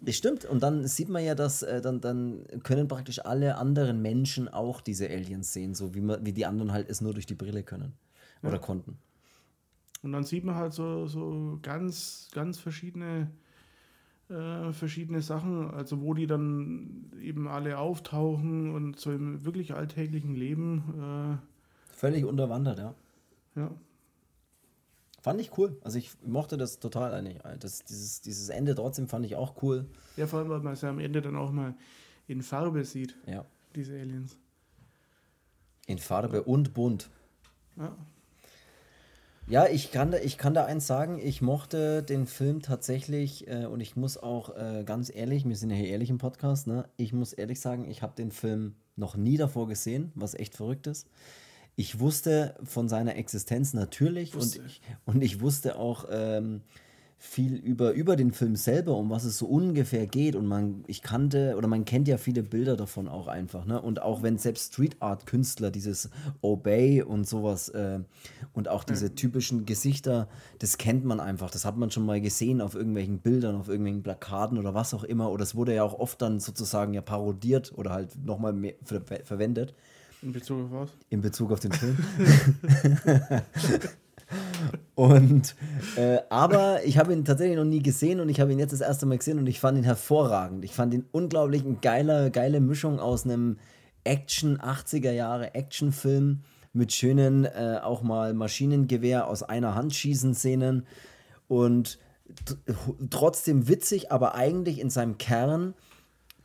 Das 0.04 0.16
stimmt. 0.16 0.45
Und 0.45 0.64
dann 0.64 0.88
sieht 0.88 1.10
man 1.10 1.24
ja, 1.24 1.36
dass 1.36 1.62
äh, 1.62 1.80
dann, 1.80 2.02
dann 2.02 2.43
können 2.64 2.88
praktisch 2.88 3.24
alle 3.24 3.58
anderen 3.58 4.02
Menschen 4.02 4.49
auch 4.49 4.82
diese 4.82 5.08
Aliens 5.08 5.54
sehen, 5.54 5.76
so 5.76 5.93
wie, 5.93 6.02
man, 6.02 6.26
wie 6.26 6.34
die 6.34 6.45
anderen 6.45 6.72
halt 6.72 6.89
es 6.89 7.02
nur 7.02 7.14
durch 7.14 7.28
die 7.28 7.36
Brille 7.36 7.64
können. 7.64 7.93
Oder 8.41 8.54
Ja. 8.54 8.58
konnten. 8.60 8.97
Und 10.02 10.14
dann 10.14 10.24
sieht 10.24 10.43
man 10.43 10.56
halt 10.56 10.74
so, 10.74 11.06
so 11.06 11.60
ganz, 11.62 12.30
ganz 12.34 12.58
verschiedene, 12.58 13.30
äh, 14.30 14.74
verschiedene 14.74 15.22
Sachen, 15.22 15.70
also 15.70 16.02
wo 16.02 16.16
die 16.16 16.26
dann 16.26 17.12
eben 17.22 17.47
alle 17.47 17.78
auftauchen 17.78 18.74
und 18.74 18.99
so 18.99 19.12
im 19.12 19.45
wirklich 19.45 19.76
alltäglichen 19.76 20.34
Leben. 20.34 21.39
Völlig 21.91 22.26
unterwandert, 22.26 22.80
ja. 22.80 22.95
Äh, 23.56 23.60
ja. 23.60 23.72
Fand 25.22 25.39
ich 25.39 25.57
cool. 25.57 25.78
Also 25.84 25.99
ich 25.99 26.11
mochte 26.26 26.57
das 26.57 26.80
total 26.80 27.13
eigentlich. 27.13 27.38
Das, 27.59 27.84
dieses, 27.84 28.22
dieses 28.22 28.49
Ende 28.49 28.74
trotzdem 28.74 29.07
fand 29.07 29.26
ich 29.26 29.36
auch 29.36 29.61
cool. 29.61 29.86
Ja, 30.17 30.26
vor 30.26 30.39
allem, 30.39 30.49
weil 30.49 30.61
man 30.61 30.74
es 30.74 30.82
ja 30.82 30.89
am 30.89 30.99
Ende 30.99 31.22
dann 31.22 31.36
auch 31.36 31.51
mal 31.51 31.76
in 32.28 32.41
Farbe 32.41 32.84
sieht. 32.84 33.15
Ja. 33.28 33.45
Diese 33.76 33.93
Aliens. 33.93 34.36
In 35.86 35.99
Farbe 35.99 36.43
und 36.43 36.74
bunt. 36.74 37.09
Ja. 37.78 37.95
Ja, 39.47 39.67
ich 39.67 39.91
kann, 39.91 40.11
da, 40.11 40.17
ich 40.19 40.38
kann 40.38 40.53
da 40.53 40.65
eins 40.65 40.88
sagen, 40.88 41.19
ich 41.22 41.41
mochte 41.41 42.03
den 42.03 42.26
Film 42.26 42.61
tatsächlich 42.61 43.47
äh, 43.47 43.65
und 43.65 43.82
ich 43.82 43.95
muss 43.95 44.17
auch 44.17 44.55
äh, 44.55 44.84
ganz 44.86 45.13
ehrlich, 45.13 45.47
wir 45.47 45.55
sind 45.55 45.72
ja 45.72 45.76
hier 45.76 45.89
ehrlich 45.89 46.09
im 46.09 46.19
Podcast, 46.19 46.67
ne? 46.67 46.88
ich 46.95 47.11
muss 47.11 47.34
ehrlich 47.34 47.59
sagen, 47.59 47.89
ich 47.89 48.01
habe 48.01 48.13
den 48.15 48.32
Film 48.32 48.76
noch 48.95 49.17
nie 49.17 49.38
davor 49.38 49.67
gesehen, 49.67 50.11
was 50.15 50.36
echt 50.36 50.55
verrückt 50.55 50.88
ist. 50.88 51.07
Ich 51.76 51.99
wusste 51.99 52.55
von 52.63 52.89
seiner 52.89 53.15
Existenz 53.15 53.74
natürlich 53.74 54.36
und 54.36 54.55
ich, 54.55 54.82
und 55.05 55.24
ich 55.24 55.41
wusste 55.41 55.78
auch, 55.78 56.05
ähm, 56.09 56.61
viel 57.24 57.53
über, 57.53 57.91
über 57.91 58.15
den 58.15 58.32
Film 58.32 58.55
selber, 58.55 58.97
um 58.97 59.11
was 59.11 59.26
es 59.26 59.38
so 59.38 59.45
ungefähr 59.45 60.07
geht. 60.07 60.36
Und 60.36 60.47
man, 60.47 60.84
ich 60.88 61.03
kannte 61.03 61.53
oder 61.55 61.67
man 61.67 61.86
kennt 61.86 62.07
ja 62.07 62.17
viele 62.17 62.41
Bilder 62.41 62.76
davon 62.76 63.07
auch 63.07 63.28
einfach. 63.28 63.65
Ne? 63.65 63.80
Und 63.80 64.01
auch 64.01 64.24
wenn 64.24 64.39
selbst 64.39 64.74
Street 64.74 64.95
Art 65.01 65.28
Künstler 65.28 65.69
dieses 65.69 66.09
Obey 66.41 67.03
und 67.03 67.28
sowas 67.28 67.69
äh, 67.69 67.99
und 68.53 68.69
auch 68.69 68.84
diese 68.84 69.13
typischen 69.13 69.67
Gesichter, 69.67 70.30
das 70.57 70.80
kennt 70.80 71.05
man 71.05 71.19
einfach. 71.19 71.51
Das 71.51 71.63
hat 71.63 71.78
man 71.78 71.91
schon 71.91 72.07
mal 72.07 72.19
gesehen 72.19 72.59
auf 72.59 72.74
irgendwelchen 72.74 73.19
Bildern, 73.19 73.55
auf 73.55 73.67
irgendwelchen 73.67 74.01
Plakaten 74.01 74.57
oder 74.57 74.74
was 74.74 74.95
auch 74.95 75.03
immer. 75.03 75.30
Oder 75.30 75.43
es 75.43 75.53
wurde 75.53 75.76
ja 75.76 75.84
auch 75.84 75.99
oft 75.99 76.24
dann 76.24 76.39
sozusagen 76.39 76.95
ja 76.95 77.01
parodiert 77.01 77.72
oder 77.78 77.91
halt 77.91 78.15
nochmal 78.26 78.55
ver 78.84 79.01
verwendet. 79.24 79.76
In 80.22 80.32
Bezug 80.34 80.65
auf 80.65 80.72
was? 80.72 80.89
In 81.09 81.22
Bezug 81.22 81.51
auf 81.51 81.59
den 81.59 81.72
Film. 81.72 81.97
Und 84.95 85.55
äh, 85.95 86.19
aber 86.30 86.86
ich 86.86 86.97
habe 86.97 87.11
ihn 87.11 87.26
tatsächlich 87.26 87.57
noch 87.57 87.65
nie 87.65 87.82
gesehen 87.82 88.19
und 88.19 88.30
ich 88.30 88.39
habe 88.39 88.51
ihn 88.51 88.59
jetzt 88.59 88.72
das 88.72 88.82
erste 88.82 89.05
Mal 89.05 89.17
gesehen 89.17 89.39
und 89.39 89.47
ich 89.47 89.59
fand 89.59 89.78
ihn 89.78 89.84
hervorragend. 89.84 90.63
Ich 90.63 90.74
fand 90.74 90.93
ihn 90.93 91.05
unglaublich 91.11 91.65
eine 91.65 91.76
geile, 91.82 92.32
geile 92.32 92.59
Mischung 92.59 92.99
aus 92.99 93.26
einem 93.26 93.57
Action 94.03 94.59
80er 94.59 95.11
Jahre 95.11 95.53
Actionfilm 95.55 96.41
mit 96.72 96.93
schönen 96.93 97.45
äh, 97.45 97.80
auch 97.82 98.03
mal 98.03 98.34
Maschinengewehr 98.34 99.28
aus 99.28 99.43
einer 99.43 99.76
Hand 99.76 99.95
schießen 99.95 100.36
Szenen 100.36 100.86
und 101.47 101.99
trotzdem 103.09 103.67
witzig, 103.67 104.11
aber 104.11 104.36
eigentlich 104.36 104.80
in 104.80 104.89
seinem 104.89 105.17
Kern 105.17 105.74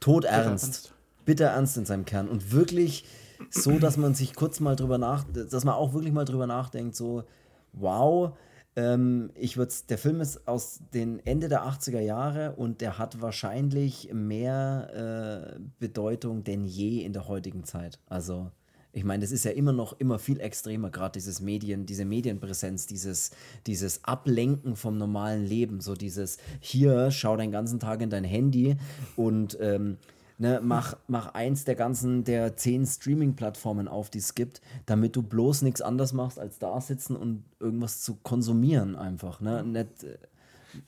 todernst. 0.01 0.95
Bitter 1.25 1.47
ernst 1.47 1.77
in 1.77 1.85
seinem 1.85 2.05
Kern 2.05 2.29
und 2.29 2.53
wirklich 2.53 3.05
so, 3.51 3.79
dass 3.79 3.97
man 3.97 4.15
sich 4.15 4.35
kurz 4.35 4.61
mal 4.61 4.77
drüber 4.77 4.99
nach, 4.99 5.25
dass 5.25 5.65
man 5.65 5.75
auch 5.75 5.93
wirklich 5.93 6.13
mal 6.13 6.25
drüber 6.25 6.47
nachdenkt, 6.47 6.97
so 6.97 7.25
wow, 7.73 8.37
ähm, 8.77 9.31
ich 9.35 9.57
würde 9.57 9.73
der 9.89 9.99
Film 9.99 10.21
ist 10.21 10.47
aus 10.47 10.81
den 10.93 11.25
Ende 11.25 11.49
der 11.49 11.65
80er 11.65 12.01
Jahre 12.01 12.53
und 12.57 12.81
der 12.81 12.99
hat 12.99 13.21
wahrscheinlich 13.21 14.11
mehr 14.13 15.55
äh, 15.57 15.61
Bedeutung 15.79 16.45
denn 16.45 16.65
je 16.65 17.01
in 17.01 17.13
der 17.13 17.29
heutigen 17.29 17.65
Zeit. 17.65 17.99
Also 18.07 18.51
ich 18.93 19.05
meine, 19.05 19.23
das 19.23 19.31
ist 19.31 19.45
ja 19.45 19.51
immer 19.51 19.73
noch 19.73 19.99
immer 19.99 20.19
viel 20.19 20.41
extremer, 20.41 20.91
gerade 20.91 21.13
dieses 21.13 21.41
Medien, 21.41 21.85
diese 21.85 22.07
Medienpräsenz, 22.07 22.87
dieses, 22.87 23.31
dieses 23.67 24.05
Ablenken 24.05 24.75
vom 24.75 24.97
normalen 24.97 25.45
Leben, 25.45 25.81
so 25.83 25.95
dieses 25.95 26.39
hier, 26.61 27.11
schau 27.11 27.37
den 27.37 27.51
ganzen 27.51 27.79
Tag 27.79 28.01
in 28.01 28.09
dein 28.09 28.25
Handy 28.25 28.77
und 29.15 29.59
ähm, 29.61 29.99
ne, 30.39 30.61
mach, 30.63 30.97
mach 31.09 31.35
eins 31.35 31.65
der 31.65 31.75
ganzen, 31.75 32.25
der 32.25 32.57
zehn 32.57 32.87
Streaming-Plattformen 32.87 33.89
auf, 33.89 34.11
die 34.11 34.19
es 34.19 34.35
gibt, 34.35 34.61
damit 34.87 35.17
du 35.17 35.23
bloß 35.23 35.63
nichts 35.63 35.81
anderes 35.81 36.13
machst, 36.13 36.39
als 36.39 36.59
da 36.59 36.81
sitzen 36.81 37.17
und 37.17 37.45
irgendwas 37.61 38.03
zu 38.03 38.17
konsumieren 38.17 38.97
einfach. 38.97 39.41
Ne? 39.41 39.65
Nicht, 39.65 40.05
äh, 40.05 40.19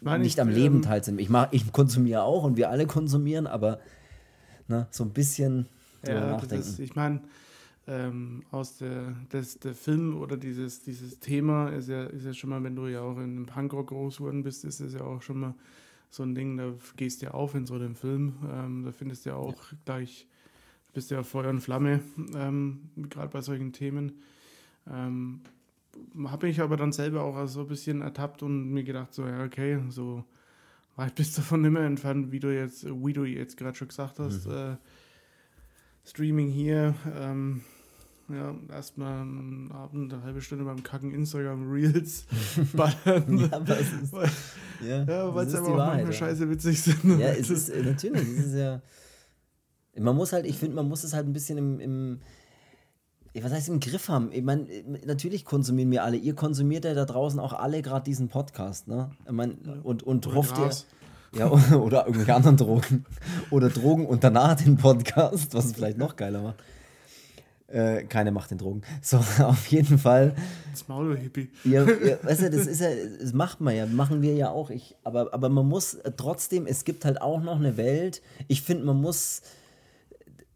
meine, 0.01 0.25
nicht 0.25 0.41
am 0.41 0.49
Leben 0.49 0.77
ähm, 0.77 0.83
teilzunehmen. 0.83 1.23
Ich, 1.23 1.31
mach, 1.31 1.49
ich 1.53 1.73
konsumiere 1.73 2.23
auch 2.23 2.45
und 2.45 2.57
wir 2.57 2.71
alle 2.71 2.87
konsumieren, 2.87 3.47
aber 3.47 3.81
ne, 4.69 4.87
so 4.91 5.05
ein 5.05 5.11
bisschen 5.11 5.67
ja, 6.07 6.33
nachdenken. 6.33 6.67
Ist, 6.67 6.79
ich 6.79 6.95
meine, 6.95 7.21
ähm, 7.87 8.43
aus 8.51 8.77
der, 8.77 9.17
das, 9.31 9.59
der 9.59 9.75
Film 9.75 10.21
oder 10.21 10.37
dieses, 10.37 10.83
dieses 10.83 11.21
Thema 11.21 11.71
ist 11.71 11.89
ja, 11.89 12.05
ist 12.05 12.25
ja 12.25 12.35
schon 12.35 12.51
mal, 12.51 12.63
wenn 12.63 12.77
du 12.77 12.87
ja 12.87 13.01
auch 13.01 13.17
in 13.17 13.23
einem 13.23 13.47
Punkrock 13.47 13.89
groß 13.89 14.19
geworden 14.19 14.43
bist, 14.43 14.65
ist 14.65 14.81
es 14.81 14.93
ja 14.93 15.01
auch 15.01 15.23
schon 15.23 15.41
mal 15.41 15.55
so 16.11 16.23
ein 16.23 16.35
Ding, 16.35 16.57
da 16.57 16.73
gehst 16.97 17.23
du 17.23 17.27
ja 17.27 17.33
auf 17.33 17.55
in 17.55 17.67
so 17.67 17.75
einem 17.75 17.95
Film, 17.95 18.35
ähm, 18.51 18.85
da 18.85 18.93
findest 18.93 19.27
du 19.27 19.31
ja 19.31 19.37
auch 19.37 19.73
ja. 19.73 19.79
gleich, 19.85 20.27
bist 20.93 21.11
du 21.11 21.17
ja 21.17 21.23
Feuer 21.23 21.51
und 21.51 21.61
Flamme, 21.61 22.01
ähm, 22.35 22.91
gerade 22.97 23.29
bei 23.29 23.41
solchen 23.41 23.73
Themen. 23.73 24.13
Ähm, 24.91 25.41
habe 26.25 26.47
mich 26.47 26.61
aber 26.61 26.77
dann 26.77 26.93
selber 26.93 27.23
auch 27.23 27.47
so 27.47 27.61
ein 27.61 27.69
bisschen 27.69 28.03
ertappt 28.03 28.43
und 28.43 28.71
mir 28.71 28.85
gedacht, 28.85 29.13
so, 29.13 29.27
ja, 29.27 29.45
okay, 29.45 29.81
so 29.89 30.25
weit 30.97 31.15
bist 31.15 31.37
du 31.37 31.43
davon 31.43 31.63
mehr 31.63 31.85
entfernt, 31.85 32.33
wie 32.33 32.41
du 32.41 32.55
jetzt, 32.55 32.85
wie 32.85 33.13
du 33.13 33.25
jetzt 33.25 33.57
gerade 33.57 33.77
schon 33.77 33.89
gesagt 33.89 34.19
hast. 34.19 34.47
Mhm. 34.47 34.53
Äh, 34.53 34.77
Streaming 36.05 36.49
hier, 36.49 36.95
ähm, 37.17 37.63
ja, 38.29 38.55
erstmal 38.75 39.23
einen 39.23 39.73
Abend, 39.73 40.13
eine 40.13 40.23
halbe 40.23 40.41
Stunde 40.41 40.65
beim 40.65 40.83
Kacken 40.83 41.13
Instagram 41.13 41.71
Reels 41.71 42.27
ballern. 42.75 43.39
ja, 43.39 43.53
aber 43.53 43.79
es 43.81 43.93
ist, 43.93 44.13
weil, 44.13 44.31
ja, 44.87 45.05
ja 45.05 45.35
weil 45.35 45.47
es 45.47 45.55
aber 45.55 45.69
auch 45.69 45.77
Wahrheit, 45.79 46.05
manchmal 46.05 46.13
ja. 46.13 46.19
scheiße 46.19 46.51
witzig 46.51 46.83
sind. 46.83 47.19
Ja, 47.19 47.29
es 47.29 47.51
ist, 47.51 47.69
äh, 47.71 47.83
natürlich, 47.83 48.23
es 48.23 48.47
ist 48.47 48.55
ja. 48.55 48.83
Man 49.99 50.15
muss 50.15 50.33
halt, 50.33 50.47
ich 50.47 50.57
finde, 50.57 50.77
man 50.77 50.89
muss 50.89 51.05
es 51.05 51.13
halt 51.13 51.27
ein 51.27 51.33
bisschen 51.33 51.59
im, 51.59 51.81
im 51.81 52.21
was 53.43 53.53
heißt 53.53 53.69
im 53.69 53.81
Griff 53.81 54.09
haben? 54.09 54.31
Ich 54.33 54.43
meine, 54.43 54.67
natürlich 55.05 55.45
konsumieren 55.45 55.91
wir 55.91 56.05
alle. 56.05 56.17
Ihr 56.17 56.35
konsumiert 56.35 56.85
ja 56.85 56.95
da 56.95 57.05
draußen 57.05 57.39
auch 57.39 57.53
alle 57.53 57.83
gerade 57.83 58.05
diesen 58.05 58.29
Podcast, 58.29 58.89
ne? 58.89 59.11
Ich 59.27 59.33
mein, 59.33 59.59
und 59.83 60.03
und 60.03 60.27
oder 60.27 60.37
hofft 60.37 60.59
ihr. 60.59 60.71
Ja, 61.39 61.51
oder 61.77 62.07
irgendwelche 62.07 62.35
anderen 62.35 62.57
Drogen. 62.57 63.05
Oder 63.51 63.69
Drogen 63.69 64.07
und 64.07 64.25
danach 64.25 64.55
den 64.57 64.77
Podcast, 64.77 65.55
was 65.55 65.67
es 65.67 65.73
vielleicht 65.73 65.99
noch 65.99 66.17
geiler 66.17 66.43
macht. 66.43 66.63
Äh, 67.69 68.05
keine 68.05 68.33
Macht 68.33 68.51
den 68.51 68.59
Drogen. 68.59 68.83
So, 69.03 69.19
auf 69.19 69.67
jeden 69.67 69.99
Fall. 69.99 70.35
Das 70.71 70.89
Maul, 70.89 71.19
Hippie. 71.19 71.51
Ja, 71.65 71.85
ja, 71.85 72.17
weißt 72.23 72.43
du, 72.43 72.51
das 72.51 72.67
ist 72.67 72.81
ja, 72.81 72.89
das 73.21 73.33
macht 73.35 73.61
man 73.61 73.77
ja, 73.77 73.87
machen 73.87 74.23
wir 74.23 74.35
ja 74.35 74.51
auch. 74.51 74.71
Ich, 74.71 74.97
aber, 75.05 75.35
aber 75.35 75.51
man 75.51 75.69
muss 75.69 75.99
trotzdem, 76.17 76.67
es 76.67 76.85
gibt 76.85 77.05
halt 77.05 77.21
auch 77.21 77.43
noch 77.43 77.57
eine 77.57 77.77
Welt. 77.77 78.23
Ich 78.49 78.63
finde, 78.63 78.87
man 78.87 79.01
muss 79.01 79.43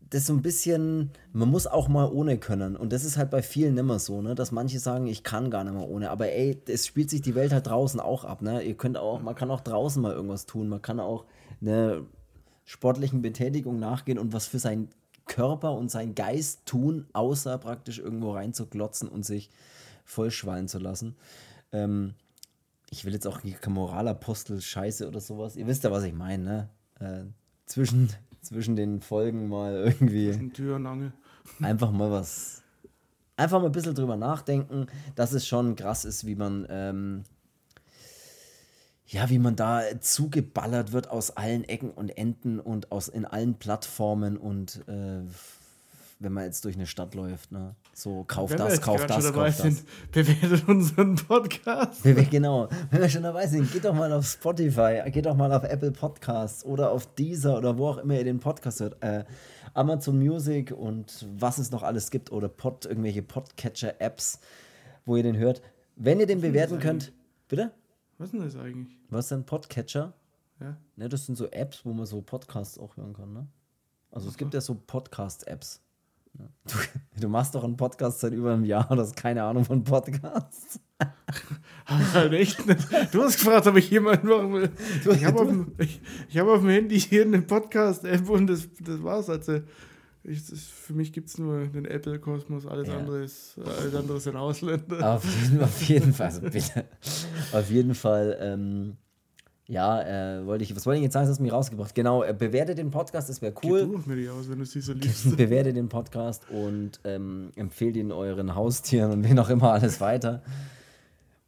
das 0.08 0.26
so 0.26 0.32
ein 0.32 0.42
bisschen, 0.42 1.10
man 1.32 1.50
muss 1.50 1.66
auch 1.66 1.88
mal 1.88 2.10
ohne 2.10 2.38
können. 2.38 2.76
Und 2.76 2.92
das 2.92 3.04
ist 3.04 3.16
halt 3.16 3.30
bei 3.30 3.42
vielen 3.42 3.76
immer 3.76 3.98
so, 3.98 4.20
ne? 4.22 4.34
Dass 4.34 4.50
manche 4.50 4.78
sagen, 4.78 5.06
ich 5.06 5.22
kann 5.22 5.50
gar 5.50 5.64
nicht 5.64 5.74
mehr 5.74 5.88
ohne. 5.88 6.10
Aber 6.10 6.30
ey, 6.30 6.62
es 6.66 6.86
spielt 6.86 7.10
sich 7.10 7.22
die 7.22 7.34
Welt 7.34 7.52
halt 7.52 7.66
draußen 7.66 8.00
auch 8.00 8.24
ab, 8.24 8.40
ne? 8.42 8.62
Ihr 8.62 8.74
könnt 8.74 8.96
auch, 8.96 9.22
man 9.22 9.34
kann 9.34 9.50
auch 9.50 9.60
draußen 9.60 10.00
mal 10.00 10.12
irgendwas 10.12 10.46
tun. 10.46 10.68
Man 10.68 10.82
kann 10.82 11.00
auch 11.00 11.24
eine 11.60 12.04
sportlichen 12.64 13.22
Betätigung 13.22 13.78
nachgehen 13.78 14.18
und 14.18 14.32
was 14.32 14.46
für 14.46 14.58
sein 14.58 14.88
Körper 15.32 15.72
und 15.72 15.90
sein 15.90 16.14
Geist 16.14 16.66
tun, 16.66 17.06
außer 17.14 17.56
praktisch 17.56 17.98
irgendwo 17.98 18.32
reinzuglotzen 18.32 19.08
und 19.08 19.24
sich 19.24 19.48
vollschwallen 20.04 20.68
zu 20.68 20.78
lassen. 20.78 21.16
Ähm, 21.72 22.12
ich 22.90 23.06
will 23.06 23.14
jetzt 23.14 23.26
auch 23.26 23.40
kein 23.40 23.72
Moralapostel 23.72 24.60
Scheiße 24.60 25.08
oder 25.08 25.20
sowas. 25.20 25.56
Ihr 25.56 25.66
wisst 25.66 25.84
ja, 25.84 25.90
was 25.90 26.04
ich 26.04 26.12
meine, 26.12 26.44
ne? 26.44 26.68
Äh, 27.00 27.24
zwischen, 27.64 28.10
zwischen 28.42 28.76
den 28.76 29.00
Folgen 29.00 29.48
mal 29.48 29.74
irgendwie. 29.74 30.32
Zwischen 30.32 30.52
Tür 30.52 30.76
und 30.76 30.86
Angel. 30.86 31.12
Einfach 31.62 31.90
mal 31.90 32.10
was. 32.10 32.62
Einfach 33.38 33.60
mal 33.60 33.66
ein 33.66 33.72
bisschen 33.72 33.94
drüber 33.94 34.16
nachdenken, 34.16 34.86
dass 35.14 35.32
es 35.32 35.46
schon 35.46 35.76
krass 35.76 36.04
ist, 36.04 36.26
wie 36.26 36.34
man 36.34 36.66
ähm, 36.68 37.22
ja, 39.07 39.28
wie 39.30 39.38
man 39.38 39.57
da 39.57 39.82
zugeballert 40.00 40.92
wird 40.92 41.11
aus 41.11 41.36
allen 41.36 41.64
Ecken 41.64 41.90
und 41.90 42.16
Enden 42.16 42.61
und 42.61 42.92
aus 42.92 43.09
in 43.09 43.24
allen 43.24 43.55
Plattformen 43.55 44.36
und 44.36 44.82
äh, 44.88 45.20
wenn 46.22 46.32
man 46.32 46.44
jetzt 46.44 46.64
durch 46.64 46.76
eine 46.76 46.86
Stadt 46.86 47.14
läuft, 47.14 47.50
ne? 47.53 47.74
So, 47.94 48.24
kauf 48.24 48.50
wenn 48.50 48.59
das, 48.59 48.80
kauf 48.80 49.05
das, 49.07 49.32
kauf 49.32 49.44
das. 49.44 49.59
Sind, 49.59 49.84
bewertet 50.12 50.68
unseren 50.68 51.16
Podcast. 51.16 52.03
genau. 52.30 52.68
Wenn 52.90 53.00
wir 53.00 53.09
schon 53.09 53.24
dabei 53.24 53.46
sind, 53.46 53.70
geht 53.72 53.84
doch 53.84 53.94
mal 53.94 54.12
auf 54.12 54.26
Spotify, 54.26 55.03
geht 55.11 55.26
doch 55.26 55.36
mal 55.36 55.53
auf 55.53 55.64
Apple 55.64 55.90
Podcasts 55.90 56.64
oder 56.64 56.90
auf 56.90 57.07
Deezer 57.14 57.59
oder 57.59 57.76
wo 57.76 57.88
auch 57.88 57.98
immer 57.98 58.14
ihr 58.14 58.24
den 58.24 58.40
Podcast 58.40 58.80
hört. 58.80 59.03
Äh, 59.03 59.24
Amazon 59.74 60.18
Music 60.18 60.70
und 60.70 61.26
was 61.38 61.59
es 61.59 61.70
noch 61.70 61.82
alles 61.82 62.11
gibt 62.11 62.30
oder 62.30 62.48
Pod, 62.48 62.86
irgendwelche 62.86 63.22
Podcatcher-Apps, 63.22 64.38
wo 65.05 65.16
ihr 65.16 65.22
den 65.22 65.36
hört. 65.36 65.61
Wenn 65.96 66.20
ihr 66.20 66.26
den 66.26 66.40
bewerten 66.40 66.78
könnt, 66.78 67.12
bitte? 67.48 67.72
Was 68.22 68.28
ist 68.28 68.34
denn 68.34 68.44
das 68.44 68.56
eigentlich? 68.56 68.96
Was 69.10 69.24
ist 69.24 69.30
denn 69.32 69.44
Podcatcher? 69.44 70.12
Ja. 70.60 70.76
Ne, 70.94 71.08
das 71.08 71.26
sind 71.26 71.34
so 71.34 71.50
Apps, 71.50 71.84
wo 71.84 71.92
man 71.92 72.06
so 72.06 72.22
Podcasts 72.22 72.78
auch 72.78 72.96
hören 72.96 73.14
kann, 73.14 73.32
ne? 73.32 73.48
Also 74.12 74.28
es 74.28 74.36
gibt 74.36 74.54
ja 74.54 74.60
so 74.60 74.76
Podcast-Apps. 74.76 75.80
Ne? 76.34 76.48
Du, 76.68 76.74
du, 77.20 77.28
machst 77.28 77.52
doch 77.56 77.64
einen 77.64 77.76
Podcast 77.76 78.20
seit 78.20 78.32
über 78.32 78.52
einem 78.52 78.64
Jahr, 78.64 78.86
du 78.88 79.00
hast 79.00 79.16
keine 79.16 79.42
Ahnung 79.42 79.64
von 79.64 79.82
Podcasts. 79.82 80.78
halt 81.86 82.32
echt 82.34 82.64
nicht. 82.64 82.86
Du 83.12 83.24
hast 83.24 83.38
gefragt, 83.38 83.66
ob 83.66 83.74
ich 83.74 83.90
jemanden 83.90 84.28
machen 84.28 84.52
will. 84.52 84.70
Ich 85.10 85.24
habe 85.24 85.40
auf, 85.40 85.48
hab 86.32 86.46
auf 86.46 86.60
dem 86.60 86.68
Handy 86.68 87.00
hier 87.00 87.22
eine 87.22 87.42
Podcast-App 87.42 88.30
und 88.30 88.46
das, 88.46 88.68
das 88.78 89.02
war's. 89.02 89.30
Also 89.30 89.62
Ich, 90.24 90.40
für 90.42 90.94
mich 90.94 91.12
gibt 91.12 91.28
es 91.28 91.38
nur 91.38 91.66
den 91.66 91.84
Apple-Kosmos, 91.84 92.66
alles, 92.66 92.88
Ja. 92.88 92.98
andere 92.98 93.24
ist, 93.24 93.58
alles 93.58 93.94
andere 93.94 94.20
sind 94.20 94.36
Ausländer. 94.36 95.14
Auf 95.14 95.24
jeden, 95.24 95.60
auf 95.62 95.82
jeden 95.82 96.12
Fall, 96.12 96.26
also 96.26 96.40
bitte. 96.42 96.84
Auf 97.52 97.70
jeden 97.70 97.94
Fall, 97.94 98.38
ähm, 98.40 98.96
ja, 99.66 100.02
äh, 100.40 100.46
wollte 100.46 100.62
ich, 100.64 100.76
was 100.76 100.86
wollte 100.86 100.98
ich 100.98 101.04
jetzt 101.04 101.14
sagen, 101.14 101.24
das 101.24 101.30
hast 101.30 101.38
du 101.38 101.42
mich 101.42 101.52
rausgebracht. 101.52 101.94
Genau, 101.94 102.22
äh, 102.22 102.32
bewerte 102.34 102.74
den 102.74 102.90
Podcast, 102.90 103.28
das 103.30 103.42
wäre 103.42 103.52
Geh 103.60 103.68
cool. 103.70 103.80
du 103.80 104.02
mir 104.10 104.16
die 104.16 104.28
aus, 104.28 104.48
wenn 104.48 104.58
du 104.60 104.64
sie 104.64 104.80
so 104.80 104.92
liebst. 104.92 105.36
Bewerte 105.36 105.72
den 105.72 105.88
Podcast 105.88 106.48
und 106.50 107.00
ähm, 107.04 107.50
empfehlt 107.56 107.96
ihn 107.96 108.12
euren 108.12 108.54
Haustieren 108.54 109.10
und 109.12 109.24
wen 109.28 109.38
auch 109.38 109.48
immer 109.50 109.72
alles 109.72 110.00
weiter. 110.00 110.42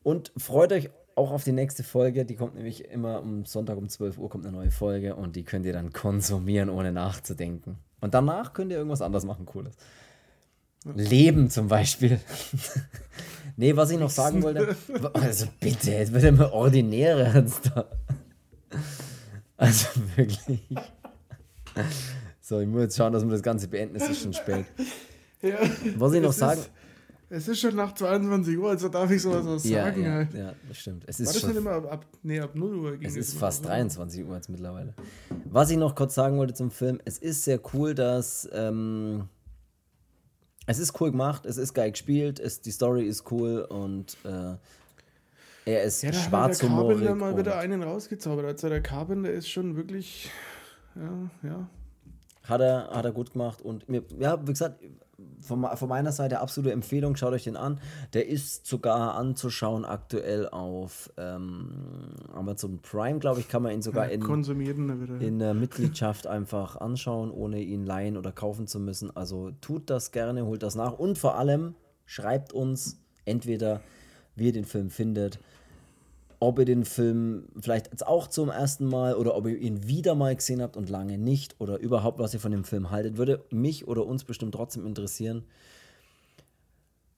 Und 0.02 0.32
freut 0.36 0.72
euch 0.72 0.90
auch 1.16 1.30
auf 1.30 1.44
die 1.44 1.52
nächste 1.52 1.82
Folge. 1.84 2.24
Die 2.24 2.34
kommt 2.34 2.54
nämlich 2.56 2.84
immer 2.90 3.18
am 3.18 3.44
Sonntag 3.44 3.76
um 3.78 3.88
12 3.88 4.18
Uhr 4.18 4.28
kommt 4.28 4.44
eine 4.46 4.56
neue 4.56 4.70
Folge 4.70 5.14
und 5.14 5.36
die 5.36 5.44
könnt 5.44 5.64
ihr 5.64 5.72
dann 5.72 5.92
konsumieren, 5.92 6.68
ohne 6.70 6.92
nachzudenken. 6.92 7.78
Und 8.04 8.12
danach 8.12 8.52
könnt 8.52 8.70
ihr 8.70 8.76
irgendwas 8.76 9.00
anderes 9.00 9.24
machen, 9.24 9.46
Cooles. 9.46 9.74
Leben 10.84 11.48
zum 11.48 11.68
Beispiel. 11.68 12.20
nee, 13.56 13.74
was 13.74 13.90
ich 13.90 13.98
noch 13.98 14.10
sagen 14.10 14.42
wollte. 14.42 14.76
Also 15.14 15.46
bitte, 15.58 15.92
jetzt 15.92 16.12
wird 16.12 16.22
immer 16.24 16.52
ordinärer 16.52 17.34
jetzt 17.34 17.70
da. 17.74 17.86
Also 19.56 19.86
wirklich. 20.16 20.60
So, 22.42 22.60
ich 22.60 22.68
muss 22.68 22.82
jetzt 22.82 22.96
schauen, 22.98 23.14
dass 23.14 23.24
wir 23.24 23.30
das 23.30 23.42
Ganze 23.42 23.68
beenden. 23.68 23.96
Es 23.96 24.06
ist 24.06 24.20
schon 24.20 24.34
spät. 24.34 24.66
Ja, 25.40 25.56
Was 25.96 26.12
ich 26.12 26.20
noch 26.20 26.34
sagen. 26.34 26.60
Ist, 26.60 26.70
es 27.34 27.48
ist 27.48 27.60
schon 27.60 27.74
nach 27.76 27.92
22 27.94 28.56
Uhr, 28.58 28.70
also 28.70 28.88
darf 28.88 29.10
ich 29.10 29.20
sowas 29.22 29.46
auch 29.46 29.64
Ja, 29.68 29.84
sagen. 29.84 30.02
ja, 30.04 30.10
halt. 30.12 30.34
ja, 30.34 30.52
das 30.68 30.78
stimmt. 30.78 31.04
Es 31.06 31.18
War 31.18 31.26
ist, 31.26 31.34
das 31.36 31.42
nicht 31.42 31.52
schon, 31.54 31.56
immer 31.62 31.72
ab, 31.72 31.92
ab, 31.92 32.06
nee, 32.22 32.40
ab 32.40 32.54
0 32.54 32.74
Uhr? 32.76 32.96
ging 32.96 33.08
es 33.08 33.14
das 33.14 33.28
ist 33.28 33.38
fast 33.38 33.60
oder? 33.60 33.70
23 33.70 34.24
Uhr 34.24 34.34
jetzt 34.34 34.48
mittlerweile. 34.48 34.94
Was 35.44 35.70
ich 35.70 35.76
noch 35.76 35.94
kurz 35.94 36.14
sagen 36.14 36.36
wollte 36.38 36.54
zum 36.54 36.70
Film, 36.70 37.00
es 37.04 37.18
ist 37.18 37.44
sehr 37.44 37.60
cool, 37.74 37.94
dass. 37.94 38.48
Ähm, 38.52 39.28
es 40.66 40.78
ist 40.78 40.98
cool 41.00 41.10
gemacht, 41.10 41.44
es 41.44 41.58
ist 41.58 41.74
geil 41.74 41.90
gespielt, 41.90 42.40
es, 42.40 42.62
die 42.62 42.70
Story 42.70 43.06
ist 43.06 43.30
cool 43.30 43.60
und 43.68 44.16
äh, 44.24 44.54
er 45.66 45.82
ist 45.82 46.02
Ja, 46.02 46.10
da 46.10 46.16
hat 46.16 46.60
der. 46.60 46.68
Carpenter 46.68 47.14
mal 47.14 47.36
wieder 47.36 47.58
einen 47.58 47.82
rausgezaubert. 47.82 48.46
Also 48.46 48.68
der 48.70 48.80
Carpenter 48.82 49.30
ist 49.30 49.48
schon 49.48 49.76
wirklich, 49.76 50.30
ja, 50.94 51.30
ja. 51.48 51.68
Hat 52.44 52.60
er, 52.60 52.90
hat 52.92 53.04
er 53.04 53.12
gut 53.12 53.32
gemacht 53.32 53.60
und 53.62 53.88
mir, 53.88 54.02
ja, 54.18 54.40
wie 54.46 54.52
gesagt, 54.52 54.82
von, 55.40 55.64
von 55.76 55.88
meiner 55.88 56.12
Seite 56.12 56.40
absolute 56.40 56.72
Empfehlung, 56.72 57.16
schaut 57.16 57.32
euch 57.32 57.44
den 57.44 57.56
an. 57.56 57.80
Der 58.12 58.28
ist 58.28 58.66
sogar 58.66 59.14
anzuschauen 59.14 59.84
aktuell 59.84 60.48
auf 60.48 61.10
ähm, 61.16 62.14
Amazon 62.32 62.80
Prime, 62.80 63.18
glaube 63.18 63.40
ich, 63.40 63.48
kann 63.48 63.62
man 63.62 63.72
ihn 63.72 63.82
sogar 63.82 64.08
in, 64.10 64.20
Konsumieren 64.20 65.20
in 65.20 65.38
der 65.38 65.54
Mitgliedschaft 65.54 66.26
einfach 66.26 66.76
anschauen, 66.76 67.30
ohne 67.30 67.60
ihn 67.60 67.84
leihen 67.84 68.16
oder 68.16 68.32
kaufen 68.32 68.66
zu 68.66 68.80
müssen. 68.80 69.14
Also 69.16 69.50
tut 69.60 69.90
das 69.90 70.12
gerne, 70.12 70.46
holt 70.46 70.62
das 70.62 70.74
nach 70.74 70.92
und 70.92 71.18
vor 71.18 71.36
allem 71.36 71.74
schreibt 72.06 72.52
uns 72.52 73.00
entweder, 73.24 73.80
wie 74.36 74.46
ihr 74.46 74.52
den 74.52 74.64
Film 74.64 74.90
findet, 74.90 75.38
ob 76.40 76.58
ihr 76.58 76.64
den 76.64 76.84
Film 76.84 77.48
vielleicht 77.60 77.90
jetzt 77.90 78.06
auch 78.06 78.26
zum 78.26 78.48
ersten 78.48 78.86
Mal 78.86 79.14
oder 79.14 79.36
ob 79.36 79.46
ihr 79.46 79.56
ihn 79.56 79.86
wieder 79.86 80.14
mal 80.14 80.34
gesehen 80.34 80.62
habt 80.62 80.76
und 80.76 80.88
lange 80.88 81.18
nicht 81.18 81.60
oder 81.60 81.78
überhaupt, 81.78 82.18
was 82.18 82.34
ihr 82.34 82.40
von 82.40 82.52
dem 82.52 82.64
Film 82.64 82.90
haltet, 82.90 83.16
würde 83.16 83.44
mich 83.50 83.86
oder 83.86 84.06
uns 84.06 84.24
bestimmt 84.24 84.54
trotzdem 84.54 84.86
interessieren. 84.86 85.44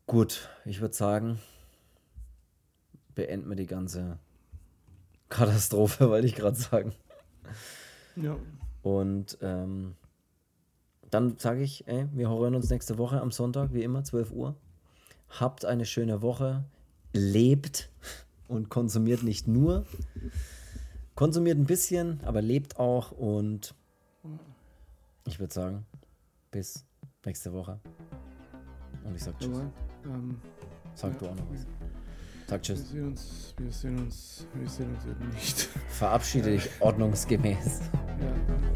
Gut, 0.06 0.48
ich 0.64 0.80
würde 0.80 0.94
sagen, 0.94 1.38
beenden 3.14 3.48
wir 3.48 3.56
die 3.56 3.66
ganze 3.66 4.18
Katastrophe, 5.28 6.08
wollte 6.10 6.26
ich 6.26 6.34
gerade 6.34 6.56
sagen. 6.56 6.92
ja. 8.16 8.36
Und 8.82 9.38
ähm, 9.40 9.96
dann 11.10 11.38
sage 11.38 11.62
ich, 11.62 11.88
ey, 11.88 12.06
wir 12.12 12.28
hören 12.28 12.54
uns 12.54 12.70
nächste 12.70 12.98
Woche 12.98 13.20
am 13.20 13.32
Sonntag, 13.32 13.72
wie 13.72 13.82
immer, 13.82 14.04
12 14.04 14.30
Uhr. 14.30 14.54
Habt 15.28 15.64
eine 15.64 15.84
schöne 15.86 16.22
Woche, 16.22 16.64
lebt 17.12 17.90
und 18.48 18.68
konsumiert 18.68 19.22
nicht 19.22 19.48
nur. 19.48 19.84
Konsumiert 21.14 21.58
ein 21.58 21.66
bisschen, 21.66 22.20
aber 22.24 22.42
lebt 22.42 22.78
auch 22.78 23.10
und 23.10 23.74
ich 25.26 25.40
würde 25.40 25.52
sagen, 25.52 25.86
bis 26.50 26.84
nächste 27.24 27.52
Woche. 27.52 27.80
Und 29.04 29.14
ich 29.14 29.22
sag 29.22 29.38
Tschüss. 29.38 29.58
Ähm, 30.04 30.40
Sag 30.94 31.12
ja. 31.12 31.18
du 31.18 31.26
auch 31.26 31.34
noch 31.34 31.44
was. 31.50 31.66
Sag 32.48 32.58
wir 32.58 32.62
Tschüss. 32.62 32.90
sehen 32.90 33.06
uns, 33.08 33.54
wir 33.58 33.72
sehen 33.72 33.98
uns, 33.98 34.46
wir 34.54 34.68
sehen 34.68 34.94
uns 34.94 35.04
eben 35.04 35.28
nicht. 35.30 35.58
Verabschiede 35.88 36.52
dich 36.52 36.68
ordnungsgemäß. 36.80 37.80
Ja, 38.20 38.32
tschüss, 38.74 38.75